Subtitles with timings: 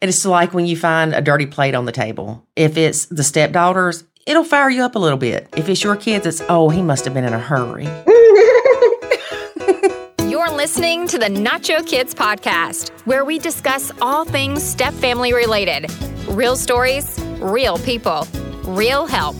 [0.00, 2.42] It's like when you find a dirty plate on the table.
[2.56, 5.46] If it's the stepdaughters, it'll fire you up a little bit.
[5.54, 7.84] If it's your kids, it's, oh, he must have been in a hurry.
[10.26, 15.90] You're listening to the Nacho Kids podcast, where we discuss all things step family related
[16.28, 18.26] real stories, real people,
[18.64, 19.36] real help.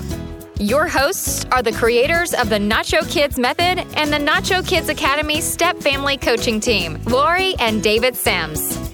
[0.58, 5.40] Your hosts are the creators of the Nacho Kids Method and the Nacho Kids Academy
[5.40, 8.89] Step Family Coaching Team, Lori and David Sims.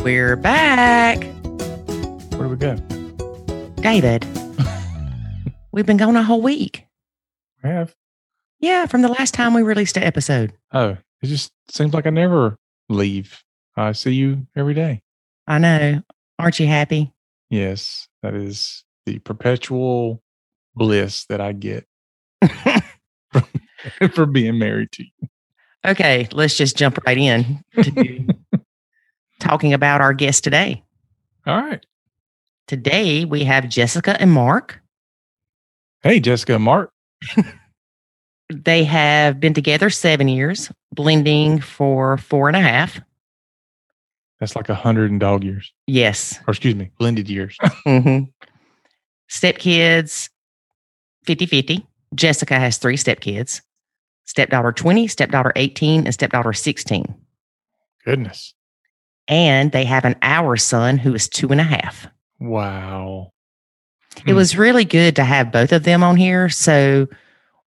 [0.00, 1.18] We're back.
[2.34, 2.76] Where do we go?
[3.82, 4.26] David,
[5.72, 6.86] we've been gone a whole week.
[7.62, 7.94] We have.
[8.60, 10.52] Yeah, from the last time we released an episode.
[10.72, 12.56] Oh, it just seems like I never
[12.88, 13.42] leave.
[13.76, 15.02] I see you every day.
[15.46, 16.02] I know.
[16.38, 17.12] Aren't you happy?
[17.50, 20.22] Yes, that is the perpetual
[20.74, 21.86] bliss that I get
[24.12, 25.28] for being married to you.
[25.84, 28.34] Okay, let's just jump right in to
[29.38, 30.82] talking about our guest today.
[31.46, 31.84] All right.
[32.66, 34.80] Today we have Jessica and Mark.
[36.02, 36.90] Hey, Jessica and Mark.
[38.50, 42.98] They have been together seven years, blending for four and a half.
[44.40, 46.38] That's like a hundred and dog years, Yes.
[46.46, 47.58] or excuse me, blended years.
[47.86, 48.24] Mm-hmm.
[49.30, 50.30] Stepkids
[51.26, 51.86] 50 50.
[52.14, 53.60] Jessica has three stepkids
[54.24, 57.14] stepdaughter 20, stepdaughter 18, and stepdaughter 16.
[58.06, 58.54] Goodness.
[59.28, 62.06] And they have an hour son who is two and a half.
[62.40, 63.32] Wow.
[64.16, 64.34] It Hmm.
[64.34, 67.06] was really good to have both of them on here so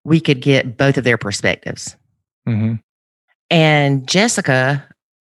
[0.05, 1.95] we could get both of their perspectives.
[2.45, 2.75] hmm
[3.49, 4.87] And Jessica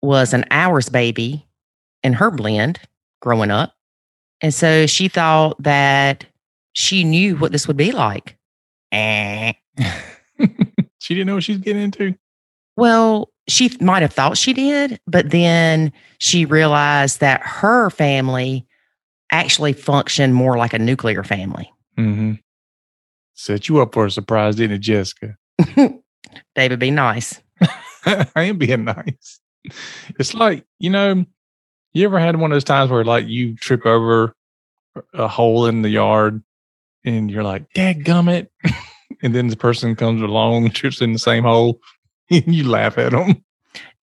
[0.02, 1.46] was an ours baby
[2.02, 2.78] in her blend
[3.20, 3.74] growing up.
[4.42, 6.24] And so she thought that
[6.72, 8.36] she knew what this would be like.
[11.02, 12.14] She didn't know what she's getting into.
[12.76, 18.66] Well, she might have thought she did, but then she realized that her family
[19.32, 21.70] actually functioned more like a nuclear family.
[21.96, 22.34] hmm
[23.34, 25.34] Set you up for a surprise, didn't it, Jessica?
[26.54, 27.40] David, be nice.
[28.04, 29.40] I am being nice.
[30.18, 31.24] It's like, you know,
[31.94, 34.34] you ever had one of those times where like you trip over
[35.14, 36.42] a hole in the yard
[37.04, 38.48] and you're like, Dad gummit.
[39.22, 41.80] and then the person comes along and trips in the same hole
[42.46, 43.44] you laugh at them.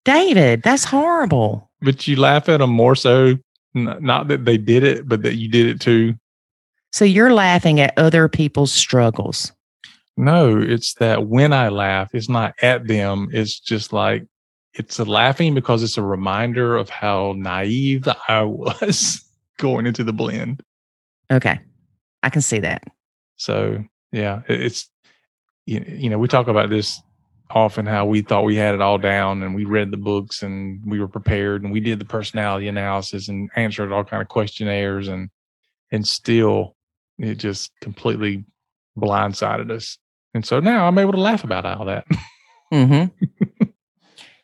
[0.05, 1.71] David, that's horrible.
[1.81, 3.37] But you laugh at them more so,
[3.75, 6.15] n- not that they did it, but that you did it too.
[6.93, 9.53] So you're laughing at other people's struggles.
[10.17, 13.29] No, it's that when I laugh, it's not at them.
[13.33, 14.25] It's just like,
[14.75, 19.25] it's a laughing because it's a reminder of how naive I was
[19.59, 20.63] going into the blend.
[21.31, 21.59] Okay.
[22.23, 22.85] I can see that.
[23.37, 24.89] So yeah, it's
[25.67, 27.01] you know we talk about this
[27.51, 30.81] often how we thought we had it all down and we read the books and
[30.87, 35.09] we were prepared and we did the personality analysis and answered all kind of questionnaires
[35.09, 35.31] and
[35.93, 36.75] and still
[37.19, 38.45] it just completely
[38.99, 39.99] blindsided us.
[40.33, 42.07] And so now I'm able to laugh about all that.
[42.73, 43.67] Mm-hmm.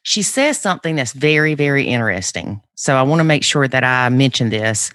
[0.02, 2.60] she says something that's very, very interesting.
[2.76, 4.92] So I want to make sure that I mention this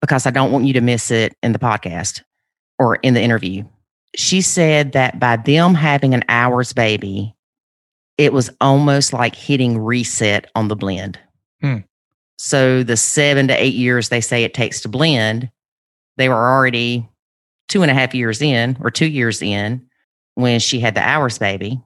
[0.00, 2.22] because I don't want you to miss it in the podcast
[2.78, 3.64] or in the interview.
[4.16, 7.34] She said that by them having an ours baby,
[8.18, 11.18] it was almost like hitting reset on the blend.
[11.60, 11.78] Hmm.
[12.38, 15.50] So the seven to eight years they say it takes to blend,
[16.16, 17.08] they were already
[17.68, 19.86] two and a half years in or two years in
[20.34, 21.80] when she had the ours baby.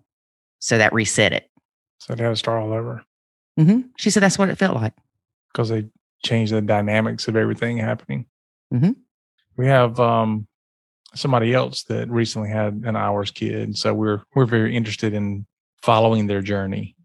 [0.60, 1.50] So that reset it.
[1.98, 3.04] so they had to start all over
[3.58, 4.94] hmm She said that's what it felt like.
[5.52, 5.84] because they
[6.24, 8.24] changed the dynamics of everything happening.
[8.72, 8.96] Mhm.
[9.56, 10.46] We have um,
[11.14, 15.46] somebody else that recently had an ours kid, so we're we're very interested in
[15.82, 16.96] following their journey.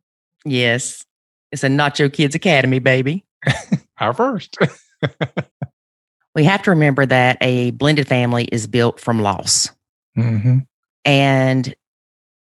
[0.45, 1.05] Yes.
[1.51, 3.25] It's a Nacho Kids Academy, baby.
[3.97, 4.55] Our first,
[6.35, 9.69] We have to remember that a blended family is built from loss.
[10.17, 10.59] mm-hmm.
[11.05, 11.75] And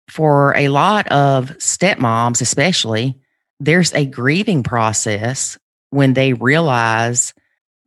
[0.09, 3.19] for a lot of stepmoms, especially,
[3.59, 5.57] there's a grieving process
[5.89, 7.33] when they realize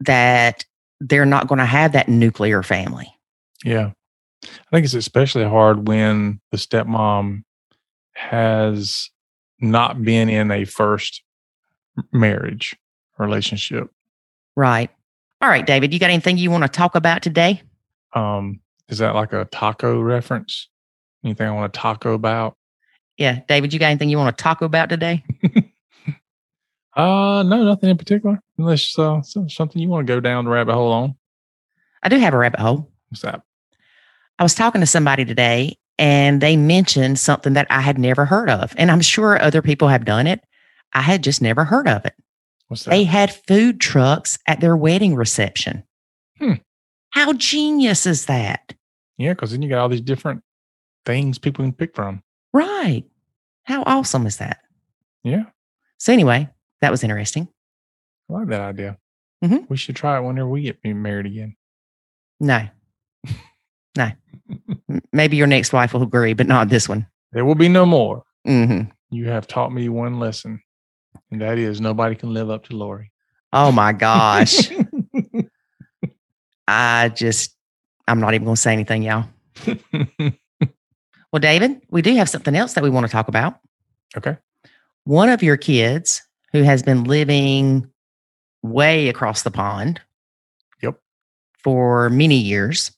[0.00, 0.64] that
[1.00, 3.08] they're not going to have that nuclear family.
[3.64, 3.90] Yeah.
[4.44, 7.44] I think it's especially hard when the stepmom
[8.14, 9.10] has
[9.60, 11.22] not been in a first
[12.12, 12.76] marriage
[13.18, 13.90] relationship.
[14.56, 14.90] Right.
[15.40, 17.62] All right, David, you got anything you want to talk about today?
[18.14, 20.68] Um, is that like a taco reference?
[21.24, 22.56] Anything I want to taco about?
[23.16, 25.24] Yeah, David, you got anything you want to talk about today?
[26.94, 28.38] Uh, no, nothing in particular.
[28.58, 31.14] Unless uh, something you want to go down the rabbit hole on.
[32.02, 32.90] I do have a rabbit hole.
[33.08, 33.42] What's that?
[34.42, 38.50] I was talking to somebody today and they mentioned something that I had never heard
[38.50, 38.74] of.
[38.76, 40.42] And I'm sure other people have done it.
[40.92, 42.14] I had just never heard of it.
[42.66, 42.90] What's that?
[42.90, 45.84] They had food trucks at their wedding reception.
[46.40, 46.54] Hmm.
[47.10, 48.74] How genius is that?
[49.16, 50.42] yeah, because then you got all these different
[51.06, 52.24] things people can pick from.
[52.52, 53.04] Right.
[53.62, 54.58] How awesome is that?
[55.22, 55.44] Yeah,
[55.98, 56.48] So, anyway,
[56.80, 57.46] that was interesting.
[58.28, 58.98] I like that idea.
[59.44, 59.70] Mhm.
[59.70, 61.54] We should try it whenever we get married again.
[62.40, 62.66] No,
[63.96, 64.10] no.
[65.12, 67.06] Maybe your next wife will agree, but not this one.
[67.32, 68.24] There will be no more.
[68.44, 70.62] hmm You have taught me one lesson,
[71.30, 73.10] and that is nobody can live up to Lori.
[73.52, 74.70] Oh my gosh.
[76.68, 77.54] I just,
[78.08, 79.24] I'm not even going to say anything, y'all.
[81.32, 83.58] Well, David, we do have something else that we want to talk about.
[84.16, 84.36] okay.
[85.04, 86.22] One of your kids
[86.52, 87.90] who has been living
[88.62, 90.00] way across the pond.
[90.82, 90.98] Yep.
[91.58, 92.92] For many years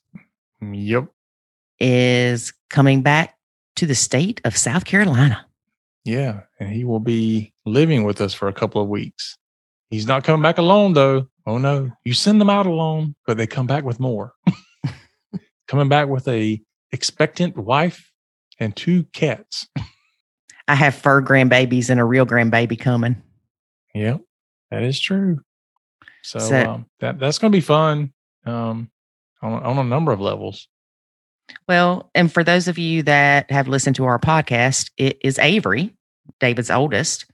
[0.61, 1.09] Yep.
[1.81, 3.37] Is coming back
[3.77, 5.47] to the state of South Carolina.
[6.05, 6.41] Yeah.
[6.61, 9.37] And he will be living with us for a couple of weeks.
[9.91, 11.29] He's not coming back alone, though.
[11.47, 11.91] Oh, no.
[12.05, 14.33] You send them out alone, but they come back with more.
[15.69, 16.61] coming back with a
[16.93, 18.11] expectant wife
[18.59, 19.67] and two cats.
[20.69, 23.23] I have fur grandbabies and a real grandbaby coming.
[23.95, 24.21] Yep.
[24.71, 25.41] That is true.
[26.23, 28.13] So, So- um, that that's going to be fun
[28.47, 28.91] um,
[29.43, 30.69] on, on a number of levels.
[31.69, 35.95] Well, and for those of you that have listened to our podcast, it is Avery,
[36.41, 37.27] David's oldest.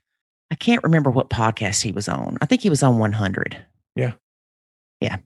[0.50, 2.36] I can't remember what podcast he was on.
[2.40, 3.56] I think he was on 100.
[3.94, 4.12] Yeah.
[5.00, 5.18] Yeah.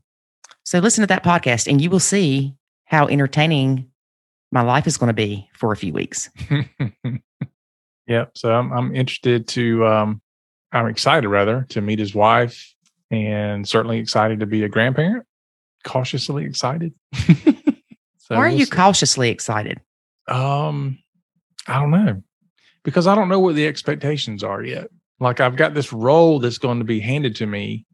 [0.65, 2.55] So listen to that podcast and you will see
[2.85, 3.91] how entertaining
[4.53, 6.31] my life is going to be for a few weeks.
[8.07, 8.33] yep.
[8.37, 10.23] So I'm I'm interested to um
[10.73, 12.75] I'm excited rather to meet his wife
[13.11, 15.27] and certainly excited to be a grandparent.
[15.85, 16.93] Cautiously excited.
[18.27, 18.71] so Why are we'll you see.
[18.71, 19.81] cautiously excited?
[20.29, 20.99] um
[21.67, 22.23] I don't know.
[22.83, 24.89] Because I don't know what the expectations are yet.
[25.21, 27.87] Like I've got this role that's going to be handed to me,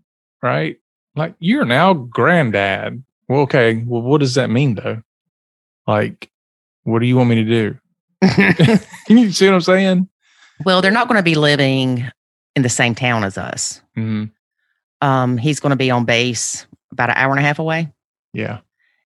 [0.42, 0.76] right?
[1.14, 3.02] Like you're now granddad.
[3.28, 3.82] Well, okay.
[3.86, 5.02] Well, what does that mean though?
[5.86, 6.30] Like,
[6.84, 7.78] what do you want me to do?
[8.22, 8.80] Can
[9.18, 10.08] you see what I'm saying?
[10.64, 12.10] well, they're not going to be living
[12.56, 13.80] in the same town as us.
[13.94, 14.24] hmm
[15.00, 17.92] Um, he's going to be on base about an hour and a half away.
[18.32, 18.58] Yeah.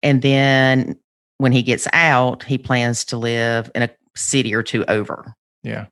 [0.02, 0.99] And then
[1.38, 5.35] when he gets out, he plans to live in a city or two over.
[5.62, 5.87] Yeah.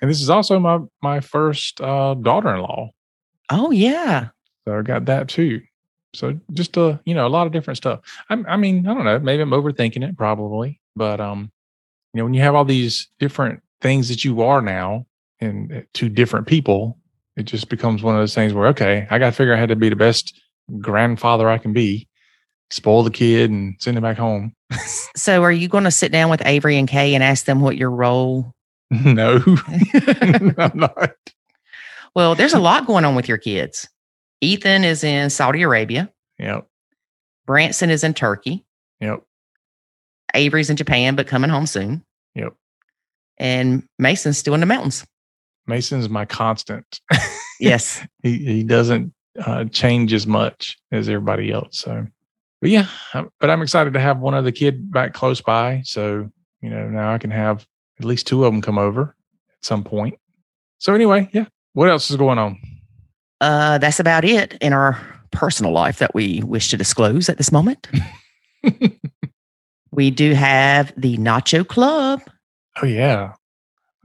[0.00, 2.90] And this is also my my first uh daughter-in-law.
[3.50, 4.28] Oh, yeah.
[4.66, 5.60] So I got that too.
[6.14, 8.00] So just uh, you know, a lot of different stuff.
[8.28, 11.50] I I mean, I don't know, maybe I'm overthinking it probably, but um
[12.12, 15.06] you know, when you have all these different things that you are now
[15.40, 16.98] and uh, to different people,
[17.36, 19.66] it just becomes one of those things where okay, I got to figure out how
[19.66, 20.38] to be the best
[20.78, 22.08] grandfather I can be,
[22.72, 24.54] spoil the kid and send him back home.
[25.14, 27.76] So, are you going to sit down with Avery and Kay and ask them what
[27.76, 28.54] your role?
[28.90, 29.42] no.
[30.58, 31.14] I'm not.
[32.14, 33.86] well, there's a lot going on with your kids.
[34.40, 36.10] Ethan is in Saudi Arabia.
[36.38, 36.66] Yep.
[37.46, 38.64] Branson is in Turkey.
[39.00, 39.22] Yep.
[40.34, 42.02] Avery's in Japan, but coming home soon.
[42.34, 42.54] Yep.
[43.36, 45.04] And Mason's still in the mountains.
[45.66, 47.00] Mason's my constant.
[47.60, 48.04] Yes.
[48.22, 51.78] he he doesn't uh, change as much as everybody else.
[51.78, 52.06] So,
[52.62, 55.82] but yeah, but I'm excited to have one other kid back close by.
[55.84, 56.30] So
[56.62, 57.66] you know now I can have
[57.98, 59.14] at least two of them come over
[59.50, 60.18] at some point.
[60.78, 61.44] So anyway, yeah.
[61.74, 62.58] What else is going on?
[63.42, 64.98] uh, that's about it in our
[65.32, 67.88] personal life that we wish to disclose at this moment.
[69.90, 72.22] we do have the Nacho Club.
[72.80, 73.32] Oh yeah,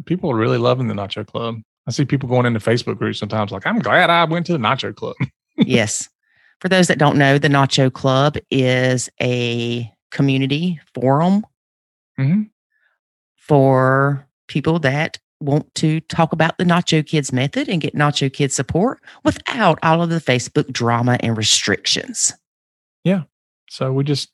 [0.06, 1.62] people are really loving the Nacho Club.
[1.86, 4.58] I see people going into Facebook groups sometimes like, I'm glad I went to the
[4.58, 5.16] Nacho Club.
[5.58, 6.10] yes.
[6.60, 11.46] For those that don't know, the Nacho Club is a community forum
[12.16, 12.44] hmm
[13.36, 18.56] for people that want to talk about the Nacho Kids method and get Nacho Kids
[18.56, 22.34] support without all of the Facebook drama and restrictions.
[23.04, 23.24] Yeah.
[23.70, 24.30] So we just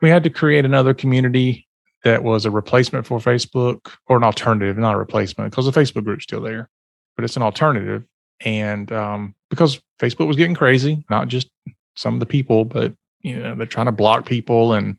[0.00, 1.66] we had to create another community
[2.04, 6.04] that was a replacement for Facebook or an alternative, not a replacement, because the Facebook
[6.04, 6.70] group's still there,
[7.16, 8.04] but it's an alternative.
[8.44, 11.48] And um, because Facebook was getting crazy, not just
[11.94, 14.96] some of the people, but you know they're trying to block people and,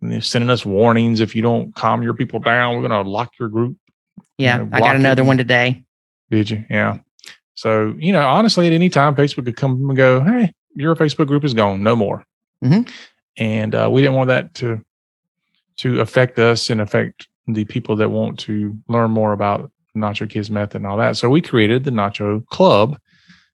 [0.00, 3.08] and they're sending us warnings if you don't calm your people down, we're going to
[3.08, 3.76] lock your group.
[4.36, 5.84] Yeah, know, I got another one today.
[6.30, 6.64] Did you?
[6.68, 6.98] Yeah.
[7.54, 11.26] So you know, honestly, at any time, Facebook could come and go, "Hey, your Facebook
[11.26, 12.24] group is gone, no more."
[12.62, 12.88] Mhm.
[13.36, 14.84] And uh, we didn't want that to
[15.76, 20.50] to affect us and affect the people that want to learn more about Nacho Kids
[20.50, 21.16] method and all that.
[21.16, 22.98] So we created the Nacho Club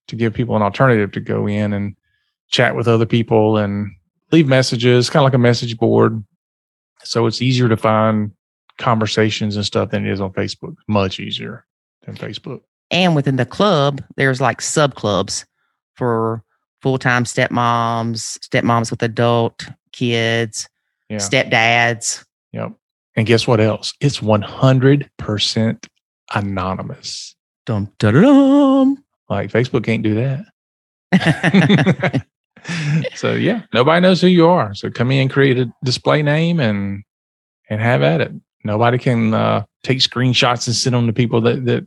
[0.08, 1.94] to give people an alternative to go in and
[2.50, 3.90] chat with other people and
[4.32, 6.24] leave messages, kind of like a message board.
[7.04, 8.32] So it's easier to find
[8.78, 10.74] conversations and stuff than it is on Facebook.
[10.88, 11.64] Much easier
[12.04, 12.60] than Facebook.
[12.90, 15.44] And within the club, there's like sub clubs
[15.94, 16.42] for
[16.82, 20.68] full time stepmoms, stepmoms with adult kids,
[21.08, 21.18] Yeah.
[21.18, 22.24] stepdads.
[22.52, 22.72] Yep.
[23.16, 23.92] And guess what else?
[24.00, 25.86] It's 100%
[26.34, 27.34] anonymous.
[27.66, 29.04] Dum, da, da, dum.
[29.28, 30.42] Like Facebook can't do
[31.12, 32.26] that.
[33.14, 34.74] so yeah, nobody knows who you are.
[34.74, 37.04] So come in, create a display name, and
[37.68, 38.32] and have at it.
[38.64, 41.86] Nobody can uh, take screenshots and send them to people that that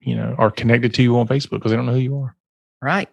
[0.00, 2.36] you know are connected to you on Facebook because they don't know who you are.
[2.80, 3.08] right.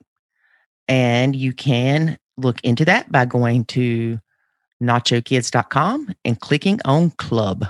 [0.88, 4.20] And you can look into that by going to
[4.82, 7.68] nachokids.com and clicking on club.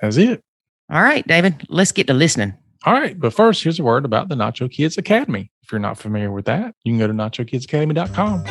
[0.00, 0.44] That's it.
[0.90, 2.54] All right, David, let's get to listening.
[2.84, 5.50] All right, but first, here's a word about the Nacho Kids Academy.
[5.62, 8.44] If you're not familiar with that, you can go to nachokidsacademy.com.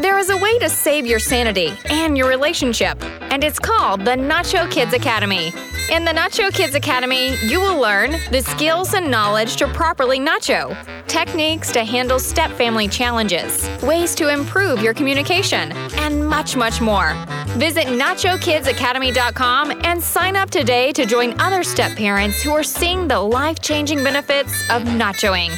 [0.00, 4.12] There is a way to save your sanity and your relationship, and it's called the
[4.12, 5.50] Nacho Kids Academy.
[5.90, 10.76] In the Nacho Kids Academy, you will learn the skills and knowledge to properly nacho,
[11.06, 17.14] techniques to handle step family challenges, ways to improve your communication, and much, much more.
[17.56, 23.18] Visit NachoKidsAcademy.com and sign up today to join other step parents who are seeing the
[23.18, 25.52] life changing benefits of nachoing.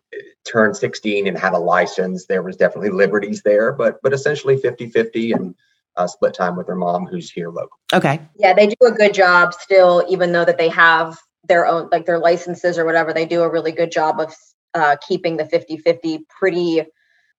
[0.50, 4.88] turned 16 and had a license there was definitely liberties there but but essentially 50
[4.88, 5.54] 50 and
[5.97, 8.21] uh, split time with their mom who's here local Okay.
[8.37, 12.07] Yeah, they do a good job still, even though that they have their own, like
[12.07, 13.12] their licenses or whatever.
[13.12, 14.35] They do a really good job of
[14.75, 16.85] uh, keeping the 50 50 pretty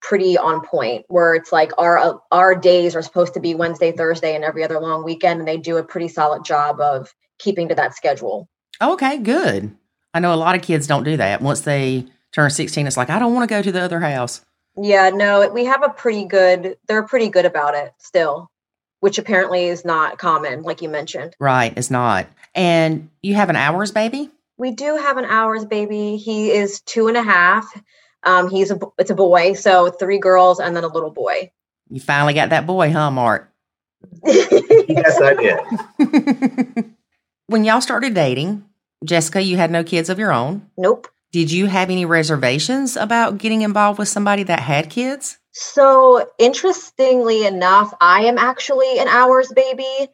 [0.01, 3.91] pretty on point where it's like our uh, our days are supposed to be Wednesday,
[3.91, 7.69] Thursday, and every other long weekend, and they do a pretty solid job of keeping
[7.69, 8.49] to that schedule.
[8.81, 9.75] Okay, good.
[10.13, 11.41] I know a lot of kids don't do that.
[11.41, 14.41] Once they turn 16, it's like, I don't want to go to the other house.
[14.77, 16.77] Yeah, no, we have a pretty good.
[16.87, 18.49] They're pretty good about it still,
[18.99, 21.35] which apparently is not common, like you mentioned.
[21.39, 21.73] Right.
[21.77, 22.27] It's not.
[22.55, 24.29] And you have an ours baby?
[24.57, 26.17] We do have an ours baby.
[26.17, 27.65] He is two and a half.
[28.23, 31.51] Um, he's a b- it's a boy, so three girls and then a little boy.
[31.89, 33.49] You finally got that boy, huh, Mark?
[34.23, 36.85] yes i did
[37.51, 38.63] when y'all started dating,
[39.03, 40.67] Jessica, you had no kids of your own.
[40.77, 41.07] nope.
[41.31, 45.37] Did you have any reservations about getting involved with somebody that had kids?
[45.53, 50.09] So interestingly enough, I am actually an ours baby,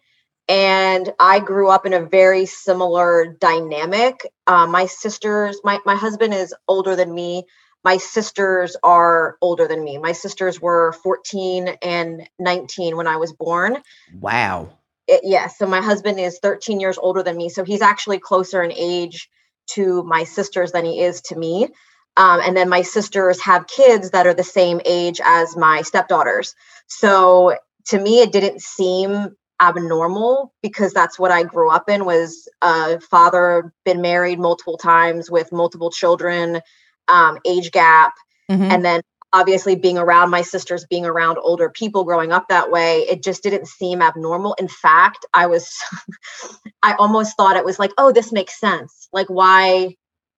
[0.48, 4.26] and I grew up in a very similar dynamic.
[4.48, 7.46] Uh, my sisters, my my husband is older than me.
[7.88, 9.98] My sisters are older than me.
[9.98, 13.78] My sisters were 14 and 19 when I was born.
[14.20, 14.68] Wow.
[15.08, 17.48] it, yeah, so my husband is 13 years older than me.
[17.48, 19.30] So he's actually closer in age
[19.68, 21.70] to my sisters than he is to me.
[22.18, 26.56] Um, and then my sisters have kids that are the same age as my stepdaughters.
[26.88, 32.50] So to me, it didn't seem abnormal because that's what I grew up in was
[32.62, 36.62] a father been married multiple times with multiple children,
[37.08, 38.14] um, age gap,
[38.50, 38.72] Mhm.
[38.72, 39.02] and then
[39.34, 43.44] obviously being around my sisters being around older people growing up that way it just
[43.44, 45.70] didn't seem abnormal in fact i was
[46.84, 49.94] i almost thought it was like oh this makes sense like why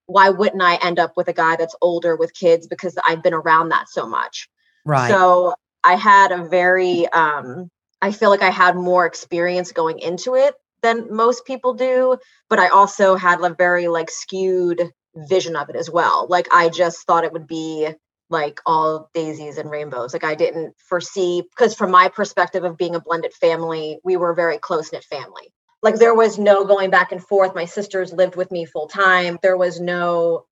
[0.07, 3.33] why wouldn't i end up with a guy that's older with kids because i've been
[3.33, 4.49] around that so much
[4.85, 5.09] right.
[5.09, 7.69] so i had a very um
[8.01, 12.17] i feel like i had more experience going into it than most people do
[12.49, 14.91] but i also had a very like skewed
[15.27, 16.27] vision of it as well.
[16.29, 17.89] Like i just thought it would be
[18.29, 20.13] like all daisies and rainbows.
[20.13, 24.31] Like i didn't foresee because from my perspective of being a blended family we were
[24.31, 25.53] a very close knit family.
[25.81, 27.55] Like there was no going back and forth.
[27.55, 30.45] My sisters lived with me full time there was no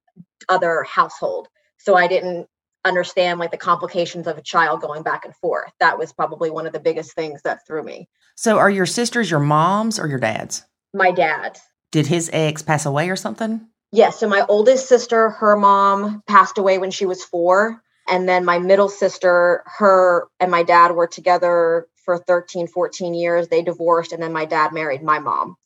[0.50, 1.47] other household.
[1.77, 2.47] So i didn't
[2.86, 5.71] understand like the complications of a child going back and forth.
[5.79, 8.07] That was probably one of the biggest things that threw me.
[8.36, 10.63] So are your sisters your moms or your dads?
[10.93, 11.59] my dad.
[11.91, 13.67] Did his ex pass away or something?
[13.91, 14.20] Yes.
[14.20, 17.82] so my oldest sister, her mom passed away when she was four.
[18.10, 23.48] And then my middle sister, her and my dad were together for 13, 14 years.
[23.48, 24.13] They divorced.
[24.13, 25.58] And then my dad married my mom.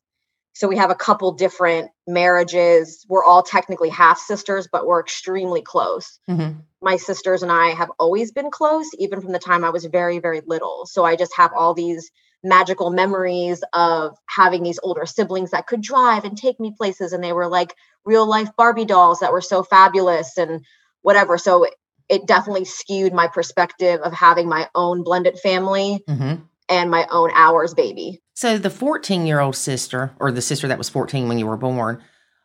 [0.54, 3.06] So we have a couple different marriages.
[3.08, 6.20] We're all technically half sisters, but we're extremely close.
[6.30, 6.60] Mm-hmm.
[6.82, 10.20] My sisters and I have always been close, even from the time I was very,
[10.20, 10.86] very little.
[10.88, 12.12] So I just have all these
[12.44, 17.13] magical memories of having these older siblings that could drive and take me places.
[17.13, 20.65] And they were like real life Barbie dolls that were so fabulous and
[21.01, 21.38] whatever.
[21.38, 21.67] So
[22.10, 26.43] it definitely skewed my perspective of having my own blended family Mm-hmm.
[26.70, 28.22] and my own ours baby.
[28.36, 31.58] So the 14 year old sister, or the sister that was 14 when you were
[31.58, 32.01] born,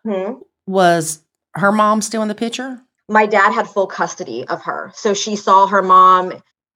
[0.07, 0.35] Hmm.
[0.67, 1.23] was
[1.55, 2.81] her mom still in the picture?
[3.09, 4.93] My dad had full custody of her.
[4.95, 6.33] So she saw her mom.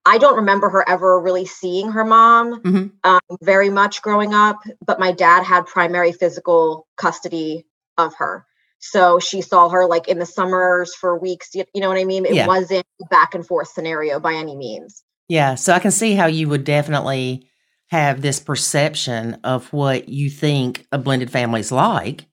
[0.07, 2.93] I don't remember her ever really seeing her mom Mhm.
[3.05, 7.67] um, very much growing up, but my dad had primary physical custody
[7.99, 8.47] of her.
[8.81, 11.55] So she saw her like in the summers for weeks.
[11.55, 12.27] You, you know what I mean?
[12.27, 12.47] It Yeah.
[12.47, 15.03] wasn't a back and forth scenario by any means.
[15.29, 15.55] Yeah.
[15.55, 17.47] So I can see how you would definitely
[17.89, 22.27] have this perception of what you think a blended family is like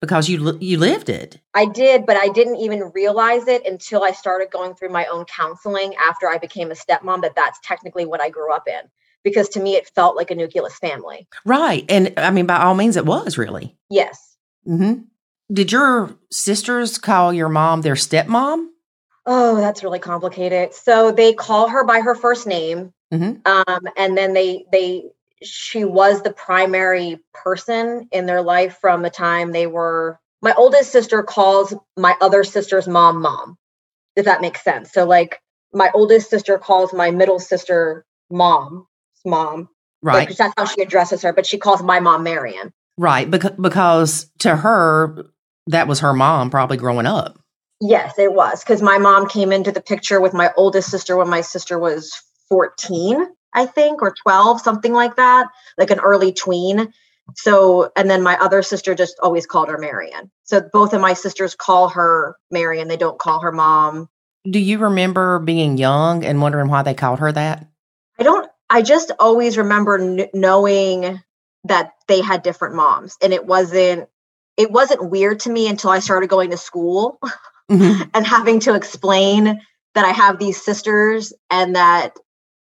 [0.00, 1.38] because you li- you lived it.
[1.54, 5.24] I did, but I didn't even realize it until I started going through my own
[5.26, 8.80] counseling after I became a stepmom that that's technically what I grew up in.
[9.22, 11.28] Because to me, it felt like a nucleus family.
[11.44, 11.84] Right.
[11.90, 13.76] And I mean, by all means, it was really.
[13.90, 14.36] Yes.
[14.64, 14.94] hmm
[15.52, 18.66] Did your sisters call your mom their stepmom?
[19.26, 20.72] Oh, that's really complicated.
[20.74, 23.46] So they call her by her first name, Mhm.
[23.46, 25.10] um, and then they they
[25.42, 30.18] she was the primary person in their life from the time they were.
[30.42, 33.56] My oldest sister calls my other sister's mom mom,
[34.16, 34.92] if that makes sense.
[34.92, 35.40] So like
[35.72, 38.86] my oldest sister calls my middle sister mom
[39.24, 39.68] mom,
[40.02, 40.28] Right.
[40.28, 41.32] like that's how she addresses her.
[41.32, 42.72] But she calls my mom Marion.
[42.96, 43.30] Right.
[43.30, 45.24] Because, because to her,
[45.70, 47.38] that was her mom probably growing up.
[47.80, 51.28] Yes, it was because my mom came into the picture with my oldest sister when
[51.28, 55.48] my sister was 14, I think, or 12, something like that,
[55.78, 56.92] like an early tween.
[57.36, 60.30] So, and then my other sister just always called her Marion.
[60.44, 62.88] So both of my sisters call her Marion.
[62.88, 64.08] They don't call her mom.
[64.50, 67.66] Do you remember being young and wondering why they called her that?
[68.18, 71.22] I don't, I just always remember kn- knowing
[71.64, 74.08] that they had different moms and it wasn't,
[74.60, 77.18] it wasn't weird to me until I started going to school
[77.70, 78.10] Mhm.
[78.14, 79.60] and having to explain
[79.94, 82.16] that I have these sisters and that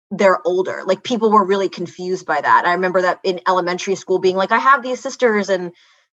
[0.10, 0.84] they're older.
[0.86, 2.66] Like people were really confused by that.
[2.66, 5.74] I remember that in elementary school being like, I have these sisters and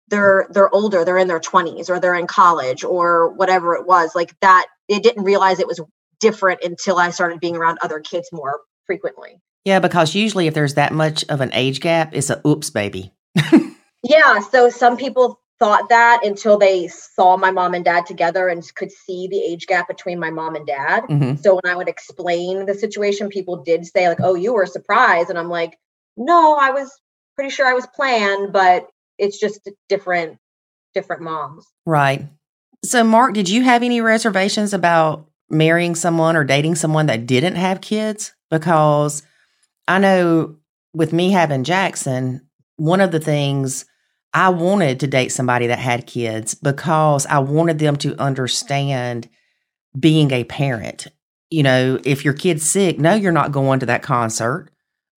[0.09, 4.15] they're they're older, they're in their 20s or they're in college or whatever it was.
[4.15, 5.81] Like that, it didn't realize it was
[6.21, 9.41] different until I started being around other kids more frequently.
[9.65, 13.13] Yeah, because usually if there's that much of an age gap, it's a oops baby.
[14.09, 18.63] Yeah, so some people thought that until they saw my mom and dad together and
[18.75, 21.05] could see the age gap between my mom and dad.
[21.09, 24.67] hmm So when I would explain the situation, people did say like, "Oh, you were
[24.67, 25.79] surprised," and I'm like,
[26.17, 26.91] "No, I was
[27.37, 28.87] pretty sure I was planned, but
[29.19, 30.39] it's just different,
[30.95, 32.27] different moms." Right.
[32.85, 37.57] So, Mark, did you have any reservations about marrying someone or dating someone that didn't
[37.57, 38.35] have kids?
[38.51, 39.23] Because
[39.89, 40.57] I know
[40.93, 43.87] with me having Jackson, one of the things
[44.37, 49.31] I wanted to date somebody that had kids because I wanted them to understand
[49.99, 51.07] being a parent.
[51.49, 54.69] You know, if your kid's sick, no, you're not going to that concert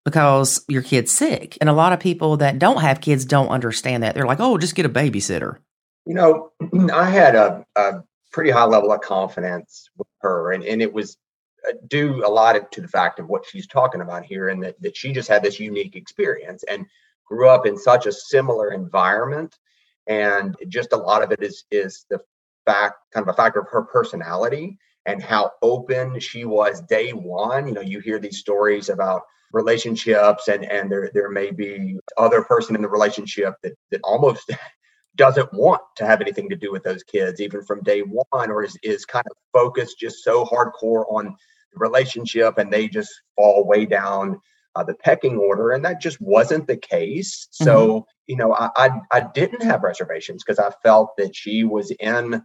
[0.06, 1.58] because your kid's sick.
[1.60, 4.16] And a lot of people that don't have kids don't understand that.
[4.16, 5.58] They're like, oh, just get a babysitter.
[6.06, 6.52] You know,
[6.94, 8.02] I had a, a
[8.32, 11.18] pretty high level of confidence with her, and, and it was
[11.68, 14.82] uh, due a lot to the fact of what she's talking about here, and that,
[14.82, 16.86] that she just had this unique experience and
[17.30, 19.58] grew up in such a similar environment.
[20.08, 22.20] And just a lot of it is is the
[22.66, 27.68] fact, kind of a factor of her personality and how open she was day one.
[27.68, 32.44] You know, you hear these stories about relationships and and there there may be other
[32.44, 34.52] person in the relationship that that almost
[35.16, 38.64] doesn't want to have anything to do with those kids even from day one or
[38.64, 41.36] is, is kind of focused just so hardcore on
[41.74, 44.40] the relationship and they just fall way down
[44.76, 47.48] uh, the pecking order and that just wasn't the case.
[47.52, 51.92] So you know I, I i didn't have reservations because i felt that she was
[52.00, 52.42] in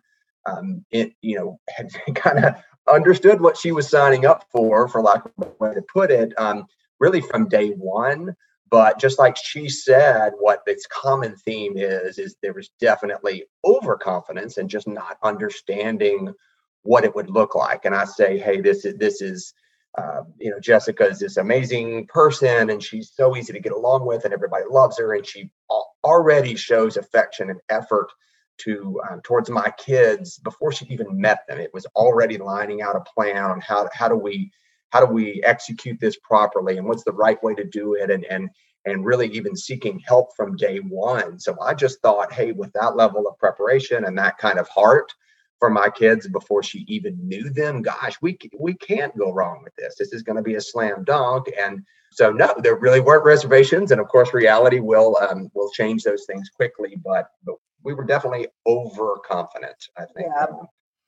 [0.46, 2.54] um it you know had kind of
[2.92, 6.32] understood what she was signing up for for lack of a way to put it
[6.38, 6.64] um
[6.98, 8.34] really from day one.
[8.70, 14.56] But just like she said what its common theme is is there was definitely overconfidence
[14.56, 16.32] and just not understanding
[16.82, 17.84] what it would look like.
[17.84, 19.54] And i say hey this is this is
[19.98, 24.06] uh, you know jessica is this amazing person and she's so easy to get along
[24.06, 25.50] with and everybody loves her and she
[26.02, 28.08] already shows affection and effort
[28.56, 32.96] to um, towards my kids before she even met them it was already lining out
[32.96, 34.50] a plan on how how do we
[34.90, 38.24] how do we execute this properly and what's the right way to do it and
[38.26, 38.48] and
[38.86, 41.38] and really even seeking help from day one.
[41.38, 45.12] So I just thought, hey, with that level of preparation and that kind of heart
[45.58, 49.74] for my kids before she even knew them, gosh, we we can't go wrong with
[49.76, 49.96] this.
[49.98, 51.50] This is going to be a slam dunk.
[51.60, 56.04] And so no, there really weren't reservations, and of course, reality will um, will change
[56.04, 56.96] those things quickly.
[57.04, 59.88] But but we were definitely overconfident.
[59.96, 60.46] I think yeah.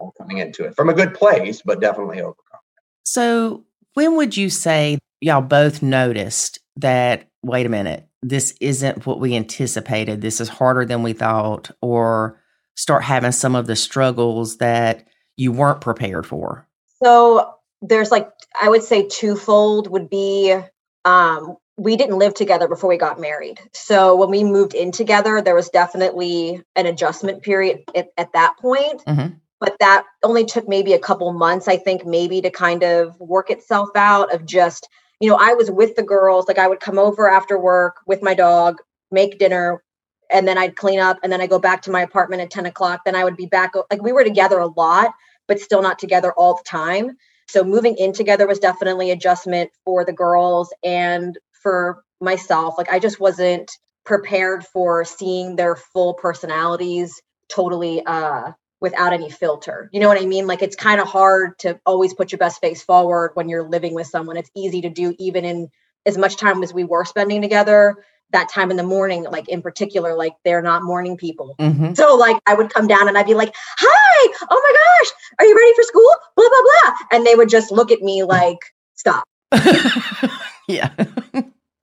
[0.01, 2.63] um, coming into it from a good place, but definitely overconfident.
[3.05, 9.21] So when would you say y'all both noticed that wait a minute, this isn't what
[9.21, 10.21] we anticipated.
[10.21, 12.41] This is harder than we thought, or
[12.77, 16.67] start having some of the struggles that you weren't prepared for?
[17.03, 20.57] So there's like, I would say twofold would be
[21.05, 23.61] um, we didn't live together before we got married.
[23.73, 28.55] So when we moved in together, there was definitely an adjustment period at, at that
[28.59, 29.05] point.
[29.07, 29.35] Mm-hmm.
[29.59, 33.51] But that only took maybe a couple months, I think, maybe to kind of work
[33.51, 34.89] itself out of just
[35.21, 38.23] you know, I was with the girls, like I would come over after work with
[38.23, 38.79] my dog,
[39.11, 39.83] make dinner,
[40.31, 42.67] and then I'd clean up, and then I go back to my apartment at 10
[42.67, 43.03] o'clock.
[43.05, 43.73] Then I would be back.
[43.91, 45.13] Like we were together a lot,
[45.49, 47.17] but still not together all the time.
[47.49, 52.75] So moving in together was definitely adjustment for the girls and for myself.
[52.79, 53.71] Like I just wasn't
[54.05, 59.89] prepared for seeing their full personalities totally uh without any filter.
[59.93, 60.47] You know what I mean?
[60.47, 63.95] Like it's kind of hard to always put your best face forward when you're living
[63.95, 64.37] with someone.
[64.37, 65.69] It's easy to do even in
[66.05, 67.97] as much time as we were spending together.
[68.31, 71.55] That time in the morning, like in particular, like they're not morning people.
[71.59, 71.95] Mm-hmm.
[71.95, 75.47] So like I would come down and I'd be like, "Hi, oh my gosh, are
[75.47, 78.59] you ready for school?" Blah blah blah, and they would just look at me like,
[78.95, 79.25] "Stop."
[80.69, 80.91] yeah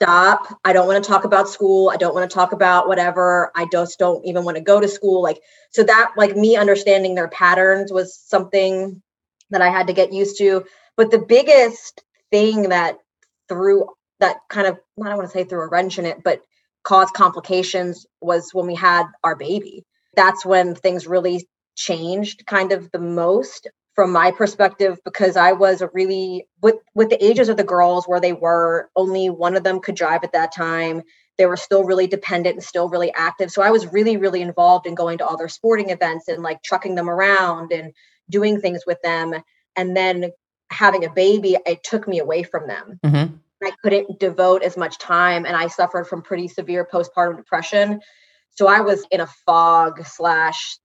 [0.03, 0.60] stop.
[0.65, 1.89] I don't want to talk about school.
[1.89, 3.51] I don't want to talk about whatever.
[3.56, 5.23] I just don't even want to go to school.
[5.23, 9.01] Like, so that, like, me understanding their patterns was something
[9.49, 10.65] that I had to get used to.
[10.97, 12.97] But the biggest thing that
[13.47, 13.88] threw
[14.23, 16.41] that kind of, I don't want to say threw a wrench in it, but
[16.83, 19.86] caused complications was when we had our baby.
[20.15, 25.81] That's when things really changed kind of the most from my perspective because I was
[25.81, 29.63] a really with with the ages of the girls where they were only one of
[29.63, 31.01] them could drive at that time
[31.39, 34.86] they were still really dependent and still really active so I was really really involved
[34.86, 37.93] in going to all their sporting events and like trucking them around and
[38.29, 39.33] doing things with them
[39.75, 40.31] and then
[40.71, 43.36] having a baby it took me away from them mm-hmm.
[43.65, 47.99] I couldn't devote as much time and I suffered from pretty severe postpartum depression
[48.56, 50.78] so I was in a fog slash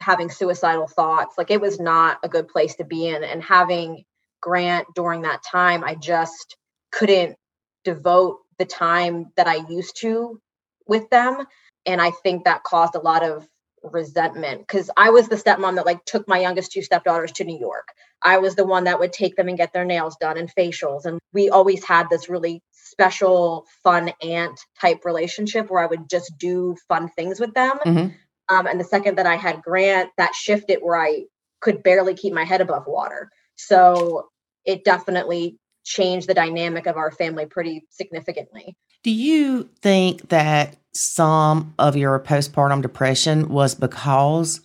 [0.00, 1.36] having suicidal thoughts.
[1.38, 3.22] Like it was not a good place to be in.
[3.22, 4.04] And having
[4.40, 6.56] Grant during that time, I just
[6.90, 7.36] couldn't
[7.84, 10.40] devote the time that I used to
[10.88, 11.46] with them.
[11.86, 13.46] And I think that caused a lot of
[13.82, 17.58] resentment because I was the stepmom that like took my youngest two stepdaughters to New
[17.58, 17.88] York.
[18.22, 21.04] I was the one that would take them and get their nails done and facials.
[21.04, 26.32] And we always had this really special, fun aunt type relationship where I would just
[26.38, 27.78] do fun things with them.
[27.84, 28.54] Mm-hmm.
[28.54, 31.24] Um, and the second that I had Grant, that shifted where I
[31.60, 33.30] could barely keep my head above water.
[33.56, 34.28] So
[34.64, 38.76] it definitely changed the dynamic of our family pretty significantly.
[39.02, 44.60] Do you think that some of your postpartum depression was because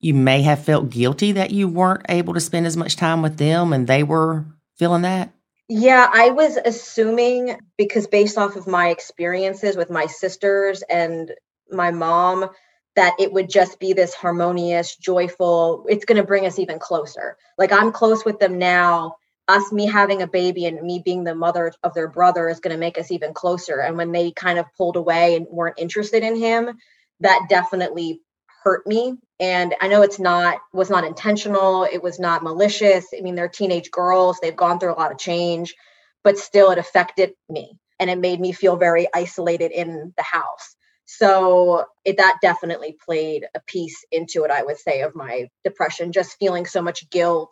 [0.00, 3.38] you may have felt guilty that you weren't able to spend as much time with
[3.38, 4.44] them and they were
[4.76, 5.32] feeling that?
[5.68, 11.32] Yeah, I was assuming because based off of my experiences with my sisters and
[11.70, 12.48] my mom,
[12.96, 17.36] that it would just be this harmonious, joyful, it's going to bring us even closer.
[17.56, 19.16] Like I'm close with them now.
[19.48, 22.74] Us, me having a baby and me being the mother of their brother is going
[22.74, 23.80] to make us even closer.
[23.80, 26.76] And when they kind of pulled away and weren't interested in him,
[27.20, 28.20] that definitely
[28.62, 29.14] hurt me.
[29.40, 31.84] And I know it's not, was not intentional.
[31.84, 33.06] It was not malicious.
[33.16, 35.74] I mean, they're teenage girls, they've gone through a lot of change,
[36.22, 37.78] but still it affected me.
[37.98, 40.76] And it made me feel very isolated in the house
[41.10, 46.12] so it, that definitely played a piece into it i would say of my depression
[46.12, 47.50] just feeling so much guilt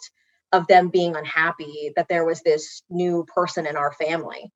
[0.53, 4.51] of them being unhappy that there was this new person in our family.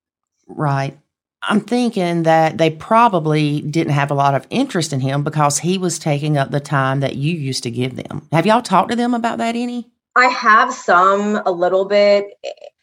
[0.47, 0.97] Right.
[1.43, 5.77] I'm thinking that they probably didn't have a lot of interest in him because he
[5.77, 8.27] was taking up the time that you used to give them.
[8.31, 9.89] Have y'all talked to them about that any?
[10.15, 12.33] I have some a little bit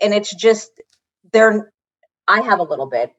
[0.01, 0.81] and it's just
[1.33, 1.73] they're
[2.27, 3.13] i have a little bit.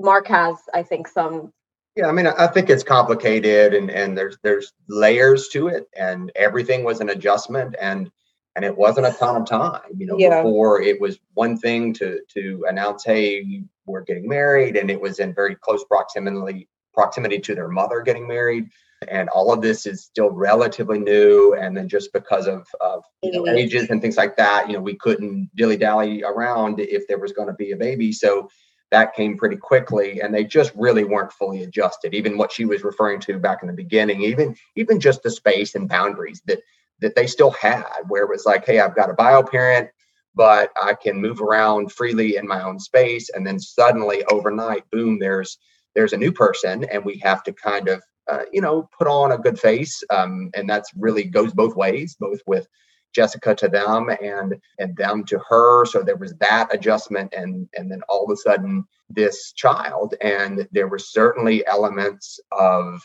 [0.00, 1.52] Mark has i think some.
[1.94, 6.32] Yeah, I mean, I think it's complicated, and and there's there's layers to it, and
[6.34, 8.10] everything was an adjustment, and
[8.54, 9.80] and it wasn't a ton of time.
[9.96, 10.42] You know, yeah.
[10.42, 15.18] before it was one thing to to announce, hey, we're getting married, and it was
[15.18, 18.68] in very close proximity proximity to their mother getting married,
[19.08, 21.54] and all of this is still relatively new.
[21.54, 24.82] And then just because of of you know, ages and things like that, you know,
[24.82, 28.48] we couldn't dilly dally around if there was going to be a baby, so
[28.90, 32.84] that came pretty quickly and they just really weren't fully adjusted even what she was
[32.84, 36.60] referring to back in the beginning even even just the space and boundaries that
[37.02, 39.88] that they still had where it was like hey i've got a bio parent
[40.34, 45.18] but i can move around freely in my own space and then suddenly overnight boom
[45.18, 45.58] there's
[45.94, 49.32] there's a new person and we have to kind of uh, you know put on
[49.32, 52.66] a good face um, and that's really goes both ways both with
[53.12, 55.84] Jessica to them and and them to her.
[55.84, 60.14] So there was that adjustment and and then all of a sudden this child.
[60.20, 63.02] And there were certainly elements of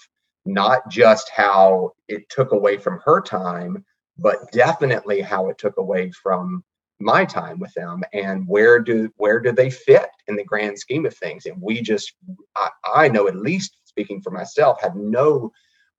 [0.48, 3.86] not just how it took away from her time,
[4.18, 6.64] but definitely how it took away from
[7.00, 11.06] my time with them and where do where do they fit in the grand scheme
[11.06, 12.14] of things and we just
[12.56, 15.52] I, I know at least speaking for myself had no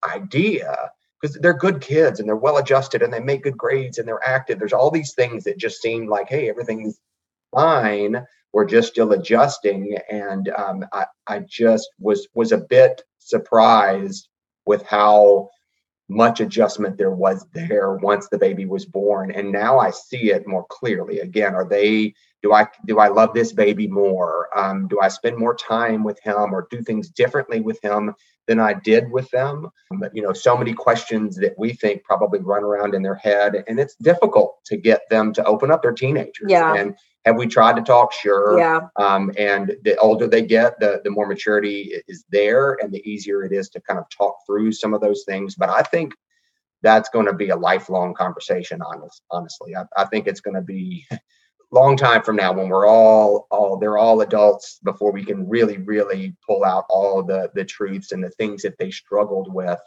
[0.05, 4.07] idea because they're good kids and they're well adjusted and they make good grades and
[4.07, 4.59] they're active.
[4.59, 7.01] There's all these things that just seem like, hey, everything's
[7.53, 8.25] fine.
[8.53, 14.28] We're just still adjusting, and um, I, I just was was a bit surprised
[14.69, 15.49] with how
[16.11, 19.31] much adjustment there was there once the baby was born.
[19.33, 21.19] And now i see it more clearly.
[21.21, 22.15] Again are they
[22.49, 24.49] do i do i love this baby more?
[24.59, 28.15] Um, do i spend more time with him or do things differently with him
[28.47, 29.69] than i did with them?
[29.99, 33.65] But you know so many questions that we think probably run around in their head
[33.69, 36.49] and it's difficult to get them to open up their teenagers.
[36.49, 36.75] Yeah.
[36.75, 38.13] And have we tried to talk?
[38.13, 38.59] Sure.
[38.59, 38.89] Yeah.
[38.97, 43.45] Um, and the older they get the the more maturity is there and the easier
[43.45, 45.55] it is to kind of talk through some of those things.
[45.55, 46.15] But i think
[46.83, 49.75] that's going to be a lifelong conversation honest, honestly.
[49.75, 51.07] I, I think it's going to be
[51.71, 55.77] long time from now when we're all all they're all adults before we can really
[55.77, 59.81] really pull out all the the truths and the things that they struggled with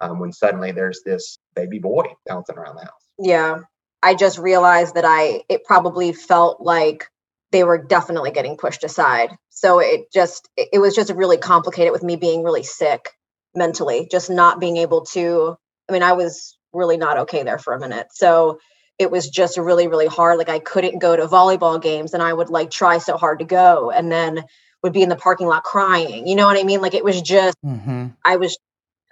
[0.00, 3.58] um, when suddenly there's this baby boy bouncing around the house yeah
[4.02, 7.08] I just realized that I it probably felt like
[7.50, 9.30] they were definitely getting pushed aside.
[9.50, 13.10] So it just it was just really complicated with me being really sick
[13.54, 15.56] mentally, just not being able to
[15.88, 18.08] I mean, I was really not okay there for a minute.
[18.12, 18.58] So
[18.98, 22.32] it was just really really hard like I couldn't go to volleyball games and I
[22.32, 24.44] would like try so hard to go and then
[24.82, 26.26] would be in the parking lot crying.
[26.26, 26.80] You know what I mean?
[26.80, 28.08] Like it was just Mm-hmm.
[28.24, 28.56] I was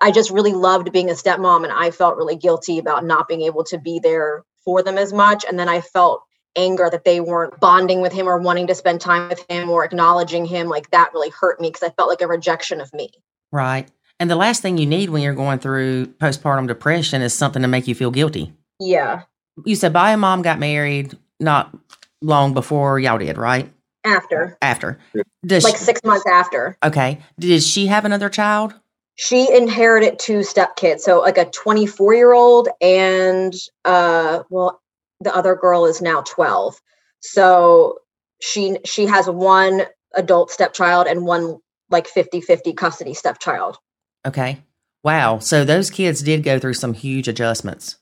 [0.00, 3.42] I just really loved being a stepmom and I felt really guilty about not being
[3.42, 5.44] able to be there for them as much.
[5.48, 6.22] And then I felt
[6.56, 9.84] anger that they weren't bonding with him or wanting to spend time with him or
[9.84, 10.68] acknowledging him.
[10.68, 13.10] Like that really hurt me because I felt like a rejection of me.
[13.52, 13.88] Right.
[14.20, 17.68] And the last thing you need when you're going through postpartum depression is something to
[17.68, 18.52] make you feel guilty.
[18.78, 19.22] Yeah.
[19.64, 21.76] You said bio mom got married not
[22.20, 23.70] long before y'all did, right?
[24.04, 24.98] After, After.
[25.46, 27.20] Does like she, six months after, okay.
[27.38, 28.74] Did she have another child?
[29.16, 31.00] she inherited two stepkids.
[31.00, 34.80] So like a 24 year old and uh well,
[35.20, 36.80] the other girl is now 12.
[37.20, 37.98] So
[38.40, 39.82] she she has one
[40.14, 41.58] adult stepchild and one
[41.90, 43.78] like 50-50 custody stepchild.
[44.26, 44.62] Okay.
[45.02, 45.38] Wow.
[45.38, 47.98] So those kids did go through some huge adjustments.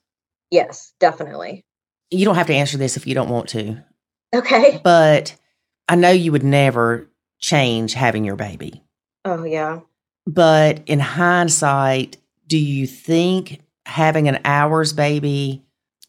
[0.52, 1.64] Yes, definitely.
[2.10, 3.82] You don't have to answer this if you don't want to,
[4.34, 4.80] Okay.
[4.84, 5.34] but
[5.88, 7.08] I know you would never
[7.40, 8.84] change having your baby.
[9.24, 9.80] Oh yeah.
[10.26, 15.64] But in hindsight, do you think having an ours baby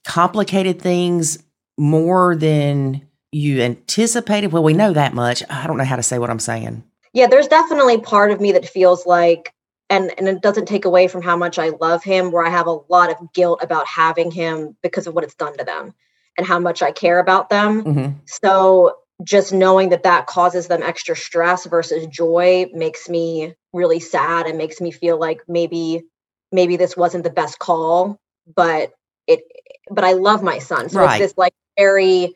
[0.05, 1.41] complicated things
[1.77, 4.51] more than you anticipated?
[4.51, 5.41] Well, we know that much.
[5.49, 6.83] I don't know how to say what I'm saying.
[7.13, 9.53] Yeah, there's definitely part of me that feels like
[9.89, 12.67] and and it doesn't take away from how much I love him where I have
[12.67, 15.93] a lot of guilt about having him because of what it's done to them
[16.37, 17.81] and how much I care about them.
[17.81, 23.99] hmm So just knowing that that causes them extra stress versus joy makes me really
[23.99, 26.03] sad and makes me feel like maybe
[26.51, 28.19] maybe this wasn't the best call,
[28.55, 28.91] but
[29.27, 29.41] it
[29.89, 30.89] but I love my son.
[30.89, 31.21] So Right.
[31.21, 32.35] it's this like very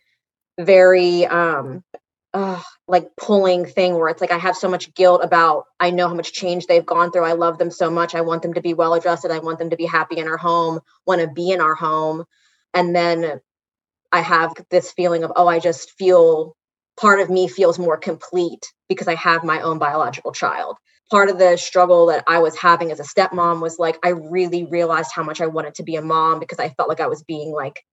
[0.59, 1.83] very um
[2.33, 6.07] uh, like pulling thing where it's like I have so much guilt about I know
[6.07, 7.23] how much change they've gone through.
[7.23, 8.15] I love them so much.
[8.15, 9.31] I want them to be well adjusted.
[9.31, 12.25] I want them to be happy in our home, want to be in our home.
[12.73, 13.41] And then
[14.11, 16.55] I have this feeling of, oh, I just feel
[16.99, 20.77] part of me feels more complete because I have my own biological child.
[21.09, 24.65] Part of the struggle that I was having as a stepmom was like, I really
[24.65, 27.23] realized how much I wanted to be a mom because I felt like I was
[27.23, 27.83] being like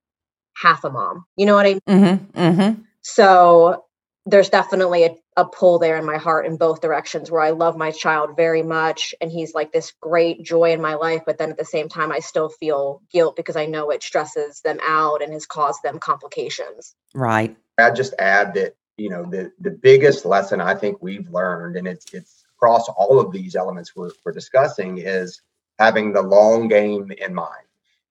[0.56, 1.24] half a mom.
[1.36, 2.18] You know what I mean?
[2.34, 3.83] hmm hmm So
[4.26, 7.76] there's definitely a, a pull there in my heart in both directions where I love
[7.76, 11.22] my child very much and he's like this great joy in my life.
[11.26, 14.60] But then at the same time, I still feel guilt because I know it stresses
[14.62, 16.94] them out and has caused them complications.
[17.14, 17.56] Right.
[17.78, 21.86] I'd just add that you know the the biggest lesson I think we've learned, and
[21.86, 25.42] it's it's across all of these elements we're, we're discussing, is
[25.78, 27.66] having the long game in mind,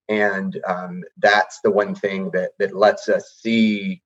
[0.10, 4.02] and um, that's the one thing that that lets us see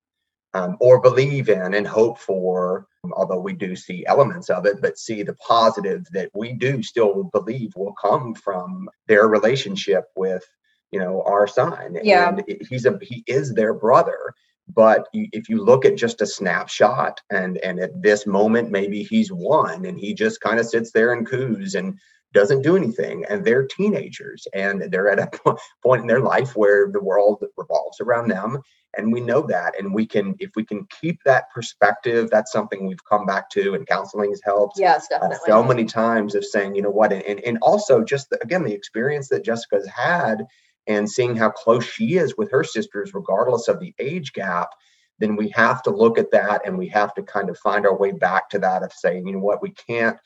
[0.54, 4.98] um, or believe in and hope for, although we do see elements of it, but
[4.98, 10.44] see the positive that we do still believe will come from their relationship with,
[10.90, 11.98] you know, our son.
[12.02, 12.30] Yeah.
[12.30, 14.34] And he's a he is their brother.
[14.74, 19.32] But if you look at just a snapshot, and and at this moment maybe he's
[19.32, 21.98] one, and he just kind of sits there and coos and
[22.34, 26.90] doesn't do anything and they're teenagers and they're at a point in their life where
[26.90, 28.58] the world revolves around them
[28.96, 32.86] and we know that and we can if we can keep that perspective that's something
[32.86, 35.38] we've come back to and counseling has helped yes uh, definitely.
[35.46, 37.12] so many times of saying you know what?
[37.12, 40.46] And, and, and also just the, again the experience that jessica's had
[40.86, 44.70] and seeing how close she is with her sisters regardless of the age gap
[45.18, 47.96] then we have to look at that and we have to kind of find our
[47.96, 49.62] way back to that of saying you know what?
[49.62, 50.18] We can't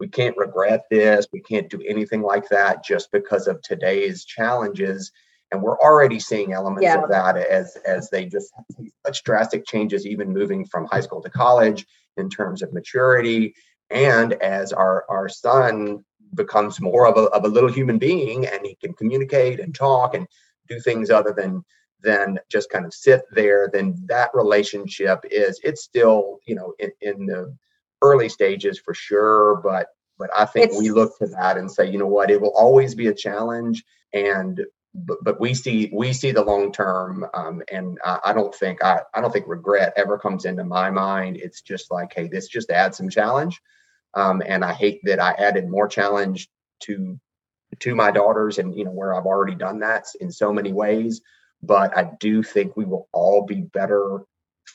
[0.00, 1.26] we can't regret this.
[1.32, 5.12] We can't do anything like that just because of today's challenges.
[5.50, 7.02] And we're already seeing elements Yeah.
[7.02, 11.22] of that as as they just see such drastic changes even moving from high school
[11.22, 13.54] to college in terms of maturity.
[13.90, 18.64] And as our our son becomes more of a, of a little human being and
[18.64, 20.26] he can communicate and talk and
[20.68, 21.64] do things other than
[22.02, 26.92] than just kind of sit there then that relationship is it's still you know in,
[27.00, 27.56] in the
[28.02, 31.98] early stages for sure but but i think we look to that and say you
[31.98, 34.60] know what it will always be a challenge and
[34.94, 38.82] but, but we see we see the long term um, and I, I don't think
[38.82, 41.36] I, I don't think regret ever comes into my mind.
[41.36, 43.60] It's just like hey this just adds some challenge
[44.14, 46.48] um, and i hate that i added more challenge
[46.80, 47.18] to
[47.80, 51.20] to my daughters and you know where i've already done that in so many ways
[51.62, 54.20] but i do think we will all be better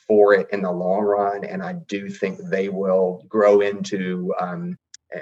[0.06, 4.76] for it in the long run and i do think they will grow into um,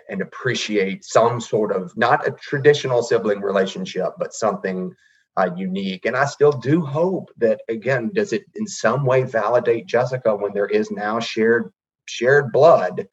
[0.09, 4.95] and appreciate some sort of not a traditional sibling relationship but something
[5.37, 9.87] uh, unique and i still do hope that again does it in some way validate
[9.87, 11.73] jessica when there is now shared
[12.07, 13.07] shared blood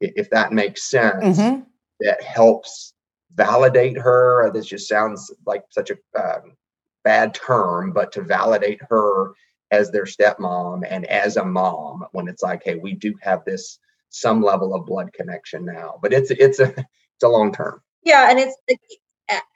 [0.00, 1.60] if that makes sense hmm
[2.00, 2.94] that helps
[3.34, 4.50] validate her.
[4.52, 6.56] This just sounds like such a um,
[7.04, 9.32] bad term, but to validate her
[9.70, 13.78] as their stepmom and as a mom when it's like, hey, we do have this
[14.08, 15.98] some level of blood connection now.
[16.00, 17.82] But it's it's a it's a long term.
[18.02, 18.56] Yeah, and it's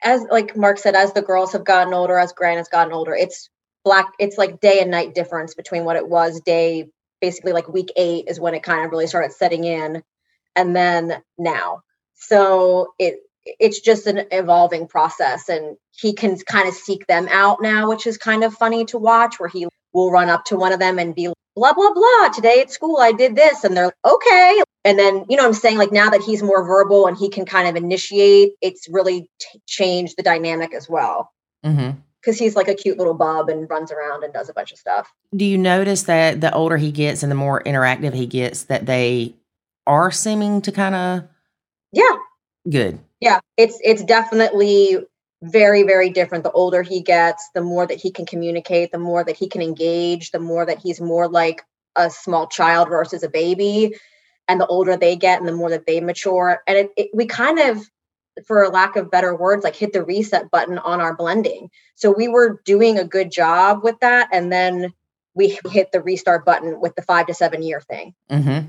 [0.03, 3.13] as like Mark said, as the girls have gotten older, as Grant has gotten older,
[3.13, 3.49] it's
[3.83, 4.13] black.
[4.19, 6.89] It's like day and night difference between what it was day,
[7.21, 10.03] basically like week eight is when it kind of really started setting in,
[10.55, 11.81] and then now.
[12.15, 17.61] So it it's just an evolving process, and he can kind of seek them out
[17.61, 19.39] now, which is kind of funny to watch.
[19.39, 22.29] Where he will run up to one of them and be blah blah blah.
[22.33, 25.49] Today at school, I did this, and they're like, okay, and then you know what
[25.49, 25.77] i'm saying?
[25.77, 29.61] Like now that he's more verbal and he can kind of initiate it's really t-
[29.67, 31.31] changed the dynamic as well.
[31.65, 31.99] Mm-hmm.
[32.19, 34.77] Because he's like a cute little bub and runs around and does a bunch of
[34.77, 35.11] stuff.
[35.35, 38.85] Do you notice that the older he gets and the more interactive he gets, that
[38.85, 39.33] they
[39.87, 41.23] are seeming to kind of
[41.91, 42.15] yeah.
[42.69, 42.99] Good?
[43.19, 43.39] yeah.
[43.57, 44.97] It's it's definitely
[45.43, 49.23] very very different the older he gets the more that he can communicate the more
[49.23, 51.63] that he can engage the more that he's more like
[51.95, 53.95] a small child versus a baby.
[54.47, 56.61] And the older they get and the more that they mature.
[56.67, 57.79] And it, it, we kind of
[58.45, 61.69] for lack of better words like hit the reset button on our blending.
[61.95, 64.29] So we were doing a good job with that.
[64.31, 64.93] And then
[65.33, 68.59] we hit the restart button with the five to seven year thing hmm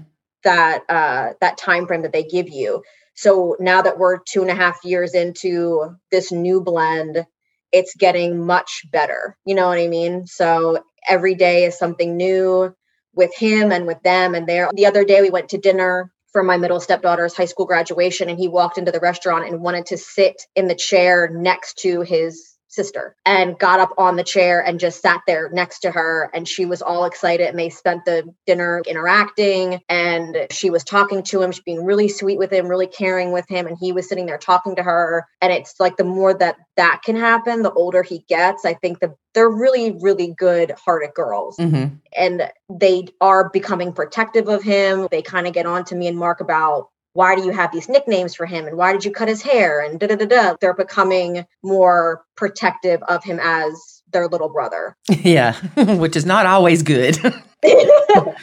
[0.44, 2.82] that uh that time frame that they give you
[3.14, 7.26] so now that we're two and a half years into this new blend
[7.72, 9.36] it's getting much better.
[9.46, 10.26] You know what i mean?
[10.26, 12.74] So every day is something new
[13.14, 16.42] with him and with them and there the other day we went to dinner for
[16.42, 19.98] my middle stepdaughter's high school graduation and he walked into the restaurant and wanted to
[19.98, 24.80] sit in the chair next to his sister and got up on the chair and
[24.80, 26.30] just sat there next to her.
[26.34, 31.22] And she was all excited and they spent the dinner interacting and she was talking
[31.24, 33.66] to him she's being really sweet with him really caring with him.
[33.66, 35.26] And he was sitting there talking to her.
[35.40, 38.98] And it's like the more that that can happen the older he gets i think
[39.00, 41.56] the they're really really good hearted girls.
[41.56, 41.84] Hmm
[42.16, 45.08] and they are becoming protective of him.
[45.10, 47.88] They kind of get on to me and Mark about why do you have these
[47.88, 50.56] nicknames for him and why did you cut his hair and da da da da.
[50.60, 54.96] They're becoming more protective of him as their little brother.
[55.22, 57.16] Yeah, which is not always good.
[57.64, 58.34] well,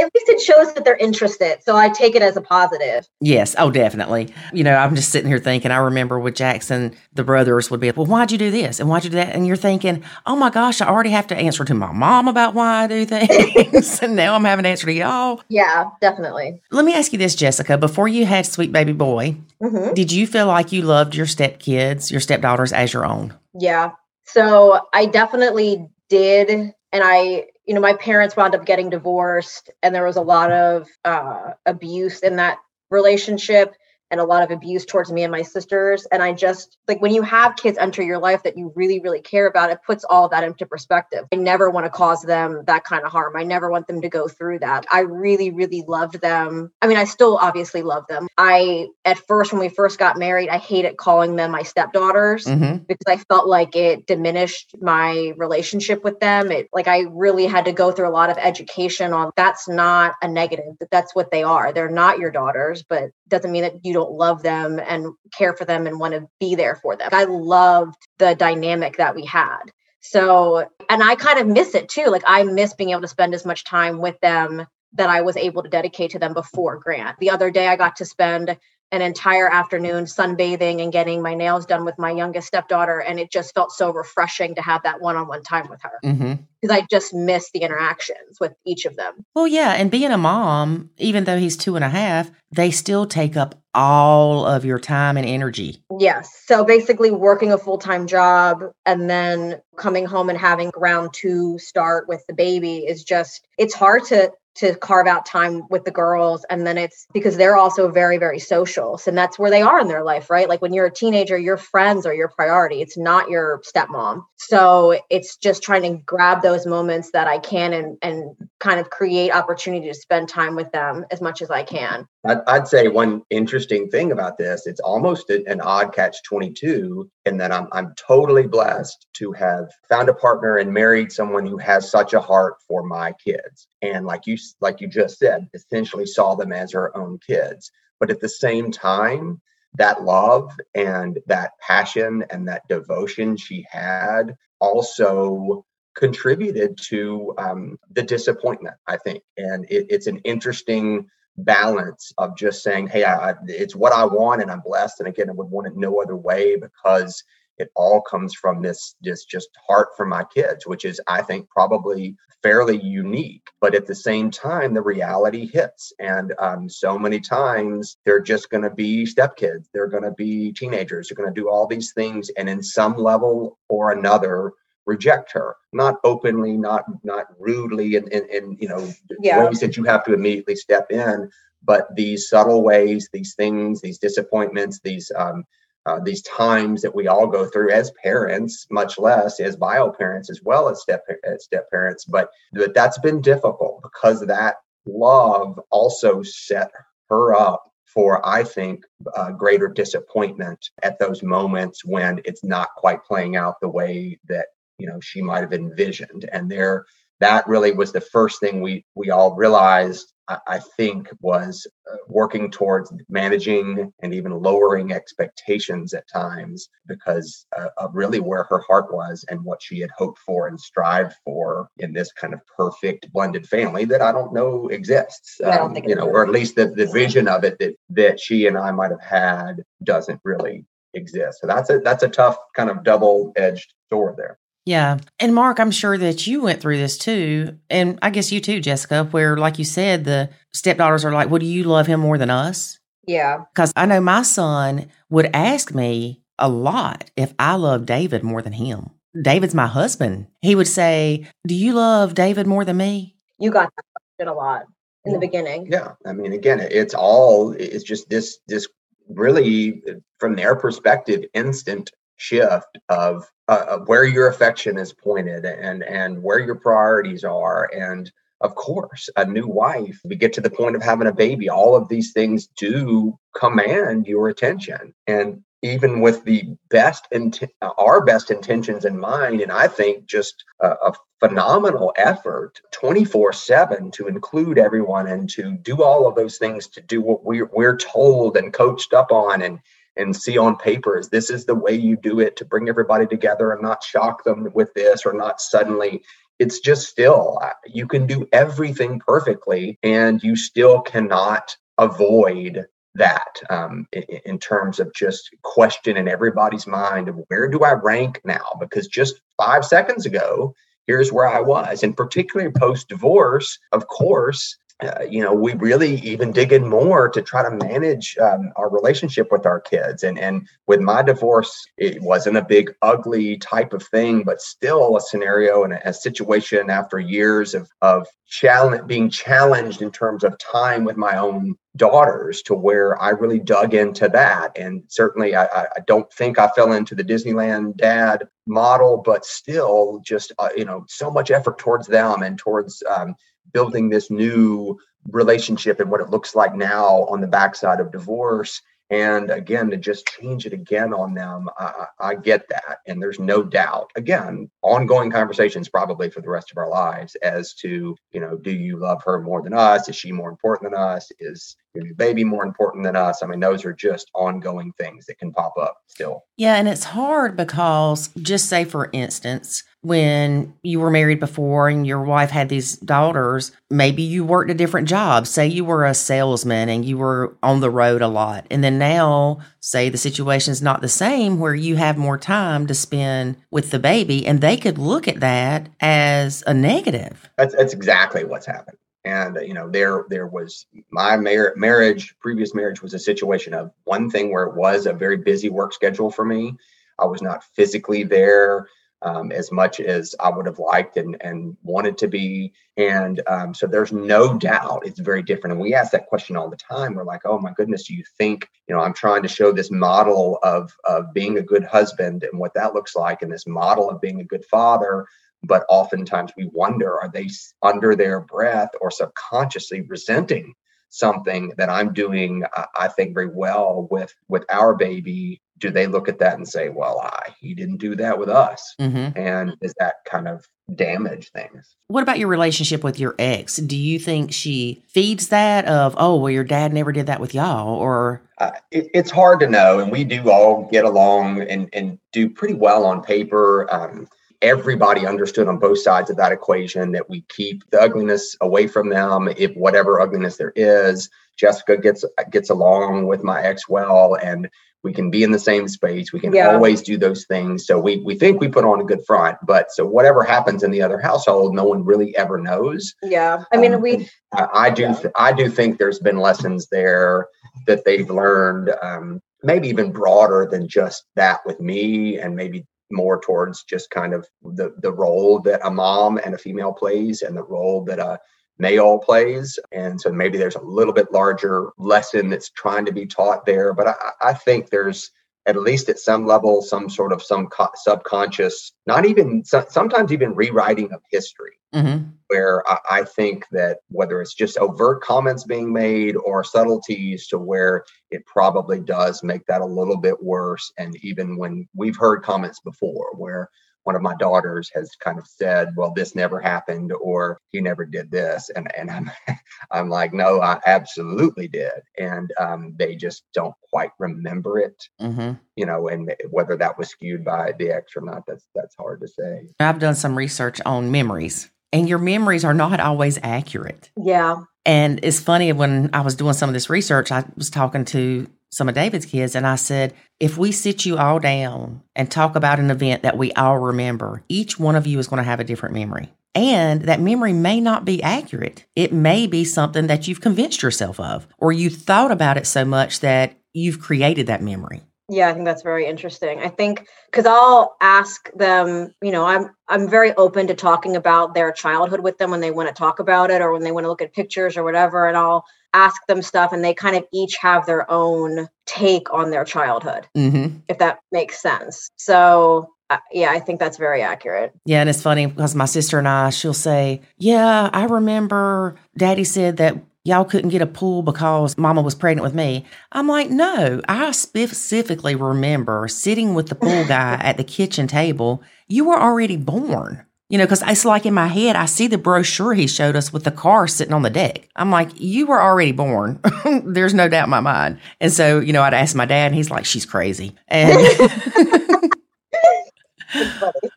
[0.00, 1.58] at least it shows that they're interested.
[1.62, 3.06] So I take it as a positive.
[3.20, 4.32] yes, oh, definitely.
[4.52, 5.70] You know, I'm just sitting here thinking.
[5.70, 9.04] I remember with Jackson, the brothers would be, "Well, why'd you do this and why'd
[9.04, 11.74] you do that?" And you're thinking, "Oh my gosh, I already have to answer to
[11.74, 15.42] my mom about why I do things, and now I'm having to answer to y'all."
[15.48, 16.60] Yeah, definitely.
[16.70, 17.76] Let me ask you this, Jessica.
[17.76, 22.10] Before you had sweet baby boy, hmm did you feel like you loved your stepkids,
[22.10, 23.34] your stepdaughters, as your own?
[23.58, 23.90] Yeah.
[24.26, 26.50] So I definitely did.
[26.50, 30.52] And I, you know, my parents wound up getting divorced, and there was a lot
[30.52, 32.58] of uh, abuse in that
[32.90, 33.74] relationship
[34.10, 36.06] and a lot of abuse towards me and my sisters.
[36.12, 39.20] And I just like when you have kids enter your life that you really, really
[39.20, 41.24] care about, it puts all of that into perspective.
[41.32, 43.34] I never want to cause them that kind of harm.
[43.36, 44.86] I never want them to go through that.
[44.92, 46.72] I really, really loved them.
[46.80, 48.28] I mean, I still obviously love them.
[48.38, 52.84] I, at first, when we first got married, I hated calling them my stepdaughters mm-hmm.
[52.84, 56.50] because I felt like it diminished my relationship with them.
[56.50, 60.14] It like I really had to go through a lot of education on that's not
[60.22, 61.72] a negative, that that's what they are.
[61.72, 65.64] They're not your daughters, but doesn't mean that you don't love them and care for
[65.64, 67.10] them and want to be there for them.
[67.12, 69.62] I loved the dynamic that we had.
[70.00, 72.06] So, and I kind of miss it too.
[72.06, 75.36] Like, I miss being able to spend as much time with them that I was
[75.36, 77.18] able to dedicate to them before Grant.
[77.18, 78.56] The other day, I got to spend
[78.92, 83.00] an entire afternoon sunbathing and getting my nails done with my youngest stepdaughter.
[83.00, 85.98] And it just felt so refreshing to have that one on one time with her.
[86.02, 86.72] Because mm-hmm.
[86.72, 89.24] I just miss the interactions with each of them.
[89.34, 89.72] Well, yeah.
[89.72, 93.60] And being a mom, even though he's two and a half, they still take up
[93.74, 95.82] all of your time and energy.
[95.98, 96.30] Yes.
[96.46, 101.58] So basically, working a full time job and then coming home and having round two
[101.58, 105.90] start with the baby is just, it's hard to to carve out time with the
[105.90, 108.98] girls and then it's because they're also very very social.
[108.98, 110.48] So that's where they are in their life right?
[110.48, 112.80] Like when you're a teenager your friends are your priority.
[112.80, 114.24] It's not your stepmom.
[114.36, 118.90] So it's just trying to grab those moments that i can and and kind of
[118.90, 122.06] create opportunity to spend time with them as much as i can.
[122.24, 127.38] I'd, I'd say one interesting thing about this it's almost an odd catch 22 in
[127.38, 131.90] that I'm, I'm totally blessed to have found a partner and married someone who has
[131.90, 133.68] such a heart for my kids.
[133.82, 137.70] And like you like you just said essentially saw them as her own kids.
[138.00, 139.40] But at the same time
[139.74, 148.02] that love and that passion and that devotion she had also contributed to um, the
[148.02, 149.22] disappointment i think.
[149.36, 151.08] And it, it's an interesting
[151.38, 155.00] balance of just saying hey I, it's what i want and i'm blessed.
[155.00, 157.22] And again i would want it no other way because
[157.58, 161.48] it all comes from this this just heart for my kids which is i think
[161.50, 162.16] probably
[162.46, 163.48] fairly unique.
[163.60, 165.92] But at the same time the reality hits.
[165.98, 169.66] And um, so many times they're just going to be stepkids.
[169.74, 171.08] They're going to be teenagers.
[171.08, 172.30] They're going to do all these things.
[172.36, 174.52] And in some level or another
[174.86, 178.88] reject her not openly not not rudely and in, in, in, you know
[179.20, 179.44] yeah.
[179.44, 181.28] ways that you have to immediately step in
[181.62, 185.44] but these subtle ways these things these disappointments these um,
[185.86, 190.28] uh, these times that we all go through as parents, much less as bio parents
[190.28, 192.04] as well as step as step parents.
[192.04, 196.72] But but that's been difficult because that love also set
[197.08, 198.84] her up for I think
[199.14, 204.48] uh, greater disappointment at those moments when it's not quite playing out the way that
[204.78, 206.28] you know she might have envisioned.
[206.32, 206.84] And there,
[207.20, 212.50] that really was the first thing we we all realized I think was uh, working
[212.50, 218.92] towards managing and even lowering expectations at times because uh, of really where her heart
[218.92, 223.12] was and what she had hoped for and strived for in this kind of perfect
[223.12, 225.40] blended family that I don't know exists.
[225.44, 227.76] Um, I don't think you know, or at least the, the vision of it that
[227.90, 231.40] that she and I might have had doesn't really exist.
[231.40, 234.38] So that's a that's a tough kind of double edged sword there.
[234.66, 234.98] Yeah.
[235.20, 237.56] And Mark, I'm sure that you went through this too.
[237.70, 241.38] And I guess you too, Jessica, where, like you said, the stepdaughters are like, well,
[241.38, 242.78] do you love him more than us?
[243.06, 243.44] Yeah.
[243.54, 248.42] Because I know my son would ask me a lot if I love David more
[248.42, 248.90] than him.
[249.22, 250.26] David's my husband.
[250.42, 253.16] He would say, Do you love David more than me?
[253.38, 253.84] You got that
[254.18, 254.64] question a lot
[255.04, 255.68] in the beginning.
[255.70, 255.92] Yeah.
[256.04, 258.66] I mean, again, it's all, it's just this, this
[259.08, 259.82] really,
[260.18, 266.40] from their perspective, instant shift of, uh, where your affection is pointed and and where
[266.40, 267.70] your priorities are.
[267.72, 268.10] And
[268.40, 271.48] of course a new wife we get to the point of having a baby.
[271.48, 274.94] All of these things do command your attention.
[275.06, 277.42] And even with the best int-
[277.78, 283.90] our best intentions in mind and i think just a, a phenomenal effort 24 7
[283.90, 287.76] to include everyone and to do all of those things to do what we're, we're
[287.76, 289.58] told and coached up on and
[289.96, 293.06] and see on paper is this is the way you do it to bring everybody
[293.06, 296.02] together and not shock them with this or not suddenly
[296.38, 302.66] it's just still uh, you can do everything perfectly and you still cannot avoid
[302.96, 307.72] that um, in, in, terms of just question in everybody's mind of where do I
[307.72, 308.44] rank now?
[308.58, 310.54] Because just five seconds ago,
[310.86, 311.82] here's where I was.
[311.82, 317.08] And particularly post divorce, of course, uh, you know, we really even dig in more
[317.08, 320.02] to try to manage um, our relationship with our kids.
[320.02, 324.96] And and with my divorce, it wasn't a big ugly type of thing, but still
[324.96, 330.24] a scenario and a, a situation after years of of challenge being challenged in terms
[330.24, 334.58] of time with my own daughters to where I really dug into that.
[334.58, 340.02] And certainly, I, I don't think I fell into the Disneyland dad model, but still,
[340.04, 343.14] just uh, you know, so much effort towards them and towards um,
[343.56, 344.78] building this new
[345.08, 348.60] relationship and what it looks like now on the backside of divorce.
[348.90, 352.80] And again to just change it again on them I, I, get that.
[352.86, 357.54] And there's no doubt again ongoing conversations probably for the rest of our lives as
[357.54, 359.88] to you know do you love her more than us?
[359.88, 361.10] Is she more important than us?
[361.18, 363.24] Is your baby more important than us?
[363.24, 366.24] I mean those are just ongoing things that can pop up still.
[366.36, 371.86] Yeah and it's hard because just say for instance when you were married before and
[371.86, 375.28] your wife had these daughters, maybe you worked a different job.
[375.28, 378.46] Say you were a salesman and you were on the road a lot.
[378.50, 382.66] And then now, say the situation is not the same where you have more time
[382.66, 387.30] to spend with the baby, and they could look at that as a negative.
[387.36, 388.78] That's, that's exactly what's happened.
[389.04, 393.70] And you know, there there was my mar- marriage, previous marriage was a situation of
[393.84, 396.56] one thing where it was a very busy work schedule for me.
[396.98, 398.66] I was not physically there
[399.06, 402.52] um, as much as I would have liked and, and wanted to be.
[402.76, 405.52] And um, so there's no doubt it's very different.
[405.52, 406.94] And we ask that question all the time.
[406.94, 409.70] We're like, oh my goodness, do you think, you know, I'm trying to show this
[409.70, 413.88] model of, of being a good husband and what that looks like, and this model
[413.88, 415.06] of being a good father.
[415.42, 417.28] But oftentimes we wonder, are they
[417.62, 420.54] under their breath or subconsciously resenting
[420.88, 422.42] something that I'm doing,
[422.76, 426.68] I think very well with with our baby do they look at that and say,
[426.68, 428.74] well, I, he didn't do that with us?
[428.80, 429.18] Mm-hmm.
[429.18, 431.76] And does that kind of damage things?
[431.88, 433.56] What about your relationship with your ex?
[433.56, 437.34] Do you think she feeds that of, oh, well, your dad never did that with
[437.34, 437.74] y'all?
[437.74, 439.78] Or uh, it, it's hard to know.
[439.78, 443.72] And we do all get along and, and do pretty well on paper.
[443.72, 444.08] Um,
[444.42, 448.90] everybody understood on both sides of that equation that we keep the ugliness away from
[448.90, 454.50] them if whatever ugliness there is jessica gets gets along with my ex well and
[454.86, 456.52] we can be in the same space we can yeah.
[456.52, 459.72] always do those things so we we think we put on a good front but
[459.72, 463.74] so whatever happens in the other household no one really ever knows yeah i mean
[463.74, 465.10] um, we I, I, do yeah.
[465.16, 467.26] i do think there's been lessons there
[467.66, 473.20] that they've learned um, maybe even broader than just that with me and maybe more
[473.20, 477.36] towards just kind of the the role that a mom and a female plays and
[477.36, 478.20] the role that a
[478.58, 479.58] male plays.
[479.72, 483.72] And so maybe there's a little bit larger lesson that's trying to be taught there.
[483.72, 485.10] But I, I think there's
[485.46, 490.34] at least at some level some sort of some co- subconscious, not even sometimes even
[490.34, 491.52] rewriting of history.
[491.74, 492.10] Mm-hmm.
[492.28, 497.38] Where I, I think that whether it's just overt comments being made or subtleties to
[497.38, 500.72] where it probably does make that a little bit worse.
[500.78, 503.50] And even when we've heard comments before where
[503.86, 507.86] one of my daughters has kind of said, "Well, this never happened," or "He never
[507.86, 509.10] did this," and and I'm
[509.70, 515.34] I'm like, "No, I absolutely did," and um, they just don't quite remember it, mm-hmm.
[515.54, 519.02] you know, and whether that was skewed by the ex or not, that's that's hard
[519.02, 519.46] to say.
[519.60, 523.90] I've done some research on memories, and your memories are not always accurate.
[523.96, 524.42] Yeah.
[524.64, 528.26] And it's funny when I was doing some of this research, I was talking to
[528.56, 532.36] some of David's kids, and I said, if we sit you all down and talk
[532.36, 535.40] about an event that we all remember, each one of you is going to have
[535.40, 536.08] a different memory.
[536.34, 538.64] And that memory may not be accurate.
[538.74, 542.64] It may be something that you've convinced yourself of, or you thought about it so
[542.64, 544.80] much that you've created that memory.
[545.10, 546.40] Yeah, I think that's very interesting.
[546.40, 551.34] I think because I'll ask them, you know, I'm I'm very open to talking about
[551.34, 553.84] their childhood with them when they want to talk about it or when they want
[553.84, 555.44] to look at pictures or whatever, and I'll
[555.76, 560.06] ask them stuff and they kind of each have their own take on their childhood
[560.16, 560.56] mm-hmm.
[560.68, 565.02] if that makes sense so uh, yeah i think that's very accurate yeah and it's
[565.02, 570.24] funny because my sister and i she'll say yeah i remember daddy said that y'all
[570.24, 572.64] couldn't get a pool because mama was pregnant with me.
[572.92, 578.40] I'm like, no, I specifically remember sitting with the pool guy at the kitchen table.
[578.68, 580.05] You were already born.
[580.28, 583.12] You know, because it's like in my head, I see the brochure he showed us
[583.12, 584.48] with the car sitting on the deck.
[584.56, 586.20] I'm like, you were already born.
[586.64, 587.78] There's no doubt in my mind.
[588.00, 590.34] And so, you know, I'd ask my dad, and he's like, she's crazy.
[590.48, 590.84] And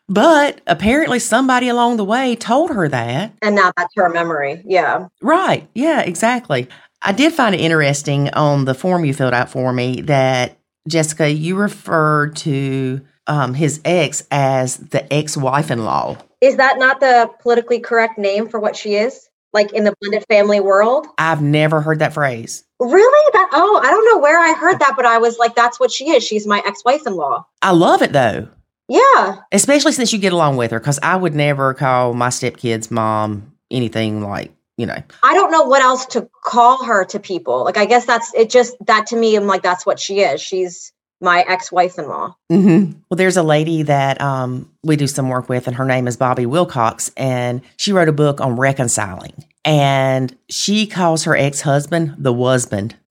[0.08, 3.32] but apparently, somebody along the way told her that.
[3.42, 4.62] And now that's her memory.
[4.64, 5.06] Yeah.
[5.22, 5.68] Right.
[5.74, 6.68] Yeah, exactly.
[7.00, 11.30] I did find it interesting on the form you filled out for me that Jessica,
[11.30, 13.00] you referred to
[13.30, 16.18] um, his ex as the ex wife in law.
[16.40, 19.30] Is that not the politically correct name for what she is?
[19.52, 21.06] like in the blended family world.
[21.18, 22.64] I've never heard that phrase.
[22.78, 23.30] Really?
[23.32, 25.90] That oh, I don't know where I heard that, but I was like, that's what
[25.90, 26.24] she is.
[26.24, 27.46] She's my ex-wife-in-law.
[27.62, 28.48] I love it though.
[28.88, 29.36] Yeah.
[29.52, 33.54] Especially since you get along with her, because I would never call my stepkid's mom
[33.70, 35.00] anything like, you know.
[35.22, 37.64] I don't know what else to call her to people.
[37.64, 40.40] Like I guess that's it just that to me, I'm like, that's what she is.
[40.40, 42.34] She's my ex-wife-in-law.
[42.50, 42.92] Mm-hmm.
[43.08, 46.16] Well, there's a lady that um, we do some work with, and her name is
[46.16, 52.34] Bobby Wilcox, and she wrote a book on reconciling, and she calls her ex-husband the
[52.34, 52.96] husband.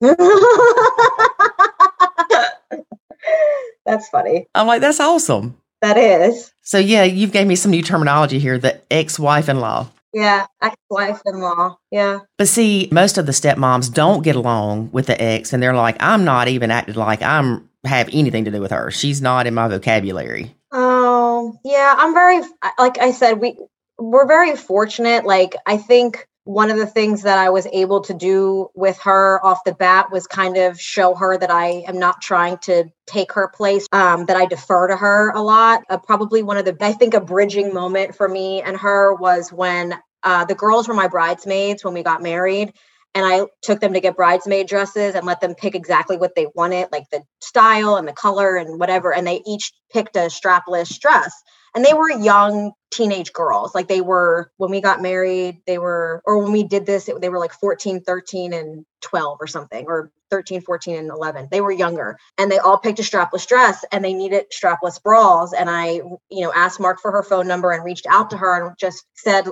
[3.86, 4.46] That's funny.
[4.54, 5.56] I'm like, that's awesome.
[5.80, 6.52] That is.
[6.62, 8.58] So yeah, you've gave me some new terminology here.
[8.58, 9.88] The ex-wife-in-law.
[10.12, 11.78] Yeah, ex-wife-in-law.
[11.90, 12.20] Yeah.
[12.36, 15.96] But see, most of the stepmoms don't get along with the ex, and they're like,
[16.00, 18.90] I'm not even acting like I'm have anything to do with her.
[18.90, 20.54] She's not in my vocabulary.
[20.72, 21.94] Oh, yeah.
[21.96, 22.42] I'm very
[22.78, 23.56] like I said, we
[23.98, 25.24] we're very fortunate.
[25.24, 29.44] Like I think one of the things that I was able to do with her
[29.44, 33.32] off the bat was kind of show her that I am not trying to take
[33.32, 35.82] her place, um, that I defer to her a lot.
[35.88, 39.52] Uh, probably one of the, I think, a bridging moment for me and her was
[39.52, 42.72] when uh, the girls were my bridesmaids when we got married
[43.14, 46.46] and I took them to get bridesmaid dresses and let them pick exactly what they
[46.54, 49.12] wanted, like the style and the color and whatever.
[49.12, 51.32] And they each picked a strapless dress.
[51.74, 53.74] And they were young teenage girls.
[53.74, 57.20] Like they were, when we got married, they were, or when we did this, it,
[57.20, 61.48] they were like 14, 13, and 12 or something, or 13, 14, and 11.
[61.50, 62.16] They were younger.
[62.38, 65.52] And they all picked a strapless dress and they needed strapless bras.
[65.52, 68.66] And I, you know, asked Mark for her phone number and reached out to her
[68.66, 69.46] and just said,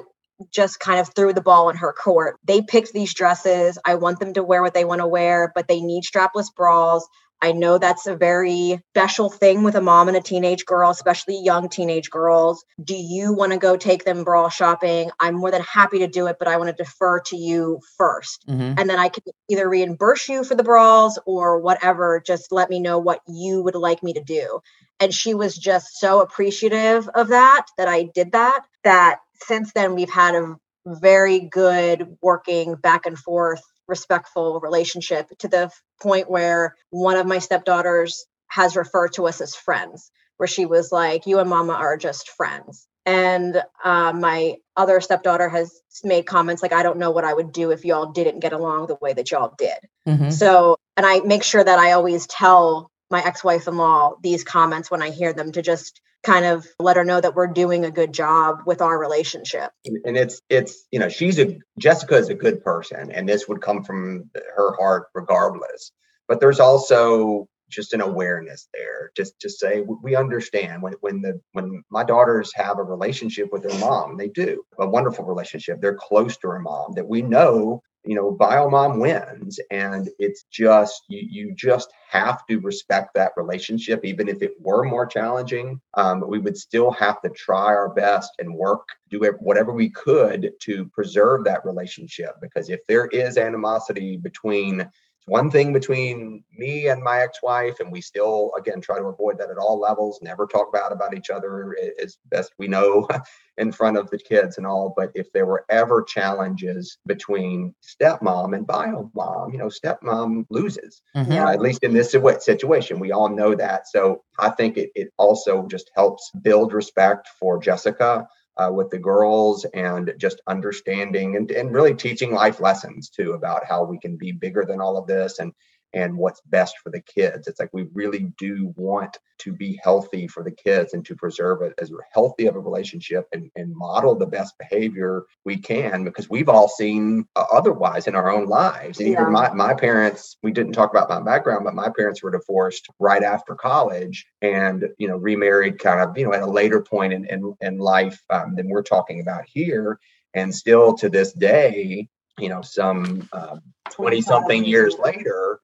[0.52, 2.36] just kind of threw the ball in her court.
[2.44, 3.78] They picked these dresses.
[3.84, 7.06] I want them to wear what they want to wear, but they need strapless bras.
[7.40, 11.40] I know that's a very special thing with a mom and a teenage girl, especially
[11.40, 12.64] young teenage girls.
[12.82, 15.10] Do you want to go take them bra shopping?
[15.20, 18.44] I'm more than happy to do it, but I want to defer to you 1st
[18.48, 18.74] Mhm.
[18.76, 22.20] And then I can either reimburse you for the bras or whatever.
[22.26, 24.58] Just let me know what you would like me to do.
[24.98, 29.94] And she was just so appreciative of that, that I did that, that since then
[29.94, 35.70] we've had a very good working back and forth respectful relationship to the
[36.00, 40.92] point where one of my stepdaughters has referred to us as friends where she was
[40.92, 46.62] like you and mama are just friends and uh, my other stepdaughter has made comments
[46.62, 49.12] like i don't know what i would do if y'all didn't get along the way
[49.12, 50.32] that y'all did Mhm.
[50.32, 55.10] so and i make sure that i always tell my ex-wife-in-law these comments when i
[55.10, 58.62] hear them to just kind of let her know that we're doing a good job
[58.66, 59.70] with our relationship.
[59.84, 63.62] And, it's it's you know she's a jessica is a good person and this would
[63.62, 65.92] come from her heart regardless.
[66.26, 71.40] But there's also just an awareness there just to say we understand when when the
[71.52, 75.80] when my daughters have a relationship with their mom they do a wonderful relationship.
[75.80, 80.44] They're close to her mom that we know you know bio mom wins and it's
[80.44, 85.80] just you you just have to respect that relationship even if it were more challenging.
[85.94, 89.90] Um, we would still have to try our best and work do ev- whatever we
[89.90, 94.88] could to preserve that relationship because if there is animosity between
[95.28, 99.50] one thing between me and my ex-wife and we still again try to avoid that
[99.50, 103.06] at all levels never talk bad about each other as best we know
[103.58, 104.94] in front of the kids and all.
[104.96, 111.02] But if there were ever challenges between stepmom and bio mom you know stepmom loses.
[111.16, 111.38] Mhm.
[111.38, 113.88] Uh, at least in this situation we all know that.
[113.88, 118.26] So i think it, it also just helps build respect for jessica
[118.58, 123.64] uh, with the girls and just understanding and, and really teaching life lessons too about
[123.64, 125.52] how we can be bigger than all of this and
[125.98, 127.48] and what's best for the kids.
[127.48, 131.62] It's like we really do want to be healthy for the kids and to preserve
[131.62, 136.04] it as a healthy of a relationship and, and model the best behavior we can
[136.04, 138.98] because we've all seen uh, otherwise in our own lives.
[139.00, 139.20] And Yeah.
[139.20, 142.88] even my, my parents we didn't talk about my background but my parents were divorced
[143.00, 147.12] right after college and you know remarried kind of you know at a later point
[147.12, 149.98] in in, in life um, than we're talking about here.
[150.34, 154.96] And still to this day you know some um, 20 something years.
[154.98, 155.60] later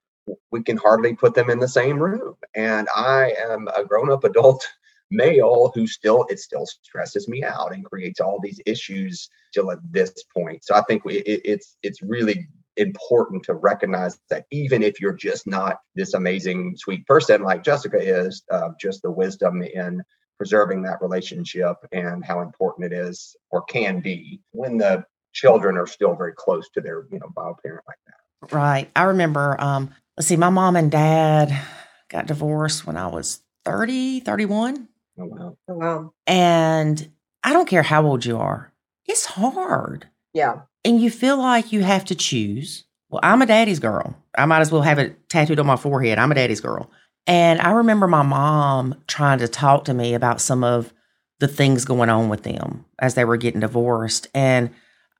[0.51, 2.35] we can hardly put them in the same room.
[2.55, 4.67] And i am a grown-up adult
[5.11, 9.79] male who still it still stresses me out and creates all these issues till at
[9.91, 10.65] this point.
[10.65, 15.13] So i think we, it, it's it's really important to recognize that even if you're
[15.13, 20.03] just not this amazing sweet person like jessica is uh, just the wisdom in
[20.39, 25.87] preserving that relationship and how important it is or can be when the children are
[25.87, 28.55] still very close to their you know bio parent like that.
[28.55, 28.91] Right.
[28.95, 31.53] I remember, um, let's see, my mom and dad
[32.09, 34.89] got divorced when I was 30, 31.
[35.19, 37.11] oh wow oh, wow And
[37.43, 38.73] I don't care how old you are,
[39.07, 40.09] it's hard.
[40.33, 42.85] yeah and you feel like you have to choose.
[43.09, 44.15] Well, I'm a daddy's girl.
[44.37, 46.19] I might as well have it tattooed on my forehead.
[46.19, 46.91] I'm a daddy's girl.
[47.27, 50.93] And I remember my mom trying to talk to me about some of
[51.41, 54.27] the things going on with them as they were getting divorced.
[54.35, 54.71] And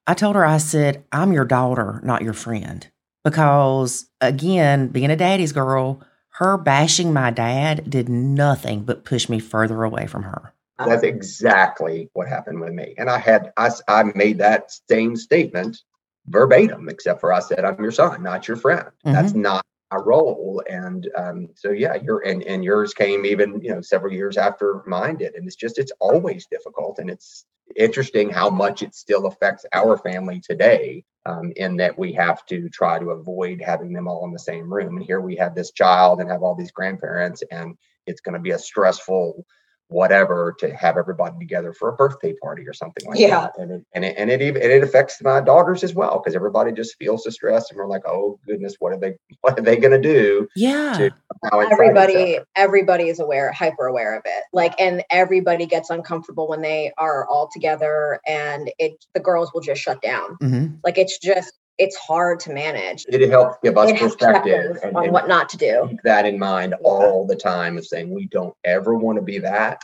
[0.07, 2.87] I told her, I said, I'm your daughter, not your friend.
[3.25, 6.03] Because again, being a daddy's girl,
[6.35, 10.53] her bashing my dad did nothing but push me further away from her.
[10.79, 12.95] That's exactly what happened with me.
[12.99, 15.83] And I had, I, I made that same statement
[16.27, 18.89] verbatim, except for I said, I'm your son, not your friend.
[19.07, 19.13] Mm-hmm.
[19.13, 20.63] That's not my role.
[20.69, 24.83] And um, so, yeah, your and, and yours came even, you know, several years after
[24.87, 25.35] mine did.
[25.37, 26.99] And it's just, it's always difficult.
[26.99, 27.45] And it's
[27.77, 32.69] interesting how much it still affects our family today um, in that we have to
[32.69, 34.97] try to avoid having them all in the same room.
[34.97, 38.41] And here we have this child and have all these grandparents, and it's going to
[38.41, 39.47] be a stressful
[39.89, 43.41] whatever to have everybody together for a birthday party or something like yeah.
[43.41, 43.53] that.
[43.59, 46.21] And it, and it, and it even, and it affects my daughters as well.
[46.21, 49.59] Cause everybody just feels the stress and we're like, Oh goodness, what are they, what
[49.59, 50.49] are they going to do?
[50.57, 51.11] Yeah.
[51.53, 54.45] Everybody, everybody is aware, hyper aware of it.
[54.53, 59.61] Like, and everybody gets uncomfortable when they are all together and it, the girls will
[59.61, 60.37] just shut down.
[60.43, 60.77] Mm-hmm.
[60.83, 63.05] Like it's just, it's hard to manage.
[63.09, 65.87] It helps give us perspective and, on and what not to do.
[65.91, 66.89] Keep that in mind yeah.
[66.89, 69.83] all the time of saying we don't ever want to be that.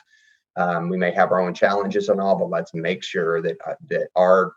[0.56, 3.74] Um, we may have our own challenges and all, but let's make sure that uh,
[3.88, 4.52] that our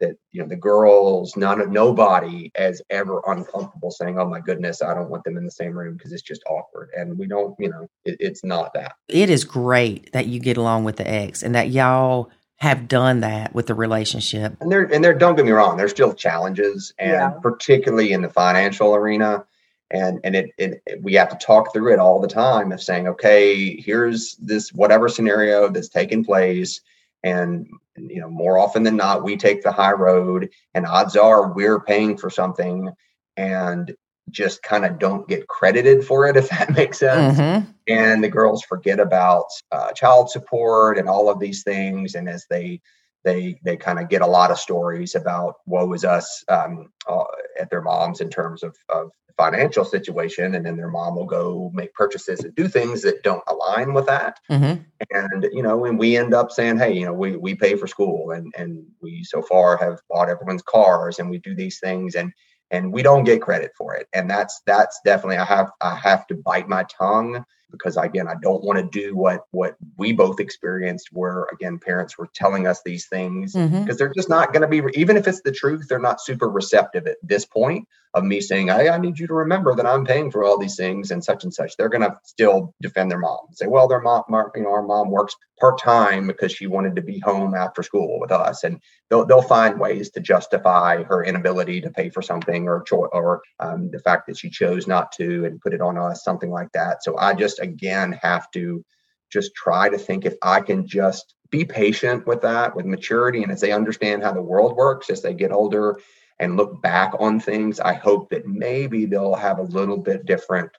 [0.00, 4.82] that you know the girls, none of nobody is ever uncomfortable saying, "Oh my goodness,
[4.82, 7.54] I don't want them in the same room because it's just awkward." And we don't,
[7.58, 8.92] you know, it, it's not that.
[9.08, 13.20] It is great that you get along with the ex and that y'all have done
[13.20, 14.56] that with the relationship.
[14.60, 17.30] And there, and there, don't get me wrong, there's still challenges, and yeah.
[17.40, 19.44] particularly in the financial arena.
[19.90, 22.82] And and it, it, it, we have to talk through it all the time of
[22.82, 26.82] saying, okay, here's this whatever scenario that's taking place,
[27.22, 31.52] and you know, more often than not, we take the high road, and odds are
[31.52, 32.90] we're paying for something,
[33.36, 33.96] and
[34.30, 37.38] just kind of don't get credited for it, if that makes sense.
[37.38, 37.70] Mm-hmm.
[37.88, 42.14] And the girls forget about uh, child support and all of these things.
[42.14, 42.80] And as they
[43.24, 47.24] they they kind of get a lot of stories about woe is us um, uh,
[47.58, 51.70] at their moms in terms of, of financial situation, and then their mom will go
[51.72, 54.38] make purchases and do things that don't align with that.
[54.50, 54.82] Mm-hmm.
[55.10, 57.86] And you know, and we end up saying, hey, you know, we we pay for
[57.86, 62.14] school, and and we so far have bought everyone's cars, and we do these things,
[62.14, 62.32] and
[62.70, 64.08] and we don't get credit for it.
[64.12, 68.34] And that's that's definitely i have i have to bite my tongue because again i
[68.42, 72.82] don't want to do what what we both experienced where again parents were telling us
[72.84, 73.96] these things because mm-hmm.
[73.96, 77.06] they're just not going to be even if it's the truth they're not super receptive
[77.06, 80.30] at this point of me saying hey i need you to remember that i'm paying
[80.30, 81.76] for all these things and such and such.
[81.76, 85.10] They're going to still defend their mom say well their mom you know our mom
[85.10, 88.64] works part-time because she wanted to be home after school with us.
[88.64, 93.08] And they'll, they'll find ways to justify her inability to pay for something or cho-
[93.12, 96.50] or um, the fact that she chose not to and put it on us something
[96.50, 97.02] like that.
[97.02, 98.84] So i just again have to
[99.30, 103.52] just try to think if I can just be patient with that, with maturity, and
[103.52, 105.98] as they understand how the world works as they get older
[106.38, 110.70] and look back on things, I hope that maybe they'll have a little bit different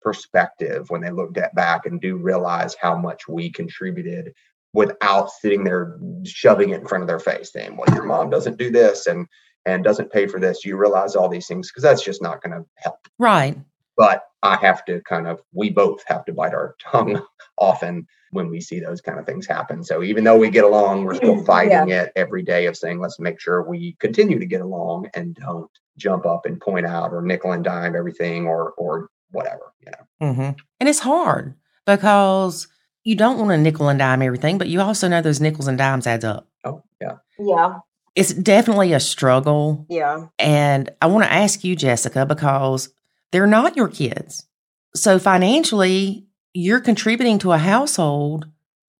[0.00, 4.32] perspective when they look at back and do realize how much we contributed
[4.72, 8.58] without sitting there shoving it in front of their face saying well your mom doesn't
[8.58, 9.28] do this and
[9.64, 10.64] and doesn't pay for this.
[10.64, 12.98] You realize all these things because that's just not going to help.
[13.18, 13.56] Right
[13.96, 17.22] but I have to kind of, we both have to bite our tongue
[17.58, 19.84] often when we see those kind of things happen.
[19.84, 22.02] So even though we get along, we're still fighting yeah.
[22.02, 25.70] it every day of saying, let's make sure we continue to get along and don't
[25.98, 30.28] jump up and point out or nickel and dime everything or, or whatever, you know.
[30.28, 30.58] Mm-hmm.
[30.80, 31.54] And it's hard
[31.86, 32.68] because
[33.04, 35.76] you don't want to nickel and dime everything, but you also know those nickels and
[35.76, 36.48] dimes adds up.
[36.64, 37.16] Oh, yeah.
[37.38, 37.80] Yeah.
[38.14, 39.86] It's definitely a struggle.
[39.88, 40.26] Yeah.
[40.38, 42.90] And I want to ask you, Jessica, because
[43.32, 44.46] they're not your kids.
[44.94, 48.46] So financially, you're contributing to a household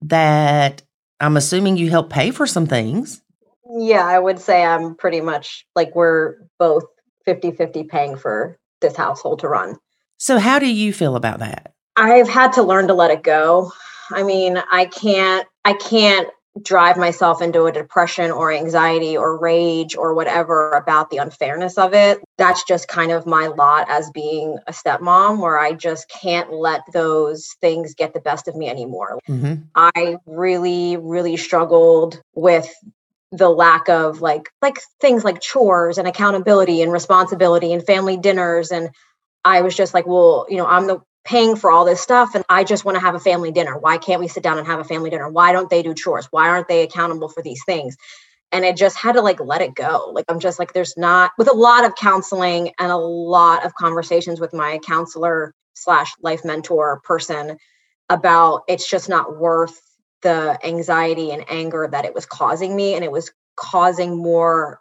[0.02, 0.82] that
[1.20, 3.22] I'm assuming you help pay for some things.
[3.78, 6.84] Yeah, I would say I'm pretty much like we're both
[7.24, 9.76] 50 50 paying for this household to run.
[10.18, 11.72] So, how do you feel about that?
[11.96, 13.72] I've had to learn to let it go.
[14.10, 16.28] I mean, I can't, I can't
[16.60, 21.94] drive myself into a depression or anxiety or rage or whatever about the unfairness of
[21.94, 22.18] it.
[22.36, 26.82] That's just kind of my lot as being a stepmom, where I just can't let
[26.92, 29.18] those things get the best of me anymore.
[29.28, 29.62] Mm-hmm.
[29.74, 32.68] I really, really struggled with
[33.30, 38.70] the lack of like like things like chores and accountability and responsibility and family dinners
[38.70, 38.90] and
[39.44, 42.44] I was just like, well, you know, I'm the paying for all this stuff and
[42.48, 43.78] I just want to have a family dinner.
[43.78, 45.28] Why can't we sit down and have a family dinner?
[45.28, 46.28] Why don't they do chores?
[46.30, 47.96] Why aren't they accountable for these things?
[48.52, 50.10] and I just had to like let it go.
[50.14, 53.74] Like I'm just like there's not with a lot of counseling and a lot of
[53.74, 57.58] conversations with my counselor slash life mentor person
[58.08, 59.80] about it's just not worth
[60.22, 64.80] the anxiety and anger that it was causing me and it was causing more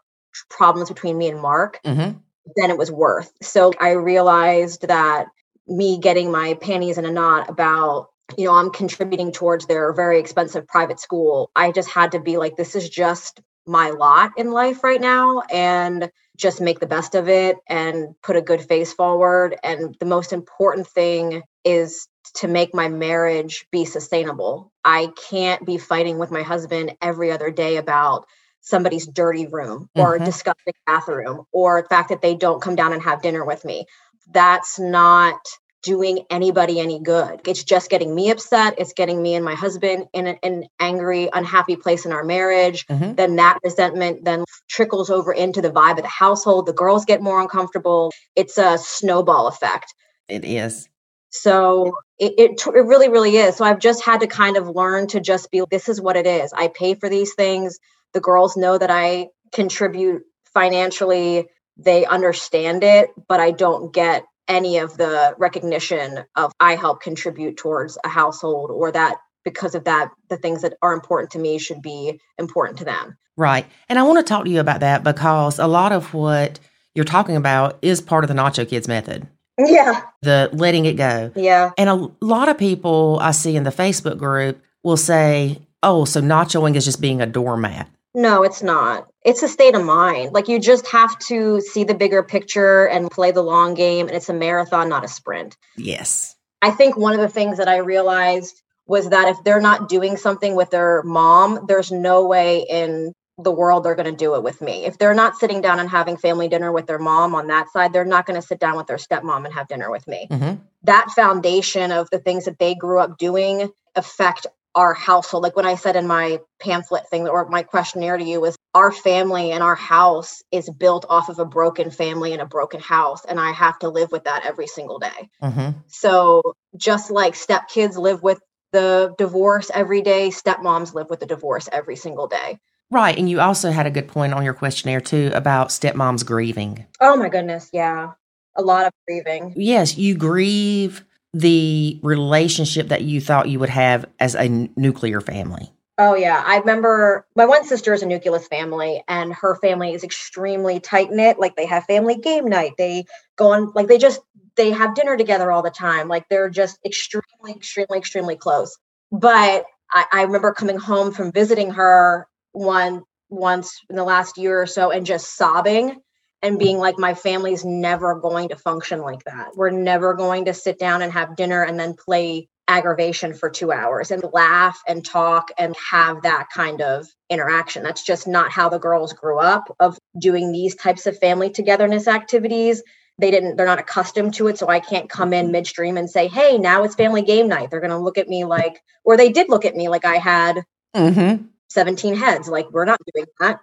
[0.49, 2.17] problems between me and Mark Mm-hmm.
[2.57, 3.31] than it was worth.
[3.41, 5.27] So I realized that
[5.67, 8.07] me getting my panties in a knot about,
[8.37, 11.51] you know, I'm contributing towards their very expensive private school.
[11.55, 15.41] I just had to be like, this is just my lot in life right now
[15.51, 19.55] and just make the best of it and put a good face forward.
[19.63, 24.71] And the most important thing is to make my marriage be sustainable.
[24.83, 28.25] I can't be fighting with my husband every other day about
[28.61, 30.25] somebody's dirty room or Mhm.
[30.25, 33.85] disgusting bathroom or the fact that they don't come down and have dinner with me.
[34.33, 35.39] That's not
[35.83, 37.41] doing anybody any good.
[37.47, 38.75] It's just getting me upset.
[38.77, 42.85] It's getting me and my husband in an, an angry, unhappy place in our marriage.
[42.87, 43.15] Mhm.
[43.15, 46.67] Then that resentment then trickles over into the vibe of the household.
[46.67, 48.11] The girls get more uncomfortable.
[48.35, 49.93] It's a snowball effect.
[50.27, 50.87] It is.
[51.31, 53.55] So it, it it really really is.
[53.55, 56.27] So I've just had to kind of learn to just be this is what it
[56.27, 56.53] is.
[56.53, 57.79] I pay for these things.
[58.13, 60.23] The girls know that I contribute
[60.53, 61.47] financially.
[61.77, 67.57] They understand it, but I don't get any of the recognition of I help contribute
[67.57, 71.57] towards a household or that because of that the things that are important to me
[71.57, 73.17] should be important to them.
[73.37, 73.65] Right.
[73.89, 76.59] And I want to talk to you about that because a lot of what
[76.93, 80.01] you're talking about is part of the Nacho Kids method, Yeah.
[80.21, 81.31] the letting it go.
[81.35, 81.71] Yeah.
[81.77, 86.21] And a lot of people I see in the Facebook group will say, oh, so
[86.21, 87.89] nachoing is just being a doormat.
[88.13, 89.07] No, it's not.
[89.23, 90.33] It's a state of mind.
[90.33, 94.07] Like you just have to see the bigger picture and play the long game.
[94.07, 95.55] And it's a marathon, not a sprint.
[95.77, 96.35] Yes.
[96.61, 100.17] I think one of the things that I realized was that if they're not doing
[100.17, 104.43] something with their mom, there's no way in the world they're going to do it
[104.43, 104.85] with me.
[104.85, 107.93] If they're not sitting down and having family dinner with their mom on that side,
[107.93, 110.27] they're not going to sit down with their stepmom and have dinner with me.
[110.29, 115.43] hmm That foundation of the things that they grew up doing affect our household.
[115.43, 118.91] Like when I said in my pamphlet thing or my questionnaire to you was our
[118.91, 123.25] family and our house is built off of a broken family and a broken house.
[123.25, 125.29] And I have to live with that every single day.
[125.41, 128.39] hmm So just like stepkids live with
[128.71, 132.59] the divorce every day, stepmoms live with the divorce every single day.
[132.89, 133.17] Right.
[133.17, 136.85] And you also had a good point on your questionnaire too about stepmoms grieving.
[136.99, 137.69] Oh my goodness.
[137.73, 138.11] Yeah.
[138.55, 139.53] A lot of grieving.
[139.55, 145.21] Yes, you grieve the relationship that you thought you would have as a n- nuclear
[145.21, 145.71] family.
[145.97, 150.03] Oh yeah, I remember my one sister is a nucleus family, and her family is
[150.03, 151.39] extremely tight knit.
[151.39, 152.73] Like they have family game night.
[152.77, 153.05] They
[153.35, 154.19] go on like they just
[154.55, 156.07] they have dinner together all the time.
[156.07, 158.77] Like they're just extremely, extremely, extremely close.
[159.11, 164.61] But I, I remember coming home from visiting her one once in the last year
[164.61, 166.01] or so, and just sobbing
[166.41, 169.55] and being like, my family's never going to function like that.
[169.55, 173.71] We're never going to sit down and have dinner and then play aggravation for two
[173.71, 177.83] hours and laugh and talk and have that kind of interaction.
[177.83, 182.07] That's just not how the girls grew up of doing these types of family togetherness
[182.07, 182.81] activities.
[183.17, 184.57] They didn't, they're not accustomed to it.
[184.57, 187.69] So I can't come in midstream and say, hey, now it's family game night.
[187.69, 190.15] They're going to look at me like, or they did look at me like I
[190.15, 190.63] had
[190.95, 191.45] Mm-hmm.
[191.69, 192.47] 17 heads.
[192.47, 193.59] Like, we're not doing that.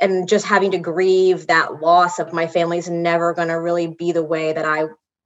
[0.00, 4.12] And just having to grieve that loss of my family's never going to really be
[4.12, 4.84] the way that I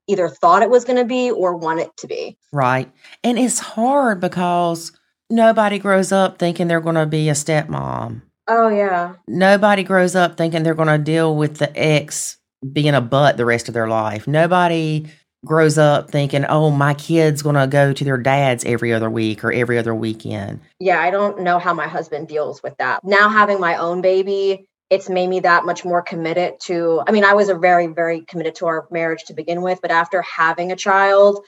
[0.09, 2.37] either thought it was going to be or want it to be.
[2.53, 2.91] Right.
[3.23, 4.93] And it's hard because
[5.31, 8.23] nobody grows up thinking they're going to be a stepmom.
[8.49, 9.15] Oh, yeah.
[9.27, 12.39] Nobody grows up thinking they're going to deal with the ex
[12.73, 14.27] being a butt the rest of their life.
[14.27, 15.07] Nobody
[15.45, 19.45] grows up thinking, oh, my kid's going to go to their dad's every other week
[19.45, 20.61] or every other weekend.
[20.81, 23.05] Yeah, I don't know how my husband deals with that.
[23.05, 27.03] Now having my own baby, it's made me that much more committed to.
[27.07, 29.91] I mean, I was a very, very committed to our marriage to begin with, but
[29.91, 31.45] after having a child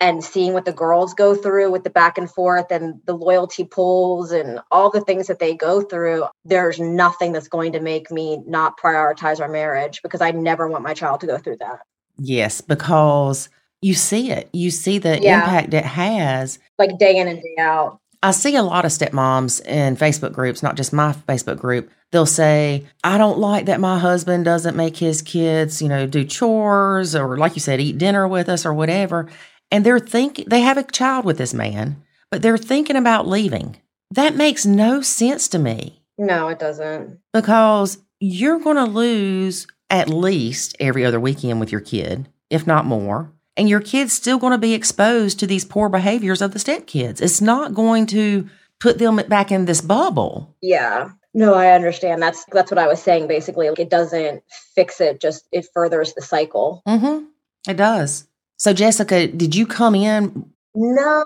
[0.00, 3.64] and seeing what the girls go through with the back and forth and the loyalty
[3.64, 8.10] pulls and all the things that they go through, there's nothing that's going to make
[8.10, 11.80] me not prioritize our marriage because I never want my child to go through that.
[12.22, 13.48] Yes, because
[13.82, 14.48] you see it.
[14.52, 15.40] You see the Yeah.
[15.40, 16.58] impact it has.
[16.78, 17.98] Like day in and day out.
[18.22, 21.90] I see a lot of stepmoms in Facebook groups, not just my Facebook group.
[22.12, 26.24] They'll say, I don't like that my husband doesn't make his kids, you know, do
[26.24, 29.28] chores or, like you said, eat dinner with us or whatever.
[29.70, 33.76] And they're thinking, they have a child with this man, but they're thinking about leaving.
[34.10, 37.20] That makes no sense to me No, it doesn't.
[37.32, 42.86] because you're going to lose at least every other weekend with your kid, if not
[42.86, 43.32] more.
[43.56, 47.20] And your kid's still going to be exposed to these poor behaviors of the stepkids.
[47.20, 50.56] It's not going to put them back in this bubble.
[50.62, 51.10] Yeah.
[51.34, 52.22] No, I understand.
[52.22, 53.68] That's that's what I was saying basically.
[53.68, 54.42] Like it doesn't
[54.74, 56.82] fix it, just it furthers the cycle.
[56.88, 57.26] Mm-hmm.
[57.68, 58.26] It does.
[58.56, 60.50] So Jessica, did you come in?
[60.74, 61.24] No.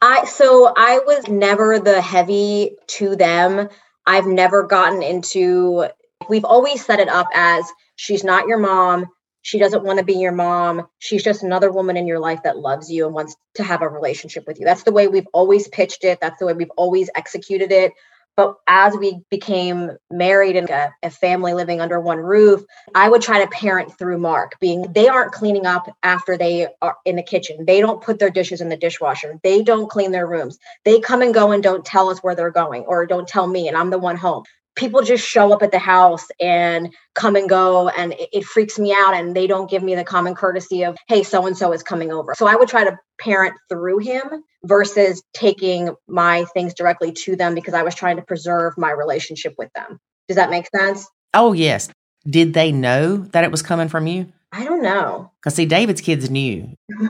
[0.00, 3.68] I so I was never the heavy to them.
[4.06, 5.86] I've never gotten into
[6.28, 7.64] we've always set it up as
[7.96, 9.06] she's not your mom,
[9.42, 10.86] she doesn't want to be your mom.
[11.00, 13.88] She's just another woman in your life that loves you and wants to have a
[13.88, 14.64] relationship with you.
[14.64, 16.20] That's the way we've always pitched it.
[16.20, 17.92] That's the way we've always executed it.
[18.34, 22.64] But as we became married and a, a, family living under one roof,
[22.94, 26.96] I would try to parent through Mark, being they aren't cleaning up after they are
[27.04, 27.66] in the kitchen.
[27.66, 29.38] They don't put their dishes in the dishwasher.
[29.42, 30.58] They don't clean their rooms.
[30.86, 33.68] They come and go and don't tell us where they're going or don't tell me,
[33.68, 34.44] and I'm the one home
[34.74, 38.78] people just show up at the house and come and go and it, it, freaks
[38.78, 41.72] me out and they don't give me the common courtesy of hey so and so
[41.72, 42.34] is coming over.
[42.34, 44.22] So i would try to parent through him
[44.64, 49.54] versus taking my things directly to them because i was trying to preserve my relationship
[49.58, 49.98] with them.
[50.28, 51.08] Does that make sense?
[51.34, 51.90] Oh yes.
[52.24, 54.32] Did they know that it was coming from you?
[54.52, 55.30] I don't know.
[55.40, 56.74] Because see david's kids knew.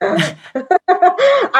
[0.00, 0.36] I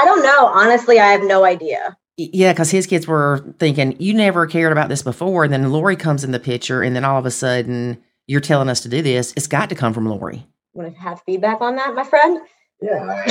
[0.05, 0.47] don't know.
[0.47, 4.89] Honestly i have no idea yeah, because his kids were thinking, you never cared about
[4.89, 5.45] this before.
[5.45, 8.69] And then Lori comes in the picture, and then all of a sudden, you're telling
[8.69, 9.33] us to do this.
[9.37, 10.47] It's got to come from Lori.
[10.75, 12.41] Want to have feedback on that, my friend?
[12.81, 13.25] Yeah.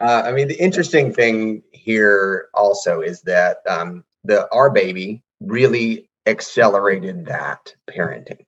[0.00, 6.08] uh, I mean, the interesting thing here also is that um, the our baby really
[6.26, 8.44] accelerated that parenting.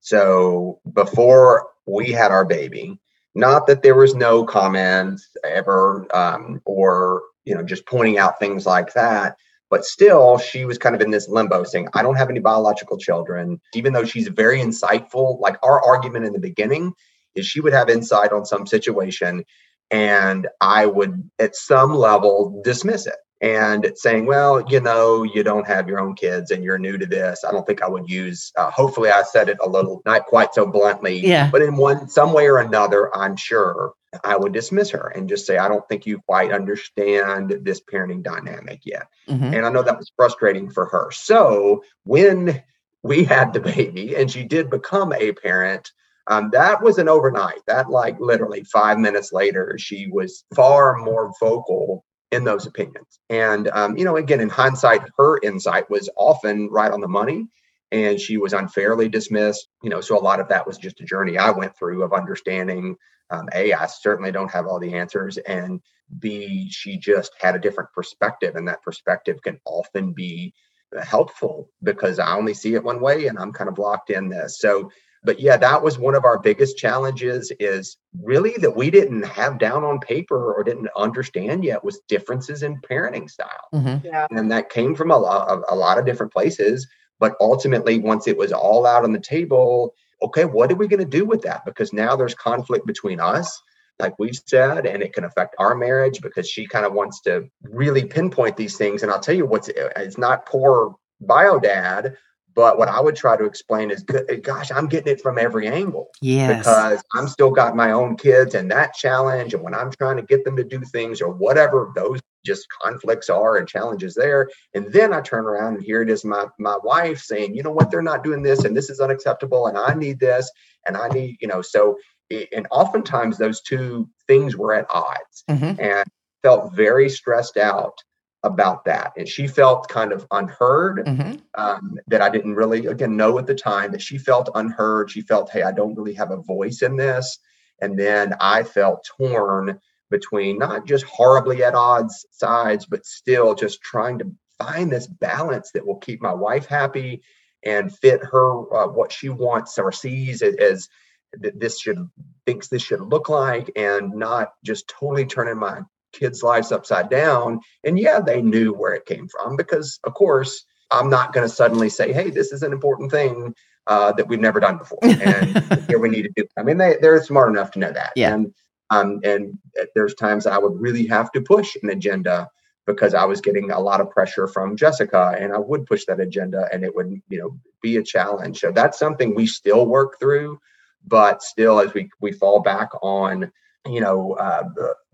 [0.00, 2.98] So before we had our baby,
[3.34, 8.66] not that there was no comments ever um, or you know, just pointing out things
[8.66, 9.36] like that.
[9.70, 12.98] But still, she was kind of in this limbo saying, I don't have any biological
[12.98, 13.60] children.
[13.74, 16.92] Even though she's very insightful, like our argument in the beginning
[17.34, 19.44] is she would have insight on some situation
[19.90, 25.66] and I would, at some level, dismiss it and saying, well, you know, you don't
[25.66, 27.44] have your own kids and you're new to this.
[27.44, 30.54] I don't think I would use, uh, hopefully, I said it a little, not quite
[30.54, 31.50] so bluntly, yeah.
[31.50, 33.92] but in one, some way or another, I'm sure
[34.24, 38.22] I would dismiss her and just say, I don't think you quite understand this parenting
[38.22, 39.08] dynamic yet.
[39.28, 39.52] Mm-hmm.
[39.52, 41.10] And I know that was frustrating for her.
[41.10, 42.62] So when
[43.02, 45.92] we had the baby and she did become a parent,
[46.28, 47.60] um, that was an overnight.
[47.66, 53.20] That, like, literally five minutes later, she was far more vocal in those opinions.
[53.30, 57.46] And, um, you know, again, in hindsight, her insight was often right on the money
[57.92, 59.68] and she was unfairly dismissed.
[59.82, 62.12] You know, so a lot of that was just a journey I went through of
[62.12, 62.96] understanding
[63.30, 65.80] um, a i certainly don't have all the answers and
[66.18, 70.54] b she just had a different perspective and that perspective can often be
[71.02, 74.58] helpful because i only see it one way and i'm kind of locked in this
[74.60, 74.90] so
[75.26, 79.58] but yeah that was one of our biggest challenges is really that we didn't have
[79.58, 84.06] down on paper or didn't understand yet was differences in parenting style mm-hmm.
[84.06, 84.26] yeah.
[84.30, 86.86] and that came from a lot of a lot of different places
[87.18, 91.00] but ultimately once it was all out on the table okay, what are we going
[91.00, 91.64] to do with that?
[91.64, 93.60] Because now there's conflict between us,
[93.98, 97.48] like we've said, and it can affect our marriage because she kind of wants to
[97.62, 99.02] really pinpoint these things.
[99.02, 102.16] And I'll tell you what's it's not poor bio dad,
[102.56, 106.08] but what I would try to explain is, gosh, I'm getting it from every angle.
[106.22, 106.58] Yes.
[106.58, 109.52] Because I'm still got my own kids and that challenge.
[109.52, 113.28] And when I'm trying to get them to do things or whatever those just conflicts
[113.28, 114.48] are and challenges there.
[114.72, 117.72] And then I turn around and here it is my my wife saying, you know
[117.72, 120.50] what, they're not doing this and this is unacceptable and I need this
[120.86, 121.98] and I need, you know, so
[122.30, 125.78] and oftentimes those two things were at odds mm-hmm.
[125.80, 126.08] and
[126.42, 127.98] felt very stressed out
[128.46, 129.12] about that.
[129.16, 131.36] And she felt kind of unheard mm-hmm.
[131.54, 135.10] um, that I didn't really, again, know at the time that she felt unheard.
[135.10, 137.38] She felt, hey, I don't really have a voice in this.
[137.80, 139.80] And then I felt torn
[140.10, 145.72] between not just horribly at odds sides, but still just trying to find this balance
[145.72, 147.22] that will keep my wife happy
[147.64, 150.88] and fit her uh, what she wants or sees as, as
[151.32, 152.08] this should
[152.46, 155.80] thinks this should look like and not just totally turning my
[156.18, 157.60] kids' lives upside down.
[157.84, 161.54] And yeah, they knew where it came from because, of course, I'm not going to
[161.54, 163.54] suddenly say, "Hey, this is an important thing
[163.86, 166.46] uh, that we've never done before," and here we need to do.
[166.56, 168.12] I mean, they they're smart enough to know that.
[168.16, 168.34] Yeah.
[168.34, 168.54] And
[168.90, 169.58] um, and
[169.94, 172.48] there's times I would really have to push an agenda
[172.86, 176.20] because I was getting a lot of pressure from Jessica, and I would push that
[176.20, 178.60] agenda, and it would you know be a challenge.
[178.60, 180.60] So that's something we still work through,
[181.04, 183.50] but still, as we we fall back on
[183.88, 184.64] you know uh,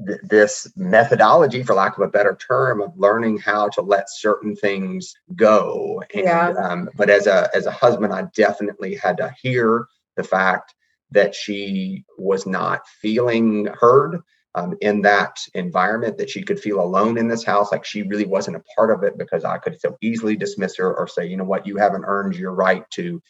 [0.06, 4.54] th- this methodology for lack of a better term of learning how to let certain
[4.56, 6.02] things go.
[6.14, 6.48] And yeah.
[6.50, 10.74] um, but as a as a husband i definitely had to hear the fact
[11.10, 14.22] that she was not feeling heard
[14.54, 18.26] um, in that environment that she could feel alone in this house, like she really
[18.26, 21.36] wasn't a part of it because I could so easily dismiss her or say, you
[21.36, 23.22] know what, you haven't earned your right to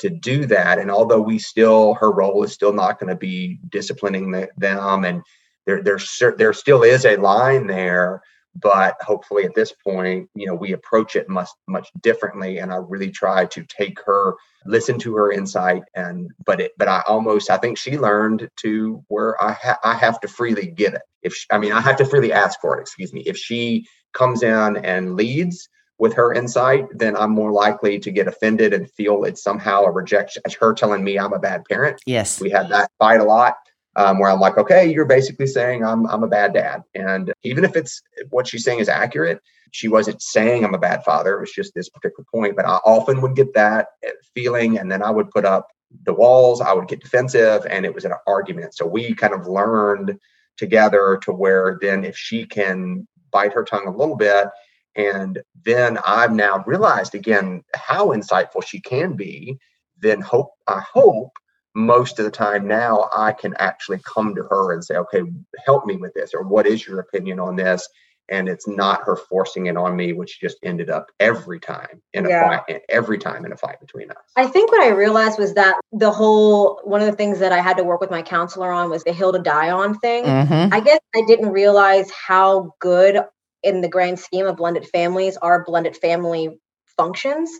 [0.00, 0.78] to do that.
[0.78, 5.04] And although we still, her role is still not going to be disciplining the, them,
[5.04, 5.22] and
[5.66, 5.98] there there
[6.36, 8.22] there still is a line there
[8.56, 12.76] but hopefully at this point you know we approach it much much differently and i
[12.76, 14.34] really try to take her
[14.66, 19.02] listen to her insight and but it but i almost i think she learned to
[19.08, 21.96] where i ha- i have to freely get it if she, i mean i have
[21.96, 25.68] to freely ask for it excuse me if she comes in and leads
[26.00, 29.90] with her insight then i'm more likely to get offended and feel it's somehow a
[29.90, 33.56] rejection her telling me i'm a bad parent yes we had that fight a lot
[33.96, 37.64] um, where I'm like, okay, you're basically saying I'm I'm a bad dad, and even
[37.64, 39.40] if it's what she's saying is accurate,
[39.72, 41.36] she wasn't saying I'm a bad father.
[41.36, 42.56] It was just this particular point.
[42.56, 45.68] But I often would get that eh, feeling, and then I would put up
[46.04, 46.60] the walls.
[46.60, 48.74] I would get defensive, and it was an argument.
[48.74, 50.18] So we kind of learned
[50.56, 54.48] together to where then if she can bite her tongue a little bit
[54.96, 59.58] and then I've now realized again how insightful she can be.
[59.98, 61.32] Then hope I hope
[61.74, 65.22] most of the time now I can actually come to her and say, okay,
[65.64, 67.88] help me with this, or what is your opinion on this?
[68.28, 72.26] And it's not her forcing it on me, which just ended up every time in
[72.26, 72.60] a yeah.
[72.60, 74.18] fight, every time in a fight between us.
[74.36, 77.58] I think what I realized was that the whole one of the things that I
[77.58, 80.24] had to work with my counselor on was the hill to die on thing.
[80.24, 80.72] Mm-hmm.
[80.72, 83.20] I guess I didn't realize how good
[83.62, 86.58] in the grand scheme of blended families our blended family
[86.96, 87.50] functions.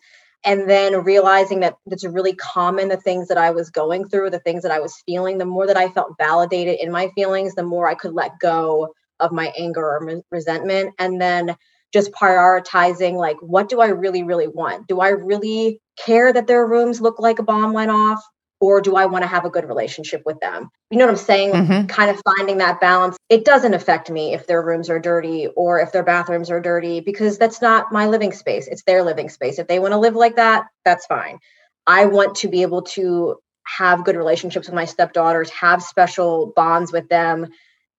[0.42, 4.38] And then realizing that it's really common the things that i was going through the
[4.38, 7.62] things that i was feeling the more that i felt validated in my feelings the
[7.62, 8.88] more i could let go
[9.20, 10.94] of my anger or resentment.
[10.98, 11.57] And then
[11.92, 14.86] just prioritizing like what do i really really want?
[14.86, 18.22] Do i really care that their rooms look like a bomb went off
[18.61, 20.68] or do I want to have a good relationship with them?
[20.90, 21.52] You know what I'm saying?
[21.52, 21.86] Mm-hmm.
[21.86, 23.16] Kind of finding that balance.
[23.30, 27.00] It doesn't affect me if their rooms are dirty or if their bathrooms are dirty
[27.00, 28.68] because that's not my living space.
[28.68, 29.58] It's their living space.
[29.58, 31.38] If they want to live like that, that's fine.
[31.86, 36.92] I want to be able to have good relationships with my stepdaughters, have special bonds
[36.92, 37.48] with them,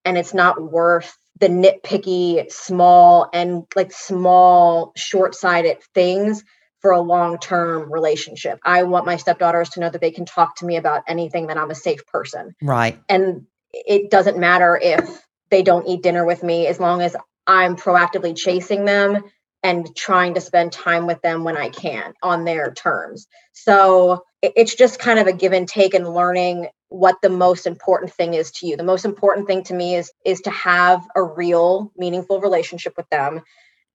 [0.06, 6.44] and it's not worth the nitpicky, small, and like small, short sighted things
[6.82, 8.60] for a long term relationship.
[8.64, 11.58] I want my stepdaughters to know that they can talk to me about anything, that
[11.58, 12.56] I'm a safe person.
[12.62, 13.00] Right.
[13.08, 17.16] And it doesn't matter if they don't eat dinner with me as long as
[17.48, 19.24] I'm proactively chasing them
[19.64, 23.28] and trying to spend time with them when I can on their terms.
[23.54, 28.12] So it's just kind of a give and take and learning what the most important
[28.12, 28.76] thing is to you.
[28.76, 33.08] The most important thing to me is is to have a real meaningful relationship with
[33.10, 33.42] them,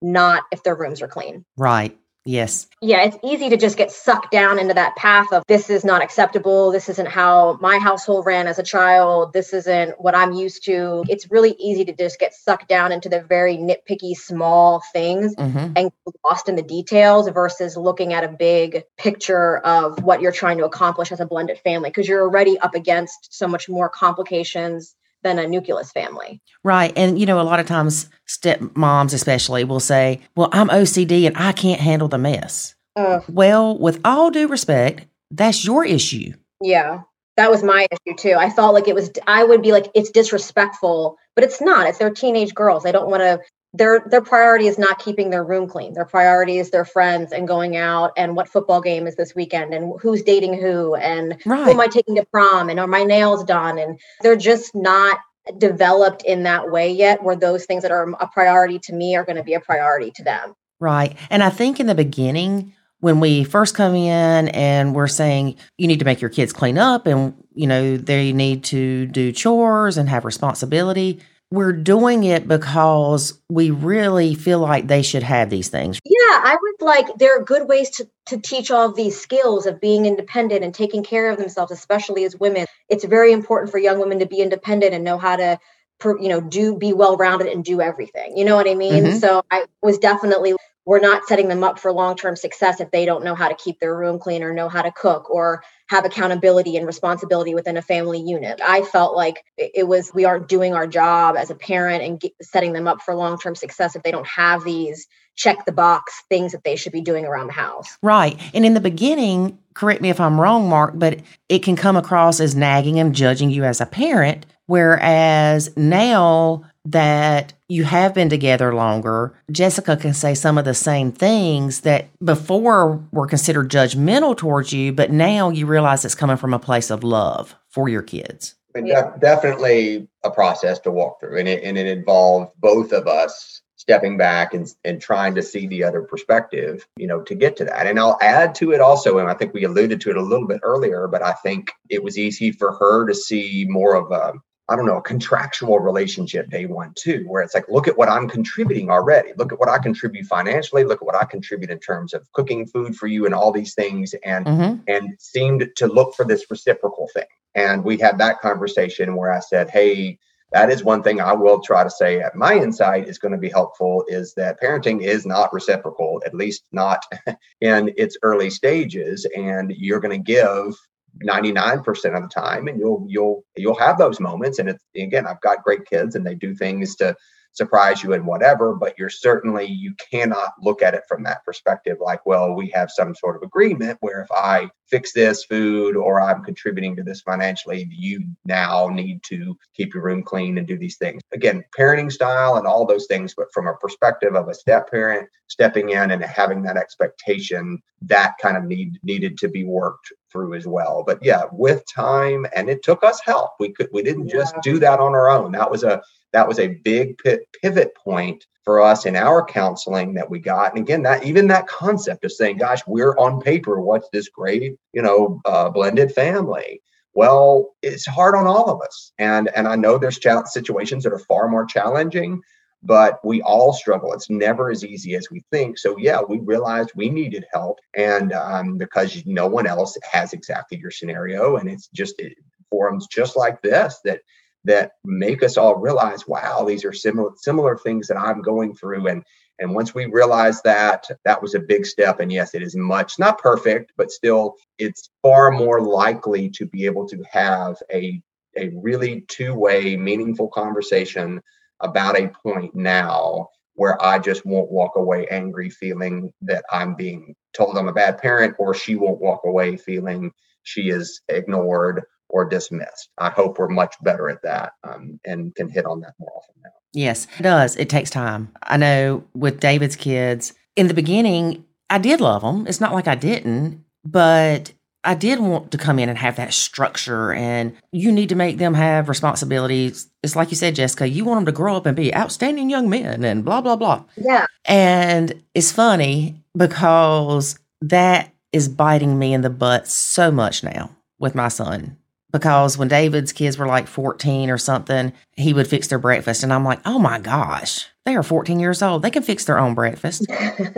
[0.01, 1.45] not if their rooms are clean.
[1.57, 1.99] Right.
[2.27, 2.67] Yes.
[2.83, 6.03] Yeah, it's easy to just get sucked down into that path of this is not
[6.03, 6.73] acceptable.
[6.73, 9.33] This isn't how my household ran as a child.
[9.33, 11.05] This isn't what I'm used to.
[11.09, 15.73] It's really easy to just get sucked down into the very nitpicky small things mm-hmm.
[15.77, 15.93] and
[16.25, 20.65] lost in the details versus looking at a big picture of what you're trying to
[20.65, 24.97] accomplish as a blended family because you're already up against so much more complications
[25.27, 26.41] than a nucleus family.
[26.63, 26.93] Right.
[26.97, 31.37] And, you know, a lot of times stepmoms, especially, will say, Well, I'm OCD and
[31.37, 32.75] I can't handle the mess.
[32.95, 36.33] Uh, well, with all due respect, that's your issue.
[36.63, 37.03] Yeah.
[37.37, 38.37] That was my issue too.
[38.39, 41.87] I felt like it was, I would be like, it's disrespectful, but it's not.
[41.87, 42.83] It's their teenage girls.
[42.83, 43.41] They don't want to
[43.77, 45.93] their their priority is not keeping their room clean.
[45.93, 49.75] Their priority is their friends and going out and what football game is this weekend
[49.75, 51.65] and who's dating who and right.
[51.65, 55.19] who am I taking to prom and are my nails done and they're just not
[55.59, 59.25] developed in that way yet where those things that are a priority to me are
[59.25, 60.55] going to be a priority to them.
[60.81, 61.17] Right.
[61.31, 65.87] And I think in the beginning when we first come in and we're saying you
[65.87, 69.97] need to make your kids clean up and you know they need to do chores
[69.97, 71.21] and have responsibility
[71.51, 76.01] we're doing it because we really feel like they should have these things.
[76.05, 79.67] Yeah, I would like there are good ways to to teach all of these skills
[79.67, 82.67] of being independent and taking care of themselves, especially as women.
[82.89, 85.59] It's very important for young women to be independent and know how to
[86.05, 88.37] you know do be well rounded and do everything.
[88.37, 89.05] You know what I mean?
[89.05, 89.19] Mm-hmm.
[89.19, 90.55] So I was definitely
[90.87, 93.81] we're not setting them up for long-term success if they don't know how to keep
[93.81, 97.83] their room clean or know how to cook or have accountability and responsibility within a
[97.83, 98.61] family unit.
[98.65, 102.33] I felt like it was we aren't doing our job as a parent and get,
[102.41, 106.53] setting them up for long-term success if they don't have these check the box things
[106.53, 107.99] that they should be doing around the house.
[108.01, 108.41] Right.
[108.55, 112.41] And in the beginning, correct me if I'm wrong, Mark, but it can come across
[112.41, 118.75] as nagging and judging you as a parent whereas now that you have been together
[118.75, 124.73] longer, Jessica can say some of the same things that before were considered judgmental towards
[124.73, 128.55] you, but now you realize it's coming from a place of love for your kids.
[128.75, 133.63] Def- definitely a process to walk through, and it and it involved both of us
[133.77, 137.65] stepping back and and trying to see the other perspective, you know, to get to
[137.65, 137.87] that.
[137.87, 140.47] And I'll add to it also, and I think we alluded to it a little
[140.47, 144.35] bit earlier, but I think it was easy for her to see more of a
[144.69, 148.09] I don't know, a contractual relationship day one, too, where it's like, look at what
[148.09, 149.33] I'm contributing already.
[149.39, 150.83] Look at what I contribute financially.
[150.83, 153.75] Look at what I contribute in terms of cooking food for you and all these
[153.75, 154.15] things.
[154.25, 154.83] And Mhm.
[154.89, 157.27] and seemed to look for this reciprocal thing.
[157.55, 160.19] And we had that conversation where I said, Hey,
[160.53, 163.39] that is one thing I will try to say at my insight is going to
[163.39, 167.05] be helpful is that parenting is not reciprocal, at least not
[167.61, 169.27] in its early stages.
[169.37, 170.77] And you're going to give
[171.25, 175.41] 99% of the time and you'll you'll you'll have those moments and it's again i've
[175.41, 177.17] got great kids and they do things to
[177.57, 181.97] surprise you and whatever but you're certainly you cannot look at it from that perspective
[182.01, 186.21] like well we have some sort of agreement where if i fix this food or
[186.21, 190.79] i'm contributing to this financially you now need to keep your room clean and do
[190.79, 191.23] these things.
[191.33, 195.27] Again parenting style and all those things but from a perspective of a step parent
[195.49, 200.55] stepping in and having that expectation that kind of need needed to be worked through
[200.55, 201.03] as well.
[201.07, 203.53] But yeah with time and it took us help.
[203.59, 204.61] We could we didn't just Yeah.
[204.63, 205.53] do that on our own.
[205.53, 206.03] That was a
[206.33, 207.19] that was a big
[207.63, 210.75] pivot point for us in our counseling that we got.
[210.75, 214.75] And again that even that concept of saying gosh we're on paper what's this great
[214.93, 216.83] you know uh, blended family?
[217.15, 219.13] Well it's hard on all of us.
[219.19, 222.43] And and i know there's chal- situations that are far more challenging
[222.87, 224.13] but we all struggle.
[224.13, 225.79] It's never as easy as we think.
[225.79, 230.79] So yeah we realized we needed help and um, because no one else has exactly
[230.79, 232.35] your scenario and it's just it,
[232.71, 234.21] forums just like this that
[234.65, 239.07] that make us all realize wow these are similar similar things that i'm going through.
[239.07, 239.23] And
[239.59, 242.21] and once we realized that that was a big step.
[242.21, 246.85] And yes it is much not perfect but still it's far more likely to be
[246.87, 248.21] able to have a
[248.57, 251.43] a really two-way meaningful conversation
[251.81, 257.35] about a point now where I just won't walk away angry feeling that I'm being
[257.55, 260.33] told I'm a bad parent or she won't walk away feeling
[260.63, 263.11] she is ignored or dismissed.
[263.19, 266.55] I hope we're much better at that um, and can hit on that more often
[266.65, 266.71] now.
[266.93, 267.77] Yes, it does.
[267.77, 268.53] It takes time.
[268.63, 272.67] I know with David's kids, in the beginning, I did love them.
[272.67, 274.73] It's not like I didn't, but
[275.07, 277.33] I did want to come in and have that structure.
[277.33, 280.09] And you need to make them have responsibilities.
[280.23, 282.91] It's like you said, Jessica, you want them to grow up and be outstanding young
[282.91, 284.05] men and blah, blah, blah.
[284.17, 284.47] Yeah.
[284.65, 291.35] And it's funny because that is biting me in the butt so much now with
[291.35, 291.97] my son.
[292.33, 296.43] Because when David's kids were like 14 or something, he would fix their breakfast.
[296.43, 299.03] And I'm like, oh my gosh, they are 14 years old.
[299.03, 300.27] They can fix their own breakfast.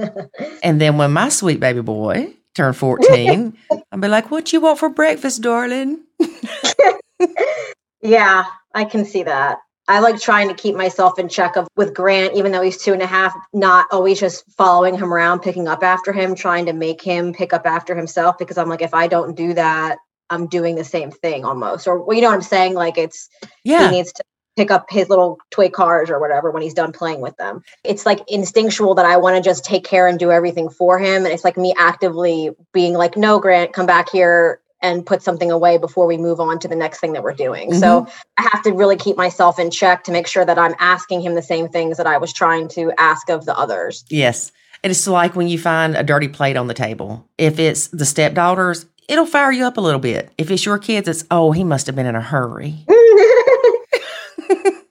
[0.63, 3.57] and then when my sweet baby boy turned 14,
[3.93, 6.05] I'd be like, what you want for breakfast, darling?
[8.03, 8.45] yeah,
[8.75, 9.59] I can see that.
[9.87, 12.93] I like trying to keep myself in check of with Grant, even though he's two
[12.93, 16.75] and a half, not always just following him around, picking up after him, trying to
[16.75, 18.37] make him pick up after himself.
[18.37, 19.97] Because I'm like, if I don't do that,
[20.29, 21.87] I'm doing the same thing almost.
[21.87, 22.75] Or well, you know what I'm saying?
[22.75, 23.91] Like it's he Yeah.
[23.91, 24.25] needs to
[24.59, 27.63] pick up his little toy cars or whatever when he's done playing with them.
[27.85, 31.25] It's like instinctual that I want to just take care and do everything for him.
[31.25, 35.53] And it's like me actively being like, no, Grant, come back here and put something
[35.53, 37.73] away before we move on to the next thing that we're doing.
[37.73, 38.11] So mm-hmm.
[38.37, 41.37] I have to really keep myself in check to make sure that I'm asking him
[41.37, 44.05] the same things that I was trying to ask of the others.
[44.09, 44.51] Yes.
[44.83, 47.29] And it's like when you find a dirty plate on the table.
[47.39, 50.33] If it's the stepdaughters, it'll fire you up a little bit.
[50.37, 52.75] If it's your kids, it's, oh, he must have been in a hurry.
[52.89, 53.08] Mm-hmm.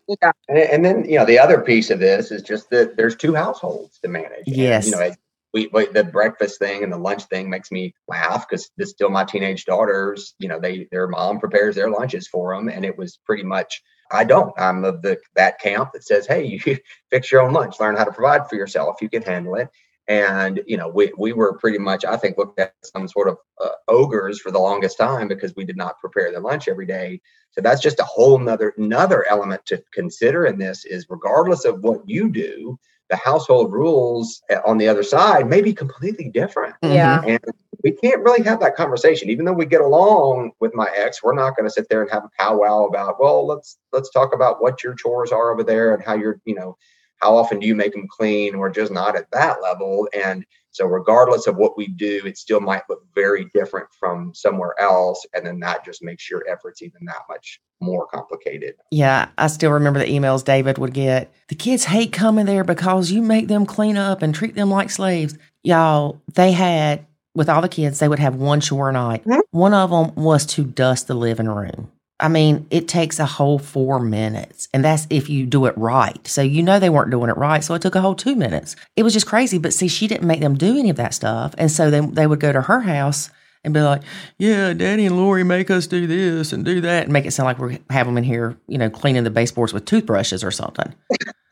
[0.08, 0.32] Yeah.
[0.50, 3.36] And, and then, you know, the other piece of this is just that there's two
[3.36, 4.52] households to manage.
[4.52, 4.86] And, Yes.
[4.86, 5.18] you know, it,
[5.54, 9.10] we, we, the breakfast thing and the lunch thing makes me laugh because this still
[9.10, 12.70] my teenage daughters, you know, they, their mom prepares their lunches for them.
[12.70, 13.82] And it was pretty much,
[14.12, 16.78] I don't, I'm of the, that camp that says, Hey, you
[17.12, 18.98] fix your own lunch, learn how to provide for yourself.
[19.02, 19.70] You can handle it.
[20.08, 23.38] And, you know, we, we were pretty much, I think, looked at some sort of
[23.62, 27.20] uh, ogres for the longest time because we did not prepare their lunch every day.
[27.52, 31.82] So that's just a whole nother another element to consider in this is regardless of
[31.82, 32.80] what you do,
[33.10, 36.76] the household rules uh, on the other side may be completely different.
[36.82, 37.22] Yeah.
[37.26, 37.40] And
[37.84, 39.30] we can't really have that conversation.
[39.30, 42.12] Even though we get along with my ex, we're not going to sit there and
[42.12, 45.94] have a powwow about, well, let's let's talk about what your chores are over there
[45.94, 46.78] and how you're, you know,
[47.18, 48.58] how often do you make them clean?
[48.58, 50.08] We're just not at that level.
[50.14, 54.80] And so regardless of what we do, it still might look very different from somewhere
[54.80, 55.26] else.
[55.34, 58.76] And then that just makes your efforts even that much more complicated.
[58.92, 61.34] Yeah, I still remember the emails David would get.
[61.48, 64.90] The kids hate coming there because you make them clean up and treat them like
[64.92, 65.38] slaves.
[65.64, 69.24] Y'all, they had, with all the kids, they would have one chore night.
[69.26, 69.42] Mhm.
[69.52, 71.92] One of them was to dust the living room.
[72.20, 76.28] I mean, it takes a whole four minutes, and that's if you do it right.
[76.28, 78.76] So you know they weren't doing it right, so it took a whole two minutes.
[78.96, 79.60] It was just crazy.
[79.60, 82.26] But see, she didn't make them do any of that stuff, and so then they
[82.26, 83.30] would go to her house
[83.64, 84.02] and be like,
[84.40, 87.46] "Yeah, Daddy and Lori make us do this and do that," and make it sound
[87.46, 90.94] like we're have them in here, you know, cleaning the baseboards with toothbrushes or something.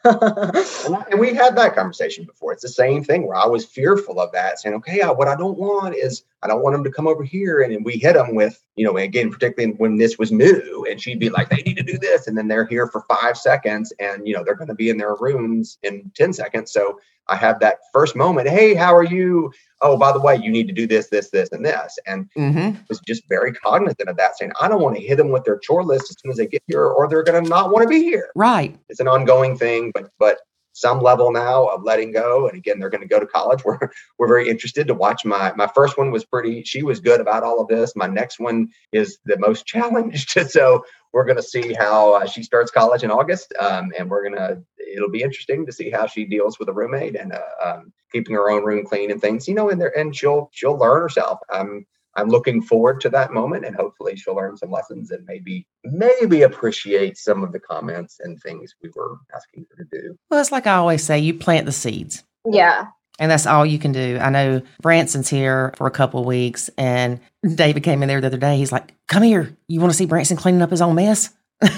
[1.10, 2.54] and, we had that conversation before.
[2.54, 5.36] It's the same thing where I was fearful of that, saying, "Okay, I, what I
[5.36, 8.14] don't want is I don't want them to come over here." And, and we hit
[8.14, 11.64] them with, you know, again, particularly when this was new, and she'd be like, "They
[11.64, 14.56] need to do this," and then they're here for five seconds, and you know, they're
[14.56, 16.72] going to be in their rooms in ten seconds.
[16.72, 18.48] So I have that first moment.
[18.48, 19.52] Hey, how are you?
[19.86, 21.98] Oh, by the way, you need to do this, this, this, and this.
[22.08, 22.82] And Mm-hmm.
[22.90, 25.60] was just very cognizant of that, saying, I don't want to hit them with their
[25.60, 27.90] chore list as soon as they get here, or they're going to not want to
[27.90, 28.30] be here.
[28.36, 28.76] Right.
[28.90, 30.40] It's an ongoing thing, but but
[30.74, 32.48] some level now of letting go.
[32.50, 33.64] And again, they're going to go to college.
[33.66, 33.80] We're
[34.18, 36.64] we're very interested to watch my my first one was pretty.
[36.64, 37.96] She was good about all of this.
[37.96, 40.32] My next one is the most challenged.
[40.50, 40.84] so
[41.16, 44.36] we're going to see how uh, she starts college in August, um, and we're going
[44.36, 44.62] to.
[44.78, 48.36] It'll be interesting to see how she deals with a roommate and uh, um, keeping
[48.36, 49.48] her own room clean and things.
[49.48, 51.40] You know, and there and she'll she'll learn herself.
[51.50, 51.86] I'm
[52.16, 56.42] I'm looking forward to that moment, and hopefully she'll learn some lessons and maybe maybe
[56.42, 60.18] appreciate some of the comments and things we were asking her to do.
[60.30, 62.26] Well, it's like I always say, you plant the seeds.
[62.46, 62.88] Yeah.
[63.20, 64.18] And that's all you can do.
[64.20, 67.20] I know Branson's here for a couple of weeks, and
[67.56, 68.58] David came in there the other day.
[68.58, 69.56] He's like, "Come here.
[69.68, 71.30] You want to see Branson cleaning up his own mess?"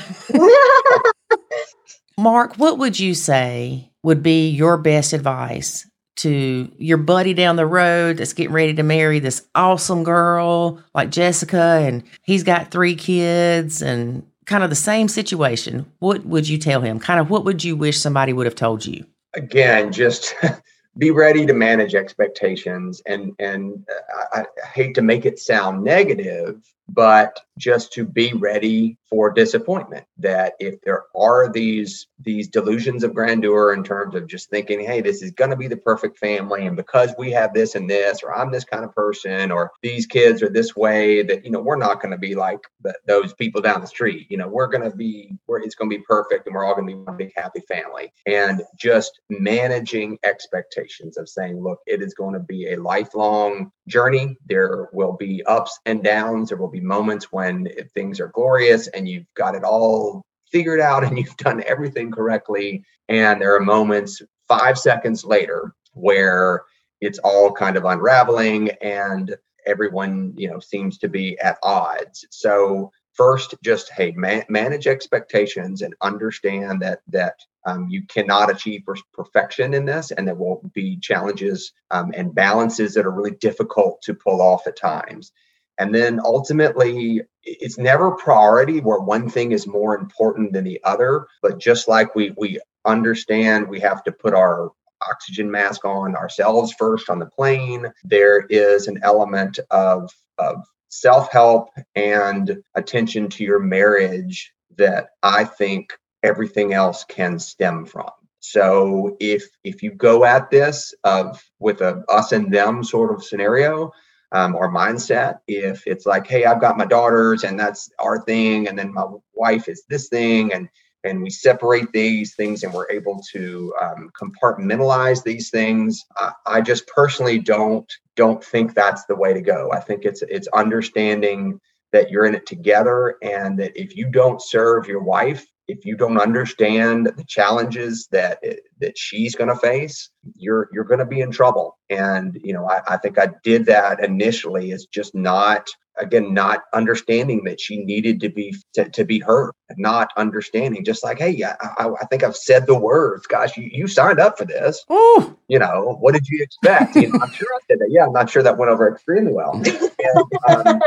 [2.18, 5.88] Mark, what would you say would be your best advice
[6.18, 11.12] to your buddy down the road that's getting ready to marry this awesome girl like
[11.12, 15.86] Jessica, and he's got three kids and kind of the same situation?
[16.00, 17.00] What would you tell him?
[17.00, 19.06] Kind of what would you wish somebody would have told you?
[19.36, 20.34] Again, just
[20.98, 25.84] be ready to manage expectations and and uh, I, I hate to make it sound
[25.84, 33.04] negative but just to be ready for disappointment that if there are these these delusions
[33.04, 36.18] of grandeur in terms of just thinking hey this is going to be the perfect
[36.18, 39.72] family and because we have this and this or i'm this kind of person or
[39.82, 42.98] these kids are this way that you know we're not going to be like the,
[43.08, 44.28] those people down the street.
[44.30, 46.76] You know we're going to be where it's going to be perfect and we're all
[46.76, 48.12] going to be one big happy family.
[48.26, 54.38] And just managing expectations of saying look it is going to be a lifelong journey.
[54.48, 59.08] There will be ups and downs there will be moments when things are glorious and
[59.08, 62.84] you've got it all figured out and you've done everything correctly.
[63.10, 66.64] And there are moments five seconds later where
[67.02, 69.36] it's all kind of unraveling and
[69.66, 72.26] everyone, you know, seems to be at odds.
[72.32, 78.84] So first, just hey, man- manage expectations and understand that that um, you cannot achieve
[79.14, 84.02] perfection in this, and there will be challenges um, and balances that are really difficult
[84.04, 85.34] to pull off at times.
[85.78, 91.28] And then ultimately, it's never priority where one thing is more important than the other.
[91.42, 94.72] But just like we we understand we have to put our
[95.08, 101.70] oxygen mask on ourselves first on the plane, there is an element of of self-help
[101.96, 105.94] and attention to your marriage that I think
[106.24, 108.10] everything else can stem from.
[108.40, 113.24] So if if you go at this of with a us and them sort of
[113.24, 113.92] scenario,
[114.32, 115.40] um, or mindset.
[115.48, 119.06] If it's like, hey, I've got my daughters and that's our thing, and then my
[119.34, 120.70] wife is this thing, and
[121.04, 126.06] and we separate these things and we're able to um, compartmentalize these things.
[126.18, 129.72] I, I just personally don't don't think that's the way to go.
[129.72, 131.60] I think it's it's understanding
[131.92, 135.96] that you're in it together and that if you don't serve your wife if you
[135.96, 138.42] don't understand the challenges that
[138.80, 141.78] that she's going to face you're you're going to be in trouble.
[141.90, 145.70] And you know I, I think i did that initially is just not
[146.00, 151.04] again not understanding that she needed to be to, to be heard not understanding just
[151.04, 154.38] like hey I, I, I think i've said the words gosh you, you signed up
[154.38, 154.84] for this.
[154.92, 155.38] Ooh.
[155.48, 156.96] you know what did you expect?
[156.96, 157.90] You know, i'm sure i said that.
[157.90, 159.54] Yeah i'm not sure that went over extremely well.
[159.54, 160.82] And, um,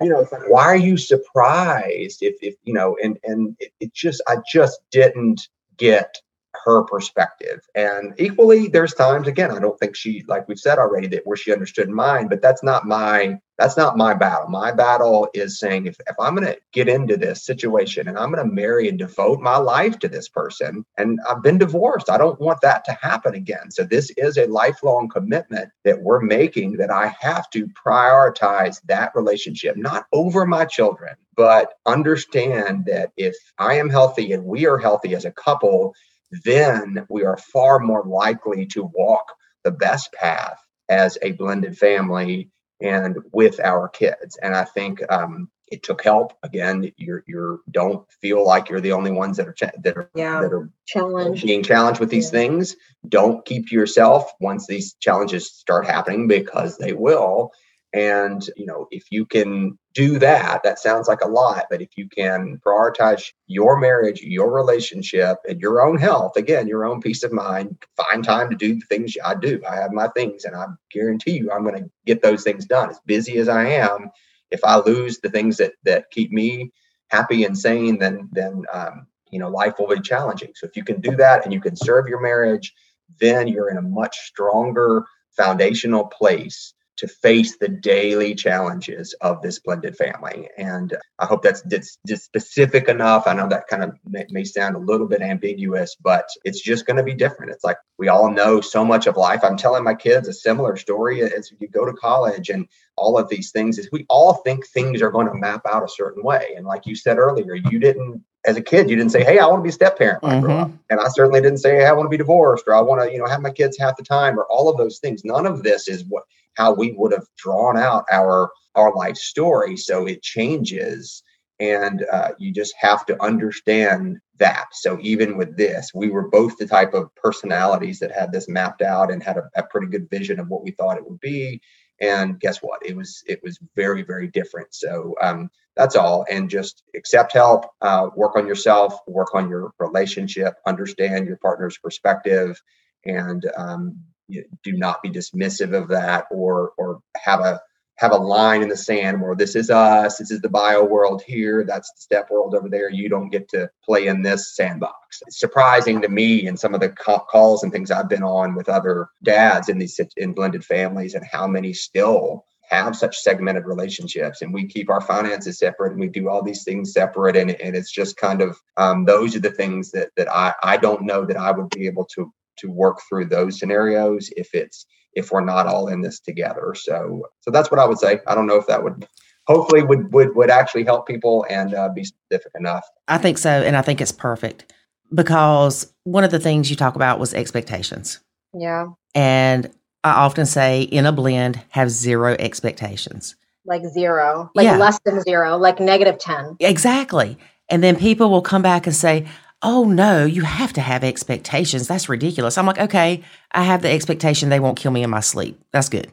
[0.00, 3.72] you know it's like why are you surprised if if you know and and it,
[3.80, 6.20] it just i just didn't get
[6.64, 7.60] her perspective.
[7.74, 11.36] And equally, there's times again, I don't think she, like we've said already, that where
[11.36, 14.48] she understood mine, but that's not my that's not my battle.
[14.48, 18.44] My battle is saying if, if I'm gonna get into this situation and I'm gonna
[18.44, 22.60] marry and devote my life to this person, and I've been divorced, I don't want
[22.60, 23.70] that to happen again.
[23.70, 29.12] So this is a lifelong commitment that we're making that I have to prioritize that
[29.14, 34.78] relationship, not over my children, but understand that if I am healthy and we are
[34.78, 35.94] healthy as a couple,
[36.44, 39.32] then we are far more likely to walk
[39.64, 40.58] the best path
[40.88, 42.50] as a blended family
[42.80, 44.38] and with our kids.
[44.42, 46.34] And I think um, it took help.
[46.42, 50.10] Again, you're you're don't feel like you're the only ones that are cha- that are
[50.14, 50.40] Yeah.
[50.42, 51.42] that are Challenge.
[51.42, 52.38] being challenged with these Yeah.
[52.38, 52.76] things.
[53.08, 57.52] Don't keep to yourself once these challenges start happening because they will.
[57.96, 61.88] And you know, if you can do that, that sounds like a lot, but if
[61.96, 67.22] you can prioritize your marriage, your relationship, and your own health, again, your own peace
[67.22, 69.62] of mind, find time to do the things I do.
[69.66, 72.90] I have my things, and I guarantee you, I'm going to get those things done.
[72.90, 74.10] As busy as I am,
[74.50, 76.72] if I lose the things that that keep me
[77.08, 80.52] happy and sane, then then um, you know life will be challenging.
[80.54, 82.74] So if you can do that and you can serve your marriage,
[83.20, 89.58] then you're in a much stronger foundational place to face the daily challenges of this
[89.58, 90.48] blended family.
[90.56, 93.26] And I hope that's just, just specific enough.
[93.26, 96.86] I know that kind of may, may sound a little bit ambiguous, but it's just
[96.86, 97.52] going to be different.
[97.52, 99.40] It's like we all know so much of life.
[99.42, 102.66] I'm telling my kids a similar story as you go to college and
[102.96, 105.88] all of these things is we all think things are going to map out a
[105.88, 106.54] certain way.
[106.56, 109.46] And like you said earlier, you didn't as a kid, you didn't say, Hey, I
[109.46, 110.70] want to be a step parent when I grow up.
[110.88, 113.12] And I certainly didn't say, Hey, I want to be divorced or I want to,
[113.12, 115.24] you know, have my kids half the time or all of those things.
[115.24, 116.24] None of this is what
[116.54, 119.76] how we would have drawn out our our life story.
[119.76, 121.22] So it changes.
[121.58, 124.66] And uh, you just have to understand that.
[124.72, 128.82] So even with this, we were both the type of personalities that had this mapped
[128.82, 131.62] out and had a, a pretty good vision of what we thought it would be.
[132.00, 132.84] And guess what?
[132.84, 134.74] It was it was very very different.
[134.74, 136.24] So um, that's all.
[136.30, 141.78] And just accept help, uh, work on yourself, work on your relationship, understand your partner's
[141.78, 142.60] perspective,
[143.04, 147.60] and um, you know, do not be dismissive of that or or have a
[147.96, 151.22] have a line in the sand where this is us, this is the bio world
[151.26, 152.90] here, that's the step world over there.
[152.90, 155.22] You don't get to play in this sandbox.
[155.26, 158.54] It's surprising to me in some of the ca- calls and things I've been on
[158.54, 163.64] with other dads in these in blended families and how many still have such segmented
[163.64, 167.52] relationships and we keep our finances separate and we do all these things separate and,
[167.52, 171.02] and it's just kind of um, those are the things that that I, I don't
[171.02, 174.86] know that I would be able to to work through those scenarios if it's
[175.16, 176.74] if we're not all in this together.
[176.76, 178.20] So so that's what I would say.
[178.28, 179.08] I don't know if that would
[179.48, 182.86] hopefully would would would actually help people and uh, be specific enough.
[183.08, 183.50] I think so.
[183.50, 184.72] And I think it's perfect
[185.12, 188.20] because one of the things you talk about was expectations.
[188.54, 188.88] Yeah.
[189.14, 189.70] And
[190.04, 193.34] I often say in a blend, have zero expectations.
[193.64, 194.76] Like zero, like Yeah.
[194.76, 196.56] less than zero, like negative 10.
[196.60, 197.36] Exactly.
[197.68, 199.26] And then people will come back and say,
[199.62, 201.88] Oh, no, you have to have expectations.
[201.88, 202.58] That's ridiculous.
[202.58, 205.60] I'm like, okay, I have the expectation they won't kill me in my sleep.
[205.72, 206.12] That's good.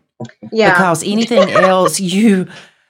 [0.51, 0.73] Yeah.
[0.73, 2.47] Because anything else, you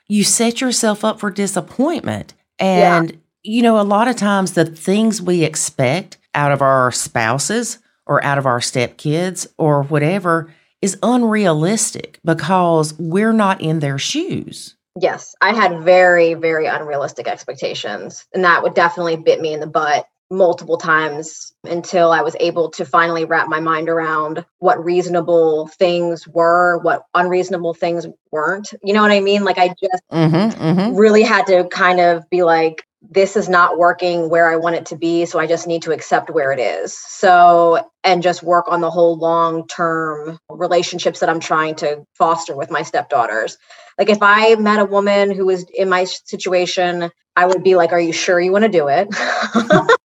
[0.08, 2.34] you set yourself up for disappointment.
[2.60, 7.80] And you know, a lot of times the things we expect out of our spouses
[8.06, 14.76] or out of our stepkids or whatever is unrealistic because we're not in their shoes.
[15.00, 18.26] Yes, I had very, very unrealistic expectations.
[18.34, 22.70] And that would definitely bit me in the butt multiple times until I was able
[22.72, 28.74] to finally wrap my mind around what reasonable things were, what unreasonable things weren't.
[28.84, 29.44] You know what I mean?
[29.44, 30.96] Like I just Mm-hmm, mm-hmm.
[30.96, 34.86] really had to kind of be like, this is not working where I want it
[34.88, 35.26] to be.
[35.26, 36.98] So I just need to accept where it is.
[36.98, 42.56] So, and just work on the whole long term relationships that I'm trying to foster
[42.56, 43.58] with my stepdaughters.
[43.98, 47.92] Like, if I met a woman who was in my situation, I would be like,
[47.92, 49.10] Are you sure you want to do it?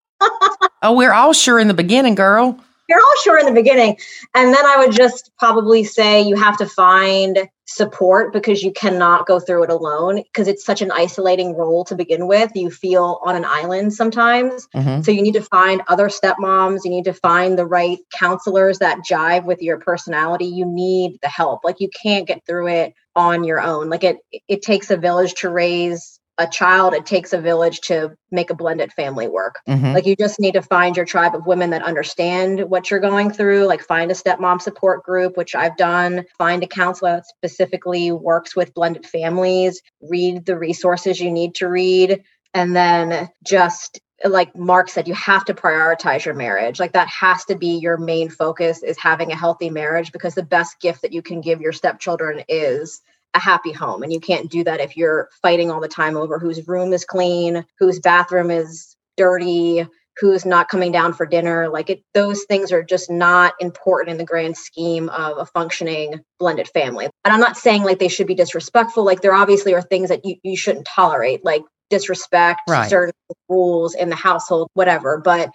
[0.83, 2.59] Oh, we're all sure in the beginning, girl.
[2.89, 3.99] You're all sure in the beginning.
[4.35, 9.27] And then I would just probably say you have to find support because you cannot
[9.27, 12.51] go through it alone because it's such an isolating role to begin with.
[12.55, 14.67] You feel on an island sometimes.
[14.75, 15.05] Mhm.
[15.05, 16.81] So you need to find other stepmoms.
[16.85, 20.47] You need to find the right counselors that jive with your personality.
[20.47, 21.61] You need the help.
[21.63, 23.91] Like you can't get through it on your own.
[23.91, 24.17] Like it
[24.49, 26.95] it takes a village to raise a child.
[26.95, 29.57] It takes a village to make a blended family work.
[29.69, 29.95] Mhm.
[29.95, 33.31] Like you just need to find your tribe of women that understand what you're going
[33.31, 33.65] through.
[33.65, 36.25] Like find a stepmom support group, which I've done.
[36.39, 39.83] Find a counselor that specifically works with blended families.
[40.01, 42.23] Read the resources you need to read.
[42.55, 46.81] And then just like Mark said, you have to prioritize your marriage.
[46.81, 50.43] Like that has to be your main focus is having a healthy marriage because the
[50.43, 53.01] best gift that you can give your stepchildren is
[53.35, 54.03] a happy home.
[54.03, 57.05] And you can't do that if you're fighting all the time over whose room is
[57.05, 59.87] clean, whose bathroom is dirty,
[60.19, 61.69] who's not coming down for dinner.
[61.69, 66.21] Like it, those things are just not important in the grand scheme of a functioning
[66.39, 67.09] blended family.
[67.25, 69.05] And I'm not saying like they should be disrespectful.
[69.05, 72.89] Like there obviously are things that you, you shouldn't tolerate, like disrespect, Right.
[72.91, 73.15] certain
[73.49, 75.19] rules in the household, whatever.
[75.19, 75.51] But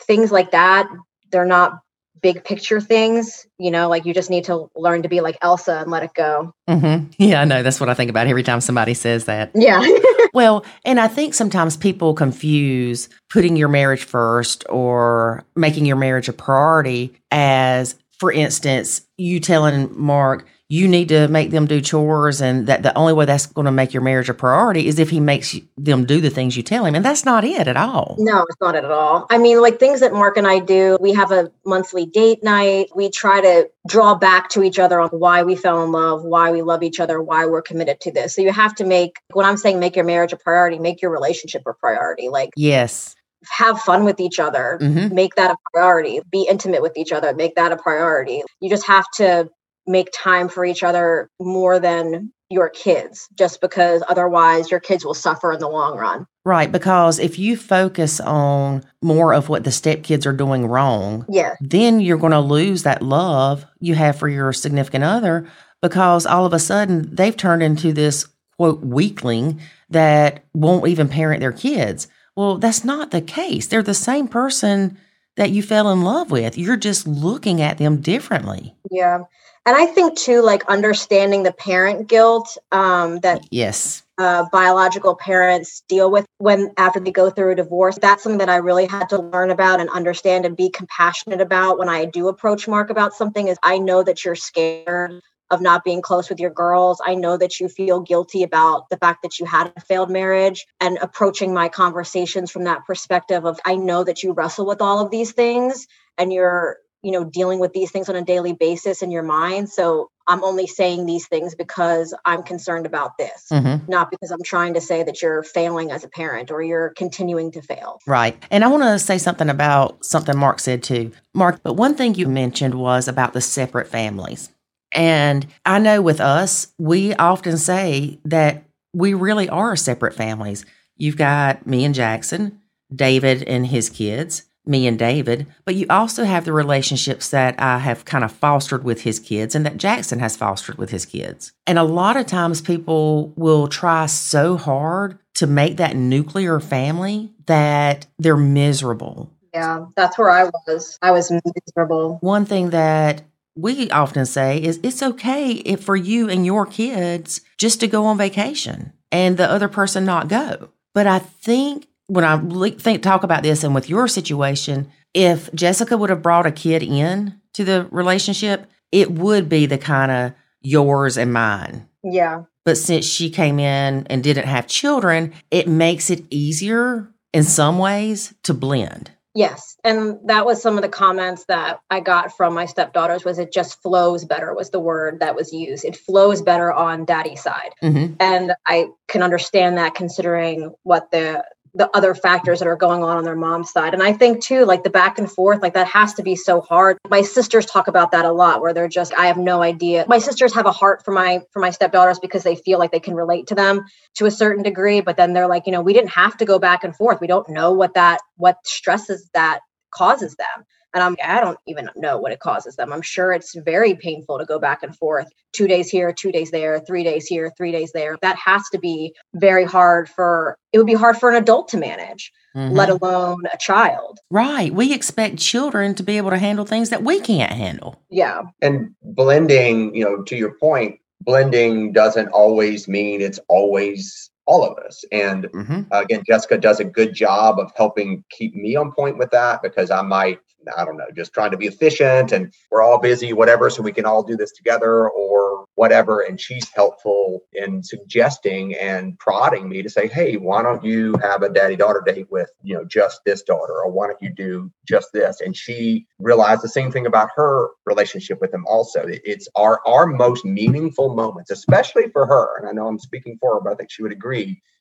[0.00, 0.88] things like that,
[1.30, 1.78] they're not
[2.20, 5.80] big picture things, you know, like you just need to learn to be like Elsa
[5.80, 6.52] and let it go.
[6.68, 7.10] Mm-hmm.
[7.18, 7.62] Yeah, I know.
[7.62, 9.50] That's what I think about every time somebody says that.
[9.54, 9.84] Yeah.
[10.34, 16.28] well, and I think sometimes people confuse putting your marriage first or making your marriage
[16.28, 22.42] a priority as, for instance, you telling Mark, you need to make them do chores
[22.42, 25.08] and that the only way that's going to make your marriage a priority is if
[25.08, 28.16] he makes them do the things you tell him and that's not it at all.
[28.18, 29.26] No it's not at all.
[29.30, 32.88] I mean like things that mark and i do we have a monthly date night.
[32.94, 36.50] We try to draw back to each other on why we fell in love why
[36.50, 38.34] we love each other why we're committed to this.
[38.34, 41.10] So you have to make when i'm saying make your marriage a priority make your
[41.10, 42.28] relationship a priority.
[42.28, 43.14] Like yes.
[43.50, 44.78] have fun with each other.
[44.82, 45.14] Mm-hmm.
[45.14, 46.20] make that a priority.
[46.30, 47.32] Be intimate with each other.
[47.32, 48.42] Make that a priority.
[48.60, 49.48] You just have to
[49.88, 55.14] make time for each other more than your kids just because otherwise your kids will
[55.14, 56.26] suffer in the long run.
[56.44, 61.56] Right, because if you focus on more of what the stepkids are doing wrong, yeah.
[61.60, 65.46] then you're going to lose that love you have for your significant other
[65.82, 69.60] because all of a sudden they've turned into this quote weakling
[69.90, 72.08] that won't even parent their kids.
[72.34, 73.66] Well, that's not the case.
[73.66, 74.98] They're the same person
[75.38, 76.58] that you fell in love with.
[76.58, 78.76] You're just looking at them differently.
[78.90, 79.24] Yeah
[79.68, 85.82] and I think too, like understanding the parent guilt um, that yes, uh, biological parents
[85.88, 87.98] deal with when after they go through a divorce.
[88.00, 91.78] That's something that I really had to learn about and understand and be compassionate about
[91.78, 93.48] when I do approach Mark about something.
[93.48, 97.00] Is I know that you're scared of not being close with your girls.
[97.04, 100.66] I know that you feel guilty about the fact that you had a failed marriage
[100.80, 105.04] and approaching my conversations from that perspective of I know that you wrestle with all
[105.04, 109.02] of these things and you're you know dealing with these things on a daily basis
[109.02, 109.68] in your mind.
[109.68, 113.90] So i'm only saying these things because i'm concerned about this mm-hmm.
[113.90, 117.50] not because i'm trying to say that you're failing as a parent or you're continuing
[117.50, 117.98] to fail.
[118.06, 118.40] Right.
[118.50, 121.12] And i want to say something about something mark said too.
[121.34, 124.50] Mark but one thing you mentioned was about the separate families
[124.92, 130.64] and i know with us we often say that we really are separate families
[130.96, 132.60] you've got me and jackson
[132.94, 137.78] david and his kids me and David, but you also have the relationships that I
[137.78, 141.52] have kind of fostered with his kids and that Jackson has fostered with his kids.
[141.66, 147.32] And a lot of times people will try so hard to make that nuclear family
[147.46, 149.32] that they're miserable.
[149.54, 150.98] Yeah, that's where I was.
[151.00, 152.18] I was miserable.
[152.20, 153.22] One thing that
[153.58, 158.04] we often say is it's okay if for you and your kids just to go
[158.04, 160.68] on vacation and the other person not go.
[160.94, 162.38] But I think when I
[162.70, 166.82] think talk about this and with your situation, if Jessica would have brought a kid
[166.82, 171.88] in to the relationship, it would be the kind of yours and mine.
[172.04, 172.44] Yeah.
[172.64, 177.78] But since she came in and didn't have children, it makes it easier in some
[177.78, 179.10] ways to blend.
[179.38, 179.76] Yes.
[179.84, 183.52] And that was some of the comments that I got from my stepdaughters was it
[183.52, 185.84] just flows better was the word that was used.
[185.84, 187.70] It flows better on daddy's side.
[187.80, 188.14] Mm-hmm.
[188.18, 193.16] And I can understand that considering what the the other factors that are going on
[193.16, 193.94] on their mom's side.
[193.94, 196.60] And I think too, like the back and forth, like that has to be so
[196.60, 196.98] hard.
[197.08, 200.04] My sisters talk about that a lot, where they're just, I have no idea.
[200.08, 203.00] My sisters have a heart for my for my stepdaughters because they feel like they
[203.00, 203.84] can relate to them
[204.16, 205.00] to a certain degree.
[205.00, 207.20] But then they're like, you know, we didn't have to go back and forth.
[207.20, 210.64] We don't know what that what stresses that causes them.
[210.94, 212.92] And I'm, I don't even know what it causes them.
[212.92, 216.50] I'm sure it's very painful to go back and forth two days here, two days
[216.50, 218.16] there, three days here, three days there.
[218.22, 221.76] That has to be very hard for, it would be hard for an adult to
[221.76, 222.74] manage, mm-hmm.
[222.74, 224.18] let alone a child.
[224.30, 224.72] Right.
[224.72, 228.02] We expect children to be able to handle things that we can't handle.
[228.10, 228.42] Yeah.
[228.62, 234.78] And blending, you know, to your point, blending doesn't always mean it's always all of
[234.78, 235.04] us.
[235.12, 235.82] And mm-hmm.
[235.92, 239.62] uh, again, Jessica does a good job of helping keep me on point with that
[239.62, 240.40] because I might
[240.76, 243.92] I don't know, just trying to be efficient and we're all busy, whatever, so we
[243.92, 246.20] can all do this together or whatever.
[246.20, 251.42] And she's helpful in suggesting and prodding me to say, hey, why don't you have
[251.42, 253.72] a daddy daughter date with, you know, just this daughter?
[253.72, 255.40] Or why don't you do just this?
[255.40, 259.04] And she realized the same thing about her relationship with him also.
[259.06, 262.58] It's our our most meaningful moments, especially for her.
[262.58, 264.37] And I know I'm speaking for her, but I think she would agree